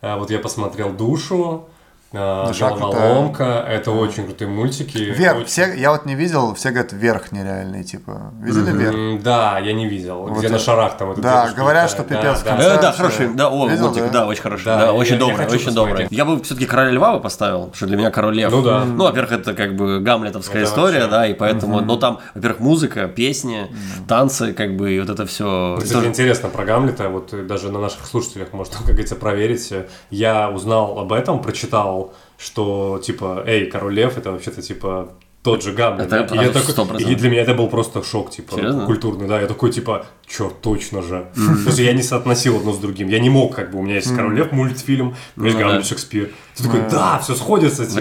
Э, 0.02 0.16
Вот 0.18 0.30
я 0.30 0.38
посмотрел 0.40 0.90
«Душу», 0.92 1.68
Душа 2.12 2.70
Головоломка, 2.70 3.64
это 3.68 3.92
очень 3.92 4.24
крутые 4.26 4.48
мультики. 4.48 4.98
Вверх, 4.98 5.36
Очень- 5.36 5.46
все, 5.46 5.74
я 5.74 5.92
вот 5.92 6.06
не 6.06 6.16
видел, 6.16 6.54
все 6.54 6.70
говорят, 6.70 6.92
верх 6.92 7.30
нереальный, 7.30 7.84
типа. 7.84 8.32
Видели 8.42 8.72
вверх? 8.72 9.22
Да, 9.22 9.60
я 9.60 9.72
не 9.72 9.86
видел. 9.88 10.22
Вот 10.22 10.38
Где 10.38 10.48
я- 10.48 10.52
на 10.54 10.58
шарах 10.58 10.96
там 10.96 11.12
этот 11.12 11.22
Да, 11.22 11.50
говорят, 11.56 11.88
что 11.88 12.02
пипец 12.02 12.42
Да, 12.42 12.56
да. 12.56 12.62
Э, 12.62 12.76
да, 12.76 12.82
вообще. 12.88 12.92
хороший, 13.02 13.28
да, 13.34 13.48
о, 13.48 13.68
Видел, 13.68 13.84
мультик, 13.86 14.02
да? 14.06 14.08
да, 14.10 14.26
очень 14.26 14.42
хороший, 14.42 14.64
Да, 14.64 14.78
да, 14.78 14.84
я- 14.86 14.92
очень 14.92 15.12
я 15.14 15.18
добрый, 15.20 15.36
хочу 15.36 15.54
очень 15.54 15.64
посмотреть. 15.66 15.96
добрый. 16.08 16.16
Я 16.16 16.24
бы 16.24 16.42
все-таки 16.42 16.66
Короля 16.66 16.90
Льва 16.90 17.12
бы 17.14 17.20
поставил, 17.20 17.58
потому 17.58 17.74
что 17.76 17.86
для 17.86 17.96
меня 17.96 18.10
Король 18.10 18.34
Лев. 18.34 18.50
Ну 18.50 18.62
да. 18.62 18.84
Ну, 18.84 19.04
во-первых, 19.04 19.30
это 19.32 19.54
как 19.54 19.76
бы 19.76 20.00
гамлетовская 20.00 20.62
Это 20.62 20.70
история, 20.70 20.98
вообще. 21.02 21.10
да, 21.12 21.26
и 21.28 21.34
поэтому, 21.34 21.80
но 21.80 21.96
там, 21.96 22.18
во-первых, 22.34 22.58
музыка, 22.60 23.06
песни, 23.06 23.68
танцы, 24.08 24.52
как 24.52 24.76
бы, 24.76 24.92
и 24.92 24.98
вот 24.98 25.10
это 25.10 25.26
все. 25.26 25.78
Кстати, 25.80 26.06
интересно 26.06 26.48
про 26.48 26.64
Гамлета, 26.64 27.08
вот 27.08 27.46
даже 27.46 27.70
на 27.70 27.78
наших 27.78 28.04
слушателях 28.04 28.52
можно, 28.52 28.76
как 28.78 28.86
говорится, 28.86 29.14
проверить. 29.14 29.72
Я 30.10 30.50
узнал 30.50 30.98
об 30.98 31.12
этом, 31.12 31.40
прочитал, 31.40 31.99
что, 32.38 33.00
типа, 33.04 33.42
эй, 33.46 33.66
Король 33.70 33.94
Лев, 33.94 34.18
это 34.18 34.32
вообще-то, 34.32 34.62
типа, 34.62 35.08
тот 35.42 35.62
же 35.62 35.72
Гамлет. 35.72 36.12
Это 36.12 36.26
да? 36.28 36.34
и, 36.42 36.44
я 36.46 36.52
такой- 36.52 36.74
100%. 36.74 37.00
и 37.00 37.14
для 37.14 37.30
меня 37.30 37.40
это 37.42 37.54
был 37.54 37.68
просто 37.68 38.02
шок, 38.02 38.30
типа, 38.30 38.56
Серьезно? 38.56 38.84
культурный, 38.84 39.26
да. 39.26 39.40
Я 39.40 39.46
такой, 39.46 39.72
типа, 39.72 40.04
чё, 40.26 40.52
точно 40.62 41.00
же. 41.00 41.28
То 41.34 41.66
есть 41.68 41.78
я 41.78 41.94
не 41.94 42.02
соотносил 42.02 42.56
одно 42.58 42.72
с 42.74 42.78
другим. 42.78 43.08
Я 43.08 43.18
не 43.20 43.30
мог, 43.30 43.54
как 43.54 43.70
бы, 43.70 43.78
у 43.78 43.82
меня 43.82 43.94
есть 43.94 44.14
Король 44.14 44.36
Лев 44.36 44.52
мультфильм, 44.52 45.14
у 45.36 45.40
меня 45.40 45.48
есть 45.50 45.58
Ну. 45.58 45.66
Гамлет 45.66 45.86
Шекспир. 45.86 46.30
Ты 46.56 46.64
такой, 46.64 46.80
да, 46.90 47.18
все 47.22 47.34
сходится. 47.34 47.86
типа. 47.86 48.00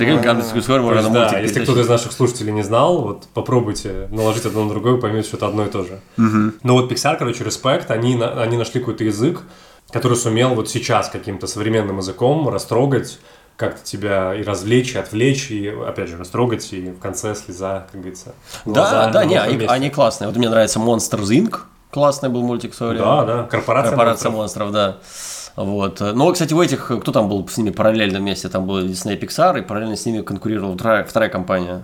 Историю 0.60 0.84
То 0.90 0.96
можно 0.96 1.10
да, 1.12 1.40
если 1.40 1.64
кто-то 1.64 1.80
из 1.80 1.88
наших 1.88 2.12
слушателей 2.12 2.52
не 2.52 2.64
знал, 2.64 3.02
вот 3.02 3.28
попробуйте 3.34 4.10
наложить 4.12 4.46
одно 4.46 4.66
на 4.66 4.70
другое, 4.70 4.98
поймете, 4.98 5.28
что 5.30 5.38
это 5.38 5.48
одно 5.48 5.66
и 5.66 5.70
то 5.70 5.84
же. 5.86 6.00
Но 6.18 6.74
вот 6.74 6.92
Pixar, 6.92 7.18
короче, 7.18 7.46
Respect, 7.46 7.86
они, 7.88 8.22
они 8.22 8.58
нашли 8.58 8.82
какой-то 8.82 9.06
язык, 9.06 9.44
который 9.92 10.18
сумел 10.18 10.56
вот 10.56 10.70
сейчас 10.70 11.10
каким-то 11.10 11.48
современным 11.48 11.98
языком 11.98 12.50
растрогать, 12.50 13.20
как-то 13.60 13.84
тебя 13.84 14.34
и 14.34 14.42
развлечь, 14.42 14.96
и 14.96 14.98
отвлечь, 14.98 15.52
и, 15.52 15.68
опять 15.68 16.08
же, 16.08 16.18
растрогать, 16.18 16.72
и 16.72 16.92
в 16.92 17.00
конце 17.00 17.36
слеза, 17.36 17.88
как 17.92 18.00
говорится. 18.00 18.34
Да, 18.64 18.72
глаза 18.74 19.10
да, 19.10 19.26
не, 19.26 19.36
они, 19.36 19.56
месте. 19.58 19.68
они 19.70 19.90
классные. 19.90 20.30
Вот 20.30 20.38
мне 20.38 20.48
нравится 20.50 20.80
Monsters 20.80 21.28
Inc. 21.28 21.58
Классный 21.92 22.30
был 22.30 22.42
мультик 22.42 22.72
в 22.72 22.76
свое 22.76 22.94
время. 22.94 23.06
Да, 23.06 23.26
да, 23.26 23.44
корпорация, 23.44 23.90
Корпорация 23.90 24.32
монстров. 24.32 24.68
монстров, 24.68 24.72
да. 24.72 24.98
Вот. 25.58 26.00
Но, 26.00 26.32
кстати, 26.32 26.54
у 26.54 26.62
этих, 26.62 26.90
кто 27.02 27.12
там 27.12 27.28
был 27.28 27.46
с 27.50 27.58
ними 27.58 27.72
параллельно 27.72 28.20
вместе, 28.20 28.48
там 28.48 28.66
был 28.66 28.80
Disney 28.80 29.20
Pixar, 29.20 29.60
и 29.60 29.62
параллельно 29.62 29.98
с 29.98 30.06
ними 30.06 30.22
конкурировала 30.22 30.76
вторая, 30.76 31.04
вторая 31.04 31.30
компания. 31.30 31.84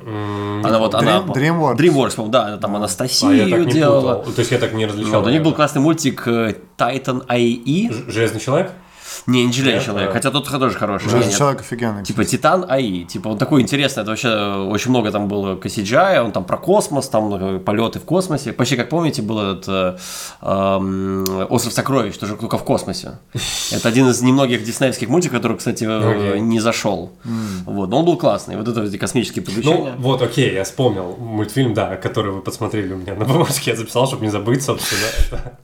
Она 0.64 0.80
вот, 0.80 0.96
она... 0.96 1.18
Dream- 1.18 1.34
DreamWorks. 1.34 1.76
DreamWorks, 1.76 2.16
по-моему, 2.16 2.32
да, 2.32 2.58
там 2.58 2.74
А 2.76 2.78
Анастасию 2.78 3.48
я 3.48 3.58
так 3.58 3.66
не 3.66 3.74
делала. 3.74 4.16
путал. 4.20 4.34
То 4.34 4.40
есть 4.40 4.52
я 4.52 4.60
так 4.60 4.72
не 4.72 4.86
различал. 4.86 5.20
Вот, 5.20 5.28
у 5.28 5.30
них 5.30 5.44
был 5.44 5.54
классный 5.54 5.82
мультик 5.82 6.26
э, 6.26 6.56
Titan 6.78 7.26
IE. 7.28 8.10
Железный 8.10 8.40
человек? 8.40 8.72
Не, 9.28 9.46
не 9.46 9.54
железный 9.54 9.84
человек, 9.84 10.10
да. 10.10 10.14
хотя 10.14 10.32
тот 10.32 10.48
тоже 10.48 10.78
хороший. 10.78 11.10
Железный 11.10 11.30
Нет. 11.30 11.38
человек 11.38 11.62
офигенный. 11.62 12.04
Типа 12.04 12.24
Титан 12.26 12.66
АИ. 12.70 13.06
Типа 13.06 13.30
он 13.30 13.38
такой 13.38 13.62
интересный. 13.62 14.02
Это 14.02 14.12
вообще 14.12 14.28
э, 14.30 14.56
очень 14.64 14.92
много 14.92 15.12
там 15.12 15.28
было 15.28 15.56
CGI, 15.56 16.20
он 16.20 16.32
там 16.32 16.44
про 16.46 16.58
космос, 16.58 17.10
там 17.10 17.60
полеты 17.60 18.00
в 18.00 18.06
космосе. 18.06 18.54
Почти 18.54 18.76
как 18.76 18.90
помните, 18.90 19.22
был 19.22 19.40
этот 19.40 19.66
э, 19.68 19.98
эм, 20.42 21.26
Остров 21.50 21.74
сокровищ, 21.74 22.18
тоже 22.18 22.36
только 22.36 22.58
в 22.58 22.64
космосе. 22.64 23.20
Это 23.72 23.88
один 23.90 24.08
из 24.10 24.22
немногих 24.22 24.64
диснеевских 24.64 25.10
мультиков, 25.10 25.38
который, 25.38 25.58
кстати, 25.58 25.86
э, 25.88 26.38
не 26.38 26.60
зашел. 26.60 27.12
Вот, 27.66 27.90
но 27.90 28.00
он 28.00 28.06
был 28.06 28.18
классный. 28.18 28.56
Вот 28.58 28.68
это 28.68 28.82
вот 28.82 28.90
эти 28.90 28.98
космические 28.98 29.44
Ну, 29.46 29.54
приключения. 29.54 29.96
вот, 29.98 30.22
окей, 30.22 30.54
я 30.54 30.64
вспомнил 30.64 31.16
мультфильм, 31.18 31.74
да, 31.74 31.96
который 31.96 32.32
вы 32.32 32.42
подсмотрели 32.42 32.94
у 32.94 32.98
меня 32.98 33.16
на 33.16 33.26
бумажке. 33.26 33.72
Я 33.72 33.78
записал, 33.78 34.08
чтобы 34.08 34.26
не 34.26 34.32
забыть, 34.32 34.64
собственно. 34.64 35.02
Это, 35.20 35.60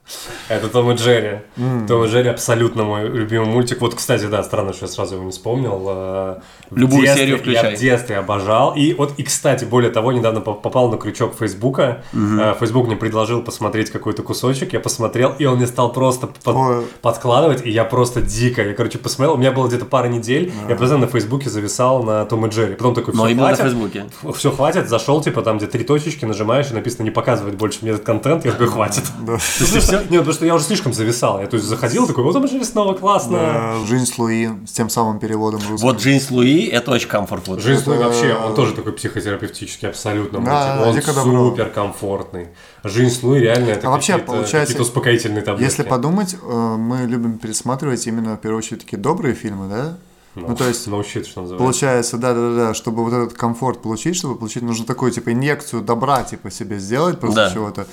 это 0.50 0.68
Том 0.70 0.92
и 0.92 0.96
Джерри. 0.96 1.40
Том 1.88 2.04
и 2.04 2.08
Джерри 2.08 2.30
абсолютно 2.30 2.84
мой 2.84 3.08
любимый 3.08 3.41
мультик. 3.46 3.82
Вот, 3.82 3.96
кстати, 3.96 4.26
да, 4.26 4.44
странно, 4.44 4.74
что 4.74 4.86
я 4.86 4.92
сразу 4.92 5.16
его 5.16 5.24
не 5.24 5.32
вспомнил. 5.32 5.86
Э, 5.90 6.36
в 6.70 6.78
Любую 6.78 7.04
детстве- 7.04 7.16
серию 7.22 7.38
включай. 7.40 7.72
Я 7.72 7.78
в 7.78 7.80
детстве 7.80 8.18
обожал. 8.18 8.76
И 8.76 8.94
вот, 8.94 9.14
и, 9.18 9.24
кстати, 9.24 9.66
более 9.66 9.92
того, 9.92 10.12
недавно 10.12 10.42
по- 10.42 10.54
попал 10.54 10.90
на 10.90 10.98
крючок 10.98 11.34
Фейсбука. 11.40 12.04
Э, 12.14 12.56
Фейсбук 12.60 12.88
мне 12.88 12.96
предложил 12.96 13.42
посмотреть 13.42 13.90
какой-то 13.92 14.24
кусочек. 14.24 14.74
Я 14.74 14.80
посмотрел, 14.80 15.34
и 15.38 15.46
он 15.46 15.58
мне 15.58 15.68
стал 15.68 15.92
просто 15.92 16.28
под- 16.28 16.56
Ой. 16.56 16.86
подкладывать, 17.02 17.66
и 17.66 17.70
я 17.70 17.84
просто 17.86 18.22
дико, 18.22 18.62
я, 18.64 18.74
короче, 18.74 18.98
посмотрел, 18.98 19.36
у 19.36 19.38
меня 19.38 19.52
было 19.52 19.68
где-то 19.68 19.86
пара 19.86 20.08
недель, 20.08 20.52
я 20.70 20.76
постоянно 20.76 21.06
на 21.06 21.12
Фейсбуке 21.12 21.50
зависал 21.50 22.04
на 22.04 22.26
Том 22.26 22.46
и 22.46 22.50
Джерри, 22.50 22.76
потом 22.76 22.94
такой, 22.96 23.14
все, 23.14 23.28
именно 23.28 23.50
на 23.50 23.56
хватит, 23.56 23.64
Фейсбуке. 23.64 24.06
все, 24.36 24.52
хватит, 24.52 24.90
зашел, 24.90 25.22
типа, 25.22 25.42
там, 25.42 25.58
где 25.58 25.68
три 25.68 25.84
точечки, 25.84 26.26
нажимаешь, 26.26 26.70
и 26.72 26.74
написано 26.74 27.04
не 27.04 27.12
показывать 27.12 27.56
больше 27.56 27.80
мне 27.82 27.92
этот 27.92 28.06
контент, 28.06 28.46
я 28.46 28.52
такой, 28.52 28.68
хватит. 28.68 29.04
То 29.26 29.34
есть, 29.60 29.92
Нет, 29.92 30.10
потому 30.10 30.34
что 30.34 30.46
я 30.46 30.56
уже 30.56 30.66
слишком 30.66 30.94
зависал, 30.94 31.40
я, 31.42 31.48
то 31.48 31.56
есть, 31.56 31.68
заходил, 31.68 32.08
такой, 32.08 32.24
вот 32.24 32.34
Том 32.34 32.46
и 32.46 32.48
Джерри 32.48 32.64
снова 32.64 32.94
классно. 32.94 33.31
Э, 33.38 33.86
Жизнь 33.86 34.06
с 34.06 34.18
Луи 34.18 34.50
с 34.66 34.72
тем 34.72 34.90
самым 34.90 35.20
переводом 35.20 35.60
русским. 35.70 35.88
Вот 35.88 35.98
Джейнс 36.00 36.30
Луи, 36.32 36.66
это 36.68 36.92
очень 36.92 37.08
комфорт. 37.10 37.48
Вот. 37.48 37.62
Жизнь 37.62 37.82
свой 37.84 37.96
Это- 37.98 38.06
вообще, 38.06 38.34
он 38.36 38.54
тоже 38.56 38.74
такой 38.74 38.94
психотерапевтический, 38.94 39.88
абсолютно. 39.90 40.40
Да, 40.42 40.84
он 40.88 41.02
супер 41.02 41.70
комфортный. 41.70 42.48
Жизнь 42.84 43.14
с 43.20 43.24
Луи 43.24 43.40
реально 43.40 43.70
это 43.72 43.88
А 43.88 43.92
вообще, 43.92 44.14
какие-то, 44.14 44.32
получается, 44.32 44.74
какие-то 44.74 44.84
успокоительные 44.84 45.42
таблетки. 45.42 45.64
Если 45.72 45.84
подумать, 45.84 46.36
э, 46.42 46.76
мы 46.78 47.06
любим 47.06 47.38
пересматривать 47.38 48.06
именно, 48.08 48.36
в 48.38 48.42
первую 48.42 48.60
очередь, 48.60 48.82
такие 48.82 48.98
добрые 48.98 49.36
фильмы, 49.36 49.70
да? 49.70 49.98
Ну, 50.34 50.56
то 50.56 50.66
есть, 50.68 50.88
shit, 50.88 51.26
что 51.26 51.42
называется. 51.42 51.58
Получается, 51.58 52.18
да, 52.18 52.34
да, 52.34 52.40
да, 52.50 52.56
да, 52.68 52.74
чтобы 52.74 53.04
вот 53.04 53.12
этот 53.14 53.34
комфорт 53.34 53.82
получить, 53.82 54.16
чтобы 54.16 54.36
получить, 54.38 54.64
нужно 54.64 54.86
такую, 54.86 55.12
типа, 55.12 55.34
инъекцию 55.34 55.82
добра, 55.82 56.24
типа, 56.24 56.50
себе 56.50 56.80
сделать 56.80 57.20
после 57.20 57.36
Да. 57.36 57.52
чего-то. 57.52 57.86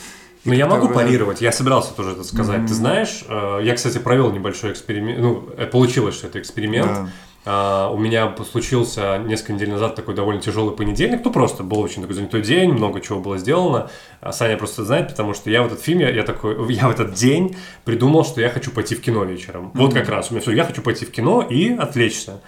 Ну, 0.49 0.55
я 0.55 0.67
могу 0.67 0.89
парировать, 0.89 1.41
я 1.41 1.53
собирался 1.53 1.95
тоже 1.95 2.13
это 2.13 2.25
сказать. 2.25 2.67
Ты 2.67 2.75
знаешь, 2.75 3.25
э, 3.29 3.61
я, 3.63 3.75
кстати, 3.75 3.99
провел 3.99 4.31
небольшой 4.33 4.73
эксперимент, 4.73 5.21
ну, 5.21 5.49
э, 5.57 5.67
получилось, 5.67 6.15
что 6.15 6.27
это 6.27 6.41
эксперимент. 6.41 6.87
Да. 6.87 7.09
А, 7.45 7.91
У 7.91 7.97
меня 7.97 8.35
случился 8.51 9.19
несколько 9.19 9.55
недель 9.55 9.71
назад 9.71 9.95
такой 9.95 10.15
довольно 10.15 10.41
тяжелый 10.41 10.75
понедельник, 10.75 11.25
ну 11.25 11.33
просто 11.33 11.63
был 11.63 11.81
очень 11.81 12.03
такой 12.03 12.15
занятой 12.15 12.43
день, 12.43 12.73
много 12.73 13.01
чего 13.01 13.21
было 13.21 13.39
сделано. 13.39 13.91
А 14.21 14.33
Саня 14.33 14.57
просто 14.57 14.85
знает, 14.85 15.09
потому 15.09 15.35
что 15.35 15.49
я 15.51 15.63
в 15.63 15.67
этот 15.67 15.81
фильм, 15.81 16.01
я, 16.01 16.11
я 16.11 16.25
такой, 16.25 16.73
я 16.75 16.89
в 16.89 16.91
этот 16.91 17.15
день 17.15 17.57
придумал, 17.85 18.25
что 18.25 18.41
я 18.41 18.51
хочу 18.51 18.71
пойти 18.71 18.95
в 18.95 19.01
кино 19.01 19.25
вечером. 19.25 19.71
Вот 19.75 19.95
как 19.95 20.09
раз 20.09 20.31
у 20.31 20.35
меня 20.35 20.43
все, 20.43 20.53
я 20.53 20.65
хочу 20.65 20.83
пойти 20.83 21.05
в 21.05 21.11
кино 21.11 21.43
и 21.43 21.73
отвлечься. 21.75 22.41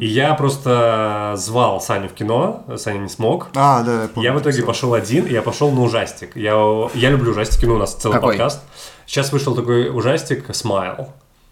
И 0.00 0.06
я 0.06 0.34
просто 0.34 1.34
звал 1.36 1.80
Саню 1.80 2.08
в 2.08 2.12
кино, 2.12 2.64
Саня 2.76 2.98
не 2.98 3.08
смог. 3.08 3.48
А, 3.54 3.82
да, 3.82 4.02
я 4.02 4.08
помню. 4.08 4.30
Я 4.30 4.34
в 4.34 4.40
итоге 4.40 4.62
пошел 4.62 4.94
один, 4.94 5.26
и 5.26 5.32
я 5.32 5.42
пошел 5.42 5.70
на 5.70 5.82
ужастик. 5.82 6.36
Я, 6.36 6.88
я 6.94 7.10
люблю 7.10 7.32
ужастики, 7.32 7.64
ну 7.64 7.74
у 7.74 7.78
нас 7.78 7.94
целый 7.94 8.14
Какой? 8.14 8.34
подкаст. 8.34 8.62
Сейчас 9.06 9.32
вышел 9.32 9.54
такой 9.54 9.88
ужастик 9.88 10.54
«Смайл». 10.54 11.08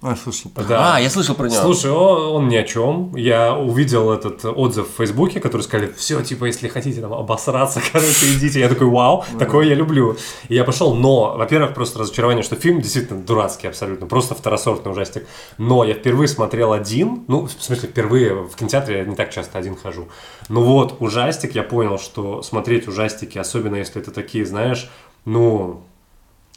А, 0.06 0.14
слышал. 0.16 0.50
Да. 0.68 0.96
А, 0.96 1.00
я 1.00 1.08
слышал 1.08 1.34
про 1.34 1.48
него. 1.48 1.62
Слушай, 1.62 1.90
о- 1.90 2.34
он 2.34 2.48
ни 2.48 2.56
о 2.56 2.62
чем. 2.62 3.16
Я 3.16 3.56
увидел 3.56 4.12
этот 4.12 4.44
отзыв 4.44 4.86
в 4.92 4.96
Фейсбуке, 4.98 5.40
который 5.40 5.62
сказали, 5.62 5.90
все, 5.96 6.20
типа, 6.22 6.44
если 6.44 6.68
хотите 6.68 7.00
там 7.00 7.14
обосраться, 7.14 7.80
короче, 7.92 8.34
идите. 8.36 8.60
Я 8.60 8.68
такой, 8.68 8.86
вау, 8.88 9.24
такое 9.38 9.64
я 9.66 9.74
люблю. 9.74 10.16
И 10.48 10.54
я 10.54 10.64
пошел, 10.64 10.94
но, 10.94 11.34
во-первых, 11.38 11.72
просто 11.72 11.98
разочарование, 12.00 12.42
что 12.42 12.54
фильм 12.54 12.82
действительно 12.82 13.22
дурацкий 13.22 13.66
абсолютно, 13.66 14.06
просто 14.06 14.34
второсортный 14.34 14.92
ужастик. 14.92 15.26
Но 15.56 15.84
я 15.84 15.94
впервые 15.94 16.28
смотрел 16.28 16.74
один, 16.74 17.24
ну, 17.26 17.46
в 17.46 17.50
смысле, 17.62 17.88
впервые 17.88 18.34
в 18.34 18.54
кинотеатре 18.56 18.98
я 18.98 19.04
не 19.06 19.16
так 19.16 19.30
часто 19.30 19.58
один 19.58 19.74
хожу. 19.74 20.08
Ну 20.50 20.62
вот, 20.62 20.96
ужастик, 21.00 21.54
я 21.54 21.62
понял, 21.62 21.98
что 21.98 22.42
смотреть 22.42 22.86
ужастики, 22.88 23.38
особенно 23.38 23.76
если 23.76 24.02
это 24.02 24.10
такие, 24.10 24.44
знаешь, 24.44 24.90
ну, 25.24 25.82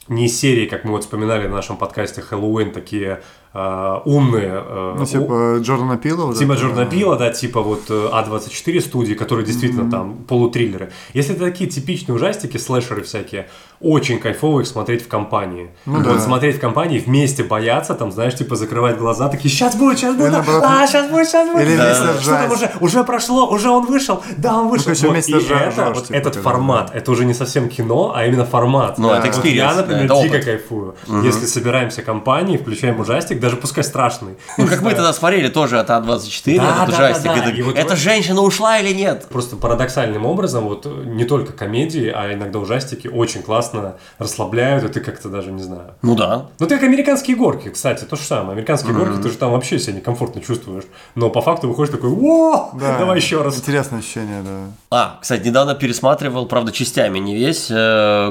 не 0.08 0.28
серии, 0.28 0.66
как 0.66 0.84
мы 0.84 0.92
вот 0.92 1.04
вспоминали 1.04 1.46
в 1.46 1.50
нашем 1.50 1.76
подкасте 1.76 2.22
Хэллоуин, 2.22 2.72
такие 2.72 3.22
э, 3.60 4.00
умные. 4.04 4.62
э, 4.66 4.94
Ну, 4.96 5.02
у- 5.02 5.06
типа, 5.06 5.58
Джордана 5.60 5.96
Пила. 5.96 6.32
Тима 6.34 6.54
это, 6.54 6.62
Джордана 6.62 6.86
Пила, 6.86 7.16
да, 7.16 7.30
типа 7.32 7.60
вот 7.62 7.82
э, 7.90 8.08
А24 8.12 8.80
студии, 8.80 9.14
которые 9.14 9.44
действительно 9.46 9.90
там 9.90 10.14
полутриллеры. 10.28 10.90
Если 11.14 11.34
это 11.34 11.44
такие 11.44 11.68
типичные 11.68 12.14
ужастики, 12.16 12.56
слэшеры 12.58 13.02
всякие, 13.02 13.48
очень 13.80 14.18
кайфово 14.18 14.60
их 14.60 14.66
смотреть 14.66 15.02
в 15.04 15.08
компании. 15.08 15.70
Ну 15.86 15.96
вот 16.02 16.04
да. 16.04 16.18
смотреть 16.20 16.56
в 16.56 16.60
компании, 16.60 16.98
вместе 16.98 17.44
бояться, 17.44 17.94
там, 17.94 18.10
знаешь, 18.12 18.34
типа 18.36 18.56
закрывать 18.56 18.98
глаза, 18.98 19.28
такие, 19.28 19.50
сейчас 19.50 19.76
будет, 19.76 19.98
сейчас 19.98 20.16
будет, 20.16 20.32
наоборот, 20.32 20.64
а, 20.66 20.86
сейчас 20.86 21.10
будет, 21.10 21.28
сейчас 21.28 21.48
будет. 21.52 21.66
или 21.66 21.76
Да. 21.76 21.84
вместе 21.84 22.22
Что 22.22 22.30
там 22.32 22.46
ржать. 22.46 22.52
уже, 22.52 22.70
уже 22.80 23.04
прошло, 23.04 23.48
уже 23.50 23.68
он 23.70 23.86
вышел, 23.86 24.22
да, 24.36 24.56
он 24.58 24.68
вышел. 24.68 24.84
короче, 24.86 25.06
Вот, 25.06 25.12
вместе 25.12 25.32
и 25.32 25.36
ржа- 25.36 25.60
это, 25.60 25.84
ржешь, 25.84 25.94
вот 25.96 26.06
типа, 26.06 26.16
этот 26.16 26.34
когда- 26.34 26.50
формат, 26.50 26.90
это 26.94 27.10
уже 27.12 27.24
не 27.24 27.34
совсем 27.34 27.68
кино, 27.68 28.12
а 28.16 28.26
именно 28.26 28.44
формат. 28.44 28.98
Ну, 28.98 29.10
это 29.12 29.30
Вот 29.30 29.44
я, 29.44 29.70
да, 29.70 29.76
например, 29.76 30.04
это 30.06 30.14
дико 30.22 30.26
опыт. 30.34 30.44
кайфую. 30.44 30.94
Если 31.24 31.46
собираемся 31.46 32.02
компанией, 32.02 32.58
включаем 32.58 32.98
ужастик, 33.00 33.38
даже 33.48 33.56
пускай 33.56 33.82
страшный. 33.82 34.36
Ну, 34.58 34.66
как 34.66 34.82
мы 34.82 34.90
тогда 34.90 35.12
смотрели 35.12 35.48
тоже 35.48 35.80
от 35.80 35.88
А24, 35.88 36.56
Да, 36.58 36.62
этот 36.62 36.76
да, 36.76 36.84
ужастик. 36.84 37.24
да, 37.24 37.34
да. 37.34 37.40
Это, 37.40 37.50
И 37.50 37.62
вот 37.62 37.76
эта 37.78 37.94
в- 37.96 37.98
женщина 37.98 38.42
ушла 38.42 38.78
или 38.78 38.92
нет? 38.94 39.26
Просто 39.30 39.56
парадоксальным 39.56 40.26
образом, 40.26 40.64
вот 40.64 40.84
э, 40.86 40.90
не 41.06 41.24
только 41.24 41.52
комедии, 41.52 42.12
а 42.14 42.32
иногда 42.34 42.58
ужастики 42.58 43.08
очень 43.08 43.42
классно 43.42 43.94
расслабляют, 44.18 44.84
и 44.84 44.88
ты 44.88 45.00
как-то 45.00 45.28
даже 45.28 45.50
не 45.50 45.62
знаю. 45.62 45.94
Ну 46.02 46.14
да. 46.14 46.46
Ну, 46.58 46.66
ты 46.66 46.74
как 46.76 46.84
американские 46.84 47.36
горки, 47.36 47.68
кстати, 47.70 48.04
то 48.04 48.16
же 48.16 48.22
самое. 48.22 48.52
Американские 48.52 48.92
горки, 48.94 49.22
ты 49.22 49.30
же 49.30 49.36
там 49.38 49.52
вообще 49.52 49.78
себя 49.78 49.94
некомфортно 49.94 50.40
чувствуешь. 50.42 50.84
Но 51.14 51.30
по 51.30 51.40
факту 51.40 51.68
выходишь 51.68 51.92
такой, 51.92 52.10
о, 52.10 52.70
Да. 52.74 52.98
давай 52.98 53.16
еще 53.18 53.42
раз. 53.42 53.56
Интересное 53.58 54.00
ощущение, 54.00 54.42
да. 54.42 54.58
А, 54.90 55.18
кстати, 55.20 55.46
недавно 55.46 55.74
пересматривал, 55.74 56.46
правда, 56.46 56.72
частями, 56.72 57.18
не 57.18 57.34
весь, 57.34 57.70
э, 57.70 57.74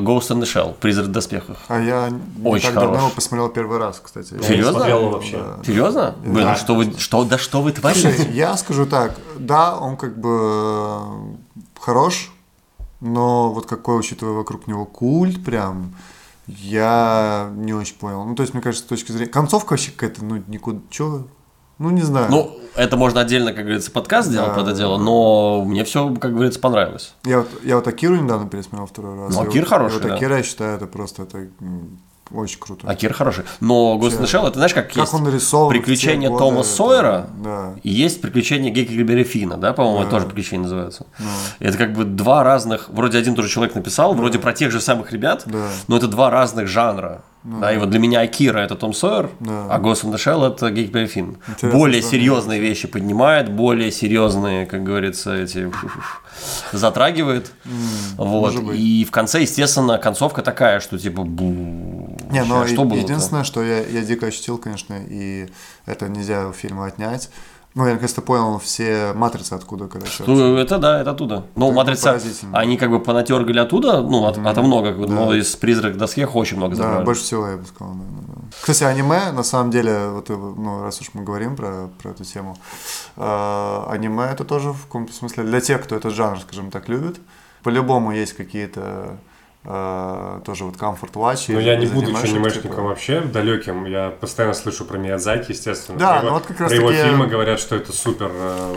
Ghost 0.02 0.30
in 0.32 0.40
the 0.42 0.44
Shell, 0.44 0.74
Призрак 0.80 1.08
в 1.08 1.12
доспехах. 1.12 1.58
А 1.68 1.80
я 1.80 2.10
не 2.10 2.48
Очень 2.50 2.66
так 2.68 2.74
давно 2.76 2.90
хорош. 2.90 3.02
его 3.06 3.10
посмотрел 3.16 3.50
первый 3.50 3.80
раз, 3.80 4.00
кстати. 4.04 4.34
Я 4.34 4.44
Серьезно? 4.44 4.74
смотрел 4.74 4.97
его 5.00 5.10
вообще. 5.12 5.44
Серьезно? 5.66 6.16
Блин, 6.24 6.46
Да. 6.46 6.52
а 6.54 6.56
что 6.56 6.76
вы, 6.76 6.94
что, 6.98 7.24
да 7.24 7.38
что 7.38 7.62
вы 7.62 7.72
творите? 7.72 8.12
Слушай, 8.14 8.32
я 8.34 8.56
скажу 8.58 8.86
так, 8.86 9.16
да, 9.40 9.78
он 9.78 9.98
как 9.98 10.20
бы 10.20 10.30
э, 10.30 11.00
хорош, 11.80 12.32
но 13.00 13.52
вот 13.52 13.66
какой, 13.68 14.00
учитывая 14.00 14.34
вокруг 14.34 14.68
него 14.68 14.86
культ, 14.86 15.44
прям, 15.44 15.94
я 16.48 17.50
не 17.56 17.74
очень 17.74 17.96
понял. 17.96 18.24
Ну, 18.26 18.36
то 18.36 18.42
есть, 18.44 18.54
мне 18.54 18.62
кажется, 18.64 18.86
с 18.86 18.88
точки 18.90 19.12
зрения... 19.12 19.32
Концовка 19.32 19.74
вообще 19.74 19.92
какая-то, 19.92 20.24
ну, 20.24 20.42
никуда... 20.48 20.80
Чё? 20.90 21.28
Ну, 21.80 21.92
не 21.92 22.02
знаю. 22.02 22.28
Ну, 22.32 22.58
это 22.76 22.98
можно 22.98 23.22
отдельно, 23.22 23.54
как 23.54 23.66
говорится, 23.66 23.92
подкаст 23.92 24.30
сделать 24.30 24.50
Да. 24.50 24.56
по 24.56 24.60
это 24.62 24.74
дело, 24.74 24.98
но 24.98 25.64
мне 25.64 25.84
все, 25.84 26.12
как 26.16 26.34
говорится, 26.34 26.60
понравилось. 26.60 27.14
Я 27.24 27.40
вот, 27.40 27.50
я 27.64 27.76
вот 27.76 27.88
Акиру 27.88 28.16
недавно 28.16 28.50
пересмотрел 28.50 28.88
второй 28.88 29.16
раз. 29.16 29.36
Ну, 29.36 29.42
Акир 29.44 29.62
вот- 29.62 29.70
хороший, 29.70 29.94
Вот 30.00 30.04
да. 30.04 30.16
Акира, 30.16 30.38
я 30.38 30.44
считаю, 30.44 30.76
это 30.78 30.88
просто 30.88 31.24
это, 31.24 31.50
очень 32.32 32.60
круто. 32.60 32.88
Акир 32.88 33.14
хороший. 33.14 33.46
Но 33.60 33.98
Ghost 34.02 34.20
in 34.20 34.22
the 34.22 34.26
Shell, 34.26 34.48
это 34.48 34.56
знаешь, 34.56 34.74
как, 34.74 34.88
Как 34.88 34.96
есть 34.98 35.14
он 35.14 35.26
те 35.26 35.70
приключения 35.70 36.30
годы, 36.30 36.40
Тома 36.44 36.64
Сойера, 36.64 37.28
Да. 37.44 37.74
и 37.84 37.90
есть 37.90 38.22
приключения 38.22 38.72
Геккельбери 38.72 39.24
Фина, 39.24 39.58
да, 39.58 39.74
по-моему, 39.74 40.02
это 40.02 40.12
тоже 40.12 40.26
приключения 40.26 40.64
называются. 40.64 41.06
Это 41.60 41.78
как 41.78 41.94
бы 41.94 42.04
два 42.06 42.44
разных, 42.44 42.90
вроде 42.90 43.18
один 43.18 43.36
тоже 43.36 43.50
человек 43.50 43.76
написал, 43.76 44.14
вроде 44.14 44.40
про 44.40 44.54
тех 44.54 44.72
же 44.72 44.82
самых 44.82 45.12
ребят, 45.12 45.44
Да. 45.46 45.68
но 45.88 45.98
это 45.98 46.08
два 46.08 46.30
разных 46.30 46.68
жанра. 46.68 47.22
Да, 47.50 47.72
и 47.74 47.78
вот 47.78 47.90
для 47.90 48.00
меня 48.00 48.20
Акира 48.22 48.60
это 48.60 48.76
Том 48.76 48.94
Сойер, 48.94 49.30
Да. 49.40 49.68
а 49.70 49.80
Ghost 49.80 50.04
in 50.04 50.12
the 50.12 50.16
Shell 50.18 50.54
это 50.54 50.70
Геккельбери 50.70 51.08
Фин. 51.08 51.38
Интересно, 51.48 51.80
Более 51.80 52.02
да. 52.02 52.08
серьезные 52.10 52.60
вещи 52.60 52.90
поднимает, 52.90 53.50
более 53.50 53.90
серьезные, 53.90 54.66
как 54.66 54.84
говорится, 54.84 55.34
эти 55.34 55.72
затрагивает. 56.74 57.52
Вот. 58.18 58.54
И 58.74 59.06
в 59.06 59.12
конце, 59.12 59.42
естественно, 59.42 59.98
концовка 59.98 60.42
такая, 60.42 60.80
что 60.80 60.98
типа 60.98 61.24
бу, 61.24 62.18
Не, 62.32 62.44
но 62.44 62.66
ща, 62.66 62.74
что 62.74 62.84
е- 62.84 62.88
было 62.88 62.98
единственное, 62.98 63.44
что 63.44 63.64
я, 63.64 63.80
я 63.80 64.02
дико 64.02 64.28
ощутил, 64.28 64.58
конечно, 64.58 64.96
и 65.10 65.48
это 65.86 66.10
нельзя 66.10 66.48
у 66.48 66.54
фильма 66.54 66.86
отнять. 66.88 67.30
Ну, 67.76 67.86
я 67.86 67.92
наконец-то 67.94 68.22
понял 68.22 68.58
все 68.58 69.14
матрицы 69.14 69.54
откуда, 69.54 69.88
короче. 69.88 70.24
Ну, 70.26 70.58
это 70.58 70.80
да, 70.80 71.00
это 71.00 71.12
оттуда. 71.12 71.46
Ну, 71.56 71.68
Это 71.68 71.76
матрица, 71.76 72.20
они 72.54 72.76
как 72.76 72.90
бы 72.90 73.00
понатергали 73.00 73.60
оттуда, 73.60 74.02
ну, 74.02 74.26
от, 74.26 74.38
от 74.38 74.58
много, 74.58 74.90
как 74.90 75.00
бы, 75.00 75.08
но 75.08 75.34
из 75.36 75.56
призрак 75.56 75.96
досьех 75.96 76.36
очень 76.36 76.58
много 76.58 76.76
Да, 76.76 76.84
забрали. 76.84 77.06
больше 77.06 77.22
всего 77.22 77.48
я 77.48 77.58
бы 77.58 77.66
сказал. 77.66 77.94
да, 77.94 78.04
да, 78.04 78.34
да. 78.36 78.42
Кстати, 78.62 78.84
аниме, 78.84 79.32
на 79.32 79.44
самом 79.44 79.70
деле, 79.70 80.10
вот, 80.10 80.30
ну, 80.30 80.82
раз 80.82 81.02
уж 81.02 81.10
мы 81.14 81.24
говорим 81.24 81.56
про, 81.56 81.90
про 82.02 82.12
эту 82.12 82.24
тему, 82.24 82.58
э, 83.16 83.84
аниме 83.90 84.24
это 84.26 84.44
тоже 84.44 84.72
в 84.72 84.84
каком-то 84.86 85.14
смысле 85.14 85.44
для 85.44 85.62
тех, 85.62 85.84
кто 85.84 85.96
этот 85.96 86.14
жанр, 86.14 86.40
скажем 86.40 86.72
так, 86.72 86.90
любит. 86.90 87.20
По-любому 87.64 88.12
есть 88.12 88.34
какие-то 88.34 89.18
тоже 90.46 90.64
вот 90.64 90.78
комфорт 90.78 91.14
watch. 91.16 91.46
Но 91.54 91.60
я 91.60 91.76
не 91.76 91.86
буду 91.88 92.16
анимешником 92.16 92.86
вообще 92.86 93.22
далеким. 93.22 93.86
Я 93.86 94.10
постоянно 94.10 94.54
слышу 94.54 94.86
про 94.86 94.98
Миядзаки, 94.98 95.52
естественно. 95.52 95.98
Да, 96.00 96.14
Про 96.14 96.20
ну 96.22 96.26
его- 96.28 96.36
вот 96.38 96.46
как 96.48 96.60
раз 96.62 96.70
Про 96.72 96.78
его 96.78 96.90
таки- 96.90 97.02
фильмы 97.04 97.28
говорят, 97.28 97.60
что 97.60 97.76
это 97.76 97.92
супер 97.92 98.32
э, 98.34 98.76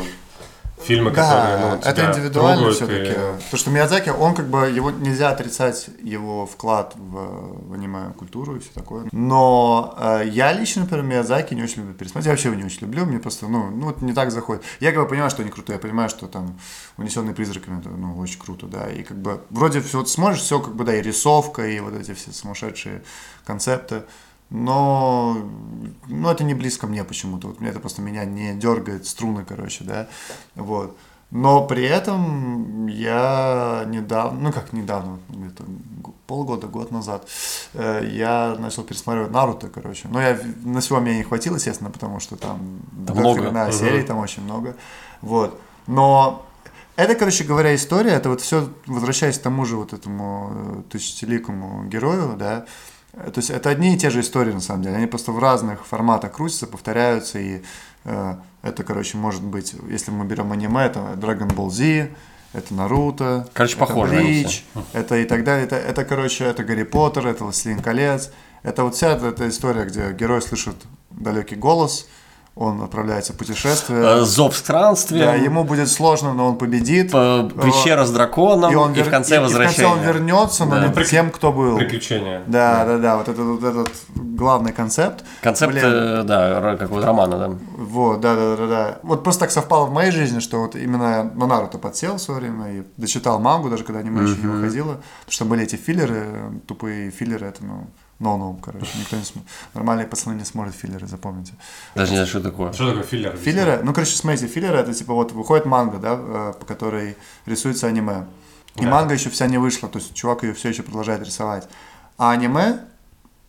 фильмы, 0.82 1.10
Да, 1.10 1.22
которые 1.22 1.58
ну, 1.58 1.74
это 1.76 1.92
тебя 1.92 2.10
индивидуально 2.10 2.56
трогают 2.56 2.76
все-таки. 2.76 3.10
и- 3.10 3.42
Потому 3.44 3.58
что 3.58 3.70
Миядзаки, 3.70 4.08
он 4.10 4.34
как 4.34 4.48
бы, 4.48 4.68
его 4.70 4.90
нельзя 4.90 5.30
отрицать 5.30 5.88
его 6.02 6.46
вклад 6.46 6.94
в, 6.96 7.68
в 7.68 7.72
аниме-культуру 7.72 8.56
и 8.56 8.58
все 8.60 8.70
такое. 8.74 9.06
Но 9.12 9.94
э, 9.98 10.22
я 10.26 10.52
лично, 10.52 10.82
например, 10.82 11.04
Миядзаки 11.04 11.54
не 11.54 11.62
очень 11.62 11.82
люблю 11.82 11.94
пересмотреть. 11.94 12.26
Я 12.26 12.32
вообще 12.32 12.48
его 12.48 12.58
не 12.58 12.64
очень 12.64 12.80
люблю, 12.82 13.04
мне 13.06 13.18
просто, 13.18 13.46
ну, 13.48 13.70
ну 13.70 13.86
вот 13.86 14.00
не 14.02 14.12
так 14.12 14.30
заходит. 14.30 14.62
Я 14.80 14.92
как 14.92 15.02
бы 15.02 15.08
понимаю, 15.08 15.30
что 15.30 15.42
они 15.42 15.50
крутые, 15.50 15.74
я 15.76 15.80
понимаю, 15.80 16.08
что 16.08 16.26
там 16.26 16.58
«Унесенные 16.96 17.34
призраками» 17.34 17.80
это, 17.80 17.88
ну, 17.90 18.18
очень 18.18 18.38
круто, 18.40 18.66
да. 18.66 18.88
И 18.90 19.02
как 19.02 19.16
бы 19.18 19.40
вроде 19.50 19.80
все, 19.80 19.98
вот 19.98 20.08
смотришь, 20.08 20.40
все 20.40 20.58
как 20.60 20.74
бы, 20.74 20.84
да, 20.84 20.94
и 20.96 21.02
рисовка, 21.02 21.66
и 21.66 21.80
вот 21.80 21.94
эти 21.94 22.14
все 22.14 22.32
сумасшедшие 22.32 23.02
концепты. 23.44 24.02
Но, 24.50 25.36
ну, 26.08 26.28
это 26.28 26.42
не 26.44 26.54
близко 26.54 26.86
мне 26.86 27.04
почему-то. 27.04 27.48
Вот 27.48 27.60
мне 27.60 27.70
это 27.70 27.80
просто 27.80 28.02
меня 28.02 28.24
не 28.24 28.54
дергает 28.54 29.06
струны, 29.06 29.44
короче, 29.48 29.84
да. 29.84 30.08
Вот. 30.56 30.96
Но 31.30 31.64
при 31.64 31.84
этом 31.84 32.88
я 32.88 33.84
недавно, 33.86 34.40
ну 34.40 34.52
как 34.52 34.72
недавно, 34.72 35.20
где-то 35.28 35.62
полгода, 36.26 36.66
год 36.66 36.90
назад, 36.90 37.28
э, 37.74 38.04
я 38.10 38.56
начал 38.58 38.82
пересматривать 38.82 39.30
Наруто, 39.30 39.68
короче. 39.68 40.08
Но 40.08 40.20
я 40.20 40.36
на 40.64 40.80
всего 40.80 40.98
меня 40.98 41.18
не 41.18 41.22
хватило, 41.22 41.54
естественно, 41.54 41.90
потому 41.90 42.18
что 42.18 42.34
там 42.36 42.80
Там 43.06 43.16
много. 43.16 43.42
хрена 43.42 43.64
Мгм. 43.64 43.72
серий, 43.72 44.02
там 44.02 44.18
очень 44.18 44.42
много. 44.42 44.74
Вот. 45.22 45.60
Но 45.86 46.44
это, 46.96 47.14
короче 47.14 47.44
говоря, 47.44 47.76
история, 47.76 48.10
это 48.10 48.28
вот 48.28 48.40
все, 48.40 48.68
возвращаясь 48.86 49.38
к 49.38 49.42
тому 49.42 49.64
же 49.64 49.76
вот 49.76 49.92
этому 49.92 50.50
э, 50.52 50.82
тысячеликому 50.90 51.84
герою, 51.84 52.34
да, 52.36 52.66
то 53.12 53.32
есть 53.36 53.50
это 53.50 53.70
одни 53.70 53.94
и 53.94 53.98
те 53.98 54.10
же 54.10 54.20
истории, 54.20 54.52
на 54.52 54.60
самом 54.60 54.82
деле. 54.82 54.96
Они 54.96 55.06
просто 55.06 55.32
в 55.32 55.38
разных 55.38 55.86
форматах 55.86 56.32
крутятся, 56.32 56.66
повторяются, 56.66 57.38
и 57.38 57.62
э, 58.04 58.36
это, 58.62 58.84
короче, 58.84 59.16
может 59.18 59.42
быть, 59.42 59.74
если 59.88 60.10
мы 60.10 60.24
берем 60.24 60.52
аниме, 60.52 60.84
это 60.84 61.00
Dragon 61.16 61.48
Ball 61.48 61.70
Z, 61.70 62.10
это 62.52 62.74
Наруто, 62.74 63.48
Короче, 63.52 63.76
это 63.76 63.86
похожи 63.86 64.16
они 64.16 64.26
Блич, 64.26 64.64
это 64.92 65.16
и 65.16 65.24
так 65.24 65.44
далее. 65.44 65.66
Это, 65.66 65.76
это, 65.76 66.04
короче, 66.04 66.44
это 66.44 66.64
Гарри 66.64 66.82
Поттер, 66.82 67.26
это 67.26 67.44
Властелин 67.44 67.80
колец. 67.80 68.30
Это 68.62 68.84
вот 68.84 68.94
вся 68.94 69.12
эта, 69.12 69.28
эта 69.28 69.48
история, 69.48 69.84
где 69.84 70.12
герой 70.12 70.42
слышит 70.42 70.76
далекий 71.10 71.56
голос, 71.56 72.08
он 72.56 72.82
отправляется 72.82 73.32
в 73.32 73.36
путешествие. 73.36 74.00
Э, 74.02 74.20
Зов 74.22 74.56
странствия, 74.56 75.26
Да, 75.26 75.34
ему 75.34 75.64
будет 75.64 75.88
сложно, 75.88 76.34
но 76.34 76.48
он 76.48 76.58
победит. 76.58 77.12
п- 77.12 77.48
пещера 77.62 78.04
с 78.04 78.10
драконом, 78.10 78.70
и, 78.72 78.74
он 78.74 78.92
в 78.92 78.96
вер- 78.96 79.08
конце 79.08 79.36
и- 79.36 79.38
и 79.38 79.40
возвращение. 79.40 79.86
в 79.88 79.90
конце 79.94 80.08
он 80.08 80.14
вернется, 80.14 80.64
но 80.66 80.72
Да. 80.80 80.88
не 80.88 81.04
тем, 81.04 81.30
кто 81.30 81.52
был. 81.52 81.76
Приключения. 81.78 82.42
Да, 82.46 82.84
да, 82.84 82.98
да, 82.98 83.16
вот 83.16 83.28
этот, 83.28 83.44
вот 83.46 83.64
этот 83.64 83.90
главный 84.16 84.72
концепт. 84.72 85.24
Концепт, 85.42 85.72
Блин, 85.72 85.84
э, 85.86 86.22
да, 86.24 86.48
р- 86.72 86.76
какого-то 86.76 87.06
романа, 87.06 87.38
да. 87.38 87.50
Вот, 87.78 88.20
да, 88.20 88.34
да, 88.34 88.56
да, 88.56 88.66
да. 88.66 88.98
Вот 89.04 89.22
просто 89.22 89.40
так 89.40 89.50
совпало 89.52 89.86
в 89.86 89.92
моей 89.92 90.10
жизни, 90.10 90.40
что 90.40 90.60
вот 90.60 90.74
именно 90.76 91.30
на 91.34 91.46
Наруто 91.46 91.78
подсел 91.78 92.16
в 92.16 92.20
свое 92.20 92.40
время 92.40 92.72
и 92.72 92.82
дочитал 92.96 93.38
мангу, 93.38 93.70
даже 93.70 93.84
когда 93.84 94.00
аниме 94.00 94.22
еще 94.28 94.36
не 94.40 94.46
выходило. 94.48 94.98
Потому 95.20 95.32
что 95.32 95.44
были 95.44 95.62
эти 95.62 95.76
филлеры, 95.76 96.60
тупые 96.66 97.10
филлеры, 97.10 97.46
это, 97.46 97.64
ну, 97.64 97.86
no-no, 98.20 98.60
короче, 98.60 98.90
никто 98.98 99.16
не 99.16 99.24
сможет. 99.24 99.48
Нормальные 99.74 100.06
пацаны 100.06 100.34
не 100.34 100.44
смотрят 100.44 100.74
филлеры, 100.74 101.06
запомните. 101.06 101.54
Даже 101.94 102.10
не 102.12 102.16
знаю, 102.16 102.28
что 102.28 102.40
такое. 102.40 102.72
Что 102.72 102.88
такое 102.88 103.02
филлер? 103.02 103.36
Филлеры, 103.36 103.80
ну, 103.82 103.92
короче, 103.92 104.14
смотрите, 104.14 104.46
филлеры 104.46 104.78
это 104.78 104.94
типа 104.94 105.14
вот 105.14 105.32
выходит 105.32 105.64
манга, 105.66 105.98
да, 105.98 106.18
э, 106.18 106.52
по 106.58 106.66
которой 106.66 107.16
рисуется 107.46 107.86
аниме. 107.86 108.26
И 108.76 108.84
Да. 108.84 108.90
манга 108.90 109.14
еще 109.14 109.30
вся 109.30 109.46
не 109.46 109.58
вышла, 109.58 109.88
то 109.88 109.98
есть 109.98 110.14
чувак 110.14 110.42
ее 110.44 110.52
все 110.54 110.68
еще 110.68 110.82
продолжает 110.82 111.22
рисовать. 111.22 111.66
А 112.18 112.30
аниме, 112.30 112.80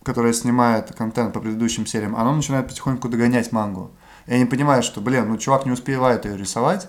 которое 0.02 0.32
снимает 0.32 0.92
контент 0.94 1.32
по 1.32 1.40
предыдущим 1.40 1.86
сериям, 1.86 2.16
оно 2.16 2.34
начинает 2.34 2.66
потихоньку 2.66 3.08
догонять 3.08 3.52
мангу. 3.52 3.90
И 4.26 4.32
они 4.34 4.46
понимают, 4.46 4.84
что, 4.84 5.00
блин, 5.00 5.28
ну 5.28 5.36
чувак 5.36 5.66
не 5.66 5.72
успевает 5.72 6.24
ее 6.24 6.36
рисовать, 6.36 6.88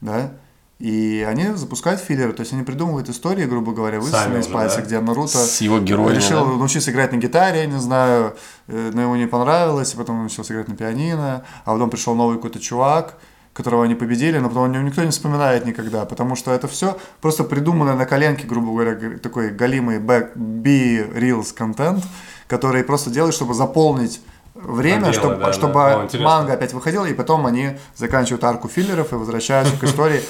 да, 0.00 0.32
и 0.78 1.24
они 1.28 1.54
запускают 1.54 2.00
филлеры, 2.00 2.32
то 2.32 2.40
есть 2.40 2.52
они 2.52 2.62
придумывают 2.62 3.08
истории, 3.08 3.44
грубо 3.44 3.72
говоря, 3.72 4.00
высосанные 4.00 4.40
из 4.40 4.48
пальца, 4.48 4.78
да? 4.78 4.82
где 4.82 5.00
Наруто 5.00 5.38
С 5.38 5.60
его 5.60 5.78
героями, 5.78 6.16
решил 6.16 6.44
да? 6.44 6.52
научиться 6.52 6.90
играть 6.90 7.12
на 7.12 7.16
гитаре, 7.16 7.60
я 7.60 7.66
не 7.66 7.78
знаю, 7.78 8.34
э, 8.66 8.90
но 8.92 9.02
ему 9.02 9.14
не 9.14 9.26
понравилось, 9.26 9.94
и 9.94 9.96
потом 9.96 10.16
он 10.16 10.20
научился 10.22 10.52
играть 10.52 10.68
на 10.68 10.76
пианино, 10.76 11.44
а 11.64 11.72
потом 11.72 11.90
пришел 11.90 12.14
новый 12.16 12.36
какой-то 12.36 12.58
чувак, 12.58 13.18
которого 13.52 13.84
они 13.84 13.94
победили, 13.94 14.38
но 14.38 14.48
потом 14.48 14.64
о 14.64 14.68
нем 14.68 14.84
никто 14.84 15.04
не 15.04 15.10
вспоминает 15.10 15.64
никогда, 15.64 16.04
потому 16.06 16.34
что 16.34 16.50
это 16.50 16.66
все 16.66 16.98
просто 17.20 17.44
придуманное 17.44 17.94
на 17.94 18.04
коленке, 18.04 18.46
грубо 18.46 18.72
говоря, 18.72 19.18
такой 19.18 19.50
галимый 19.50 20.00
B-Reels 20.00 21.54
контент, 21.54 22.04
который 22.48 22.82
просто 22.82 23.10
делают, 23.10 23.34
чтобы 23.34 23.54
заполнить 23.54 24.20
время, 24.54 25.04
Пробелы, 25.06 25.12
чтобы, 25.12 25.34
да, 25.36 25.46
да. 25.46 25.52
чтобы 25.52 25.80
О, 25.80 26.04
интересно. 26.04 26.28
манга 26.28 26.52
опять 26.54 26.72
выходила, 26.72 27.04
и 27.06 27.14
потом 27.14 27.46
они 27.46 27.70
заканчивают 27.96 28.44
арку 28.44 28.68
филлеров 28.68 29.12
и 29.12 29.16
возвращаются 29.16 29.76
к 29.76 29.84
истории. 29.84 30.20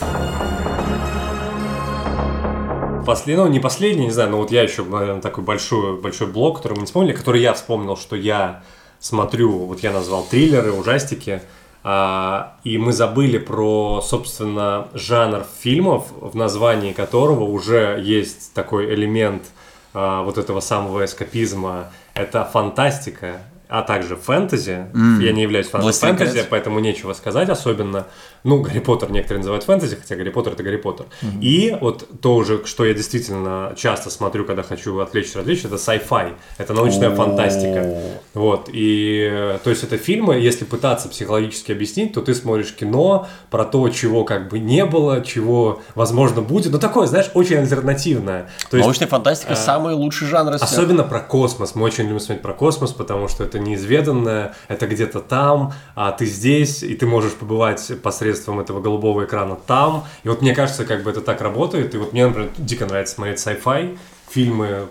Последний, 3.05 3.43
ну, 3.43 3.49
не 3.49 3.61
последний, 3.61 4.07
не 4.07 4.13
знаю, 4.13 4.31
но 4.31 4.39
вот 4.39 4.51
я 4.51 4.63
еще, 4.63 4.83
наверное, 4.83 5.21
такой 5.21 5.45
большой, 5.45 6.01
большой 6.01 6.27
блок, 6.27 6.57
который 6.57 6.75
мы 6.75 6.81
не 6.81 6.87
вспомнили, 6.87 7.13
который 7.13 7.43
я 7.43 7.53
вспомнил, 7.53 7.99
что 7.99 8.17
я 8.17 8.63
смотрю, 8.99 9.67
вот 9.67 9.81
я 9.81 9.93
назвал 9.93 10.25
триллеры, 10.25 10.73
ужастики, 10.73 11.43
а, 11.83 12.57
и 12.65 12.79
мы 12.79 12.95
забыли 12.95 13.37
про, 13.37 14.01
собственно, 14.01 14.89
жанр 14.95 15.45
фильмов, 15.61 16.07
в 16.19 16.35
названии 16.35 16.95
которого 16.95 17.45
уже 17.45 18.01
есть 18.03 18.55
такой 18.55 18.95
элемент 18.95 19.43
а, 19.93 20.23
вот 20.23 20.39
этого 20.39 20.61
самого 20.61 21.05
эскапизма. 21.05 21.91
Это 22.15 22.49
фантастика, 22.51 23.43
а 23.79 23.83
также 23.83 24.15
фэнтези. 24.15 24.87
Я 25.21 25.33
не 25.33 25.43
являюсь 25.43 25.67
фанатом 25.67 25.87
«Властелин 25.87 26.17
фэнтези, 26.17 26.37
колец». 26.37 26.49
поэтому 26.49 26.79
нечего 26.79 27.13
сказать 27.13 27.49
особенно. 27.49 28.07
Ну, 28.45 28.61
Гарри 28.61 28.79
Поттер 28.79 29.11
некоторые 29.11 29.39
называют 29.39 29.65
фэнтези, 29.65 29.97
хотя 29.97 30.15
Гарри 30.15 30.31
Поттер 30.31 30.53
это 30.53 30.63
Гарри 30.63 30.77
Поттер. 30.77 31.07
И 31.41 31.77
вот 31.81 32.07
то 32.21 32.37
уже, 32.37 32.65
что 32.67 32.85
я 32.85 32.95
действительно 32.95 33.75
часто 33.77 34.11
смотрю, 34.11 34.45
когда 34.45 34.63
хочу 34.63 34.99
отвлечься, 35.01 35.39
развлечься, 35.39 35.67
это 35.67 35.77
sci-fi. 35.77 36.35
Это 36.59 36.73
научная 36.73 37.11
О. 37.11 37.17
фантастика. 37.17 38.01
Вот. 38.35 38.69
И 38.73 39.59
то 39.65 39.71
есть 39.71 39.83
это 39.83 39.97
фильмы, 39.97 40.37
если 40.37 40.65
пытаться 40.65 41.09
психологически 41.09 41.73
объяснить, 41.73 42.13
то 42.13 42.21
ты 42.21 42.35
смотришь 42.35 42.73
кино 42.75 43.27
про 43.51 43.65
то, 43.65 43.89
чего 43.89 44.25
как 44.25 44.51
бы 44.51 44.61
не 44.61 44.85
было, 44.85 45.25
чего 45.25 45.83
возможно 45.97 46.43
будет. 46.43 46.71
Ну, 46.71 46.79
такое, 46.79 47.07
знаешь, 47.07 47.31
очень 47.35 47.57
альтернативное. 47.57 48.51
То 48.71 48.77
есть, 48.77 48.87
Научная 48.87 49.09
фантастика 49.09 49.57
самый 49.57 49.95
лучший 49.95 50.29
жанр. 50.29 50.55
Особенно 50.55 51.03
про 51.03 51.21
космос. 51.21 51.75
Мы 51.75 51.83
очень 51.83 52.05
любим 52.05 52.21
смотреть 52.21 52.43
про 52.43 52.53
космос, 52.53 52.93
потому 52.93 53.27
что 53.27 53.43
это 53.43 53.59
неизведанное, 53.65 54.55
это 54.69 54.87
где-то 54.87 55.21
там, 55.21 55.73
а 55.95 56.13
ты 56.13 56.27
здесь, 56.27 56.83
и 56.83 56.95
ты 56.95 57.07
можешь 57.07 57.33
побывать 57.33 57.91
посредством 58.03 58.61
этого 58.61 58.81
голубого 58.81 59.25
экрана 59.25 59.57
там. 59.57 60.05
И 60.23 60.29
вот 60.29 60.43
мне 60.43 60.55
кажется, 60.55 60.85
как 60.85 61.03
бы 61.03 61.11
это 61.11 61.21
так 61.21 61.41
работает. 61.41 61.95
И 61.95 61.99
вот 61.99 62.13
мне, 62.13 62.27
например, 62.27 62.51
дико 62.59 62.87
нравится 62.87 63.15
смотреть 63.15 63.39
sci-fi 63.39 63.99
фильмы 64.31 64.87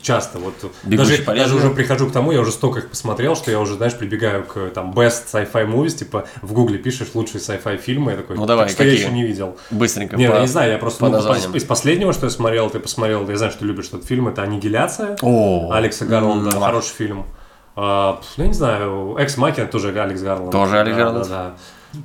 часто 0.00 0.38
вот 0.40 0.54
«Бегущий 0.82 1.18
даже, 1.18 1.24
даже 1.24 1.38
лезвию». 1.40 1.58
уже 1.58 1.70
прихожу 1.70 2.08
к 2.08 2.12
тому, 2.12 2.32
я 2.32 2.40
уже 2.40 2.50
столько 2.50 2.80
их 2.80 2.88
посмотрел, 2.90 3.36
что 3.36 3.50
я 3.50 3.60
уже, 3.60 3.74
знаешь, 3.74 3.94
прибегаю 3.96 4.44
к 4.44 4.70
там 4.70 4.92
best 4.92 5.26
sci-fi 5.32 5.66
movies, 5.70 5.90
типа 5.90 6.26
в 6.40 6.52
гугле 6.52 6.78
пишешь 6.78 7.08
лучшие 7.14 7.40
sci-fi 7.40 7.76
фильмы, 7.76 8.12
я 8.12 8.16
такой, 8.16 8.36
Ну, 8.36 8.46
давай, 8.46 8.64
«Так 8.66 8.72
что 8.74 8.82
я 8.84 8.90
какие?» 8.90 9.04
еще 9.04 9.14
не 9.14 9.24
видел. 9.24 9.56
Быстренько. 9.70 10.16
Не, 10.16 10.28
по- 10.28 10.34
я 10.34 10.40
не 10.40 10.46
знаю, 10.48 10.72
я 10.72 10.78
просто 10.78 10.98
по 11.00 11.06
ну, 11.06 11.12
названиям. 11.12 11.54
из 11.54 11.64
последнего, 11.64 12.12
что 12.12 12.26
я 12.26 12.30
смотрел, 12.30 12.70
ты 12.70 12.80
посмотрел, 12.80 13.28
я 13.30 13.36
знаю, 13.36 13.52
что 13.52 13.60
ты 13.60 13.66
любишь 13.66 13.86
этот 13.88 14.04
фильм, 14.04 14.26
это 14.26 14.42
«Аннигиляция» 14.42 15.16
О, 15.22 15.70
Алекса 15.72 16.04
Гарланда, 16.04 16.56
м, 16.56 16.60
хороший 16.62 16.94
фильм. 16.94 17.26
А, 17.74 18.20
ну, 18.36 18.44
я 18.44 18.48
не 18.48 18.54
знаю, 18.54 19.16
«Экс 19.18 19.36
Макина» 19.36 19.66
тоже 19.66 19.88
Алекс 19.98 20.20
Гарланд. 20.22 20.52
Тоже 20.52 20.78
Алекс 20.78 20.96
Да, 20.96 21.04
Гарланд. 21.04 21.28
Да, 21.28 21.44
да. 21.44 21.54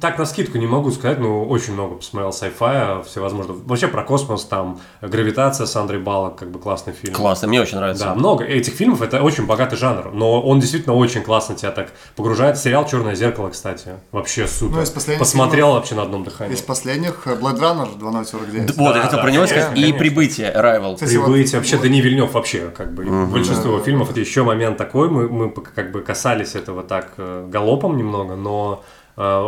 Так, 0.01 0.17
на 0.17 0.25
скидку 0.25 0.57
не 0.57 0.67
могу 0.67 0.91
сказать, 0.91 1.19
но 1.19 1.45
очень 1.45 1.73
много 1.73 1.95
посмотрел 1.95 2.29
sci-fi, 2.31 3.03
всевозможных. 3.05 3.57
Вообще 3.65 3.87
про 3.87 4.03
космос, 4.03 4.43
там, 4.45 4.79
«Гравитация» 5.01 5.65
с 5.65 5.75
Андрей 5.75 5.99
Балок, 5.99 6.35
как 6.35 6.51
бы 6.51 6.59
классный 6.59 6.93
фильм. 6.93 7.13
Классно, 7.13 7.47
мне 7.47 7.61
очень 7.61 7.77
нравится. 7.77 8.05
Да, 8.05 8.15
много 8.15 8.43
этих 8.43 8.73
фильмов, 8.73 9.01
это 9.01 9.21
очень 9.23 9.45
богатый 9.45 9.77
жанр, 9.77 10.11
но 10.13 10.41
он 10.41 10.59
действительно 10.59 10.93
очень 10.95 11.21
классно 11.21 11.55
тебя 11.55 11.71
так 11.71 11.91
погружает. 12.15 12.57
Сериал 12.57 12.85
«Черное 12.85 13.15
зеркало», 13.15 13.49
кстати, 13.49 13.91
вообще 14.11 14.47
супер. 14.47 14.75
Ну, 14.77 14.81
из 14.81 14.89
последних 14.89 15.19
Посмотрел 15.19 15.71
вообще 15.73 15.95
на 15.95 16.01
одном 16.03 16.23
дыхании. 16.23 16.53
Из 16.53 16.61
последних 16.61 17.25
Blade 17.25 17.59
Runner 17.59 17.97
2049. 17.97 18.65
Д- 18.67 18.73
Вот, 18.77 18.87
я 18.89 18.93
Да, 18.95 19.01
хотел 19.03 19.17
да, 19.17 19.23
про 19.23 19.31
него 19.31 19.43
конечно, 19.43 19.61
сказать. 19.61 19.77
И 19.77 19.81
конечно. 19.81 19.99
«Прибытие», 19.99 20.53
«Arrival». 20.53 20.93
Кстати, 20.95 21.15
вот- 21.15 21.25
Прибыть, 21.27 21.53
вообще 21.53 21.77
Дани 21.77 22.01
Вильнев 22.01 22.33
вообще, 22.33 22.71
как 22.75 22.93
бы, 22.93 23.05
большинство 23.27 23.71
его 23.73 23.79
фильмов, 23.83 24.09
это 24.11 24.19
еще 24.19 24.43
момент 24.43 24.77
такой, 24.77 25.09
мы, 25.09 25.29
мы 25.29 25.49
как 25.51 25.91
бы 25.91 26.01
касались 26.01 26.55
этого 26.55 26.83
так 26.83 27.13
э, 27.17 27.47
галопом 27.49 27.97
немного, 27.97 28.35
но 28.35 28.83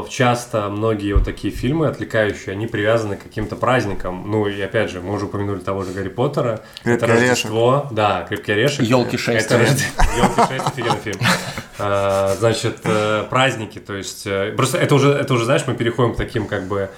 часто 0.09 0.69
многие 0.69 1.13
вот 1.13 1.25
такие 1.25 1.53
фильмы 1.53 1.87
отвлекающие, 1.87 2.53
они 2.53 2.65
привязаны 2.65 3.17
к 3.17 3.23
каким-то 3.23 3.55
праздникам. 3.55 4.23
Ну 4.29 4.47
и 4.47 4.59
опять 4.61 4.89
же, 4.89 4.99
мы 4.99 5.13
уже 5.13 5.25
упомянули 5.25 5.59
того 5.59 5.83
же 5.83 5.91
Гарри 5.91 6.09
Поттера. 6.09 6.61
«Крепкий 6.83 7.05
это 7.05 7.05
орешек». 7.05 7.29
Рождество. 7.29 7.87
Да, 7.91 8.25
«Крепкий 8.27 8.53
орешек». 8.53 8.81
«Ёлки 8.81 9.15
шесть». 9.15 9.45
Это 9.45 9.59
Елки 9.59 10.41
6 10.53 10.67
офигенный 10.67 10.99
фильм. 11.03 11.19
А, 11.77 12.35
Значит, 12.39 12.79
э, 12.83 13.25
праздники, 13.29 13.79
то 13.79 13.93
есть 13.93 14.25
э, 14.25 14.53
просто 14.55 14.77
это 14.77 14.95
уже, 14.95 15.11
это 15.11 15.33
уже, 15.33 15.45
знаешь, 15.45 15.63
мы 15.67 15.75
переходим 15.75 16.13
к 16.13 16.17
таким 16.17 16.47
как 16.47 16.67
бы 16.67 16.89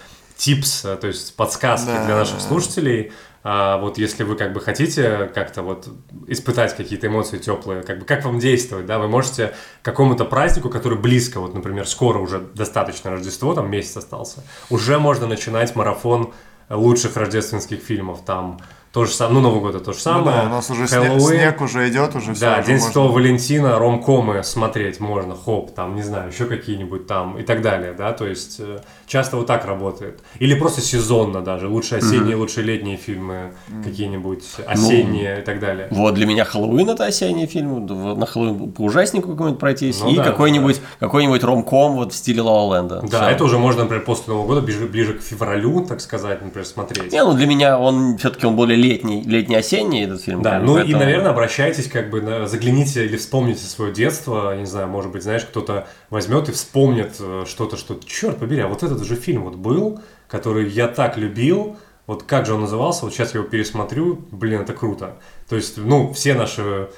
типс, 0.41 0.83
э, 0.85 0.95
то 0.95 1.05
есть 1.05 1.35
подсказки 1.35 1.85
Да. 1.85 2.05
для 2.05 2.15
наших 2.15 2.41
слушателей. 2.41 3.11
А, 3.43 3.77
вот 3.77 3.97
если 3.99 4.23
вы 4.23 4.35
как 4.35 4.53
бы 4.53 4.59
хотите 4.59 5.29
как-то 5.35 5.61
вот 5.61 5.87
испытать 6.27 6.75
какие-то 6.75 7.07
эмоции 7.07 7.37
теплые, 7.37 7.83
как 7.83 7.99
бы 7.99 8.05
как 8.05 8.25
вам 8.25 8.39
действовать, 8.39 8.87
да, 8.87 8.97
вы 8.97 9.07
можете 9.07 9.53
какому-то 9.83 10.25
празднику, 10.25 10.69
который 10.69 10.97
близко, 10.97 11.39
вот, 11.39 11.53
например, 11.53 11.87
скоро 11.87 12.17
уже 12.17 12.39
достаточно 12.39 13.11
Рождество, 13.11 13.53
там 13.53 13.69
месяц 13.69 13.97
остался, 13.97 14.43
уже 14.71 14.97
можно 14.97 15.27
начинать 15.27 15.75
марафон 15.75 16.33
лучших 16.69 17.17
рождественских 17.17 17.79
фильмов, 17.81 18.21
там 18.25 18.59
то 18.93 19.05
же 19.05 19.11
самое, 19.13 19.35
ну, 19.35 19.41
Новый 19.49 19.61
год 19.61 19.75
это 19.75 19.85
то 19.85 19.93
же 19.93 19.99
Ну 19.99 20.03
самое. 20.03 20.37
да, 20.41 20.43
у 20.47 20.49
нас 20.49 20.69
уже 20.69 20.85
снег, 20.85 21.03
Хэллоуин. 21.03 21.39
снег 21.39 21.61
уже 21.61 21.89
идет, 21.89 22.13
уже 22.15 22.33
все. 22.33 22.41
Да, 22.41 22.61
День 22.61 22.79
Святого 22.79 23.11
Валентина, 23.13 23.79
ромкомы 23.79 24.43
смотреть 24.43 24.99
можно, 24.99 25.33
хоп, 25.33 25.73
там, 25.73 25.95
не 25.95 26.01
знаю, 26.01 26.29
еще 26.29 26.43
какие-нибудь 26.45 27.07
там 27.07 27.37
и 27.37 27.43
так 27.43 27.61
далее, 27.61 27.93
да, 27.97 28.11
то 28.11 28.27
есть 28.27 28.57
э, 28.59 28.79
часто 29.07 29.37
вот 29.37 29.47
так 29.47 29.63
работает. 29.65 30.19
Или 30.39 30.55
просто 30.55 30.81
сезонно 30.81 31.41
даже, 31.41 31.69
лучше 31.69 31.95
осенние, 31.95 32.35
лучше 32.35 32.61
летние 32.61 32.97
фильмы, 32.97 33.53
какие-нибудь 33.81 34.43
осенние 34.67 35.39
и 35.39 35.41
так 35.41 35.59
далее. 35.61 35.87
Вот 35.91 36.13
для 36.15 36.25
меня 36.25 36.43
Хэллоуин 36.43 36.89
это 36.89 37.05
осенний 37.05 37.45
фильм. 37.45 37.85
На 38.19 38.25
Хэллоуин 38.25 38.71
по 38.73 38.81
ужаснику 38.81 39.31
какой-нибудь 39.31 39.59
пройтись. 39.59 40.01
Ну 40.01 40.09
и 40.11 40.17
да, 40.17 40.23
какой-нибудь 40.25 40.81
какой-нибудь 40.99 41.43
ромком 41.43 41.93
вот 41.93 42.11
в 42.11 42.15
стиле 42.15 42.41
Ла 42.41 42.75
Ленда. 42.77 43.01
Да, 43.09 43.31
это 43.31 43.43
уже 43.45 43.57
можно, 43.57 43.83
например, 43.83 44.03
после 44.03 44.33
Нового 44.33 44.47
года, 44.47 44.61
ближе, 44.61 44.85
ближе 44.85 45.13
к 45.13 45.21
февралю, 45.21 45.85
так 45.85 46.01
сказать, 46.01 46.41
например, 46.41 46.65
смотреть. 46.65 47.11
Не, 47.13 47.23
ну 47.23 47.33
для 47.33 47.47
меня 47.47 47.79
он 47.79 48.17
все-таки 48.17 48.45
он 48.45 48.55
более 48.57 48.80
летний, 48.81 49.21
летний-осенний 49.23 50.03
этот 50.05 50.21
фильм. 50.21 50.41
Да, 50.41 50.51
как 50.57 50.63
ну 50.63 50.73
и, 50.77 50.81
поэтому- 50.81 50.99
наверное, 51.03 51.31
обращайтесь, 51.31 51.87
как 51.87 52.09
бы, 52.09 52.21
на- 52.21 52.47
загляните 52.47 53.05
или 53.05 53.17
вспомните 53.17 53.63
свое 53.63 53.93
детство, 53.93 54.51
я 54.53 54.59
не 54.59 54.65
знаю, 54.65 54.87
может 54.87 55.11
быть, 55.11 55.23
знаешь, 55.23 55.43
кто-то 55.45 55.87
возьмет 56.09 56.49
и 56.49 56.51
вспомнит 56.51 57.15
э, 57.19 57.43
что-то, 57.47 57.77
что, 57.77 57.99
черт 58.05 58.37
побери, 58.37 58.61
а 58.61 58.67
вот 58.67 58.83
этот 58.83 59.03
же 59.03 59.15
фильм 59.15 59.43
вот 59.43 59.55
был, 59.55 59.99
который 60.27 60.69
я 60.69 60.87
так 60.87 61.17
любил, 61.17 61.77
вот 62.07 62.23
как 62.23 62.45
же 62.45 62.53
он 62.55 62.61
назывался, 62.61 63.05
вот 63.05 63.13
сейчас 63.13 63.33
я 63.33 63.39
его 63.39 63.49
пересмотрю, 63.49 64.25
блин, 64.31 64.61
это 64.61 64.73
круто. 64.73 65.17
То 65.47 65.55
есть, 65.55 65.77
ну, 65.77 66.11
все 66.13 66.33
наши, 66.33 66.89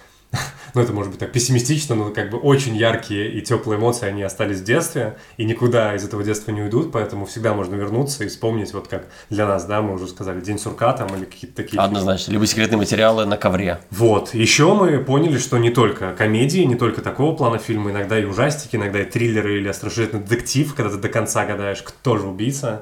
ну, 0.74 0.82
это 0.82 0.94
может 0.94 1.12
быть 1.12 1.20
так 1.20 1.32
пессимистично, 1.32 1.96
но 1.96 2.10
как 2.10 2.30
бы 2.30 2.38
очень 2.38 2.76
яркие 2.76 3.32
и 3.32 3.42
теплые 3.42 3.80
эмоции, 3.80 4.08
они 4.08 4.24
остались 4.24 4.60
в 4.60 4.64
детстве, 4.64 5.18
и 5.38 5.46
никуда 5.46 5.96
из 5.96 6.04
этого 6.04 6.24
детства 6.24 6.52
не 6.52 6.62
уйдут, 6.62 6.92
поэтому 6.92 7.26
всегда 7.26 7.54
можно 7.54 7.76
вернуться 7.76 8.24
и 8.24 8.28
вспомнить, 8.28 8.74
вот 8.74 8.88
как 8.88 9.08
для 9.30 9.48
нас, 9.48 9.66
да, 9.66 9.82
мы 9.82 9.94
уже 9.94 10.08
сказали, 10.08 10.42
День 10.42 10.58
сурка 10.58 10.94
там 10.94 11.16
или 11.16 11.26
какие-то 11.26 11.56
такие 11.56 11.72
фильмы. 11.72 11.86
Однозначно. 11.86 12.32
Либо 12.32 12.46
секретные 12.48 12.78
материалы 12.78 13.26
на 13.26 13.38
ковре. 13.38 13.80
Вот. 13.92 14.34
Еще 14.34 14.74
мы 14.74 14.98
поняли, 15.00 15.38
что 15.38 15.58
не 15.58 15.70
только 15.70 16.14
комедии, 16.14 16.62
не 16.62 16.76
только 16.76 17.02
такого 17.02 17.36
плана 17.36 17.60
фильмы, 17.60 17.92
иногда 17.92 18.20
и 18.20 18.26
ужастики, 18.26 18.76
иногда 18.76 19.02
и 19.02 19.06
триллеры 19.06 19.60
или 19.60 19.68
остросюжетный 19.68 20.22
детектив, 20.22 20.74
когда 20.74 20.92
ты 20.92 20.98
до 20.98 21.10
конца 21.10 21.46
гадаешь, 21.46 21.84
кто 21.84 22.18
же 22.18 22.28
убийца. 22.28 22.80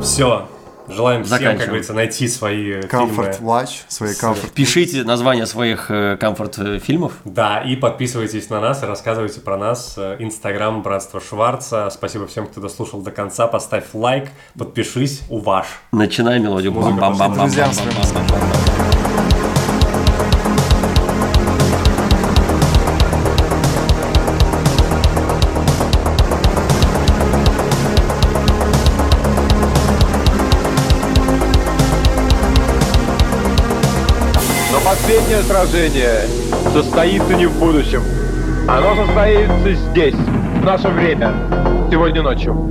Все. 0.00 0.48
Желаем 0.92 1.24
всем, 1.24 1.58
как 1.58 1.66
говорится, 1.66 1.94
найти 1.94 2.28
свои 2.28 2.80
Comfort 2.80 3.36
фильмы. 3.36 3.50
Watch, 3.50 3.82
свои 3.88 4.14
комфорт. 4.14 4.52
Пишите 4.52 5.04
названия 5.04 5.46
своих 5.46 5.90
э, 5.90 6.16
комфорт-фильмов. 6.18 7.12
Да, 7.24 7.60
и 7.60 7.76
подписывайтесь 7.76 8.50
на 8.50 8.60
нас 8.60 8.82
и 8.82 8.86
рассказывайте 8.86 9.40
про 9.40 9.56
нас. 9.56 9.94
Э, 9.96 10.16
Инстаграм 10.18 10.82
Братство 10.82 11.20
Шварца. 11.20 11.90
Спасибо 11.90 12.26
всем, 12.26 12.46
кто 12.46 12.60
дослушал 12.60 13.00
до 13.02 13.10
конца. 13.10 13.46
Поставь 13.46 13.84
лайк, 13.92 14.28
подпишись, 14.58 15.22
уваж. 15.28 15.66
Начинай 15.92 16.38
мелодию. 16.38 16.72
Музыка 16.72 16.94
Бам-бам-бам-бам. 17.00 17.48
Друзьям 17.48 17.72
своим 17.72 18.81
последнее 35.32 35.42
сражение 35.44 36.20
состоится 36.74 37.34
не 37.34 37.46
в 37.46 37.58
будущем. 37.58 38.02
Оно 38.68 38.94
состоится 38.94 39.74
здесь, 39.90 40.14
в 40.14 40.64
наше 40.64 40.88
время, 40.88 41.32
сегодня 41.90 42.22
ночью. 42.22 42.70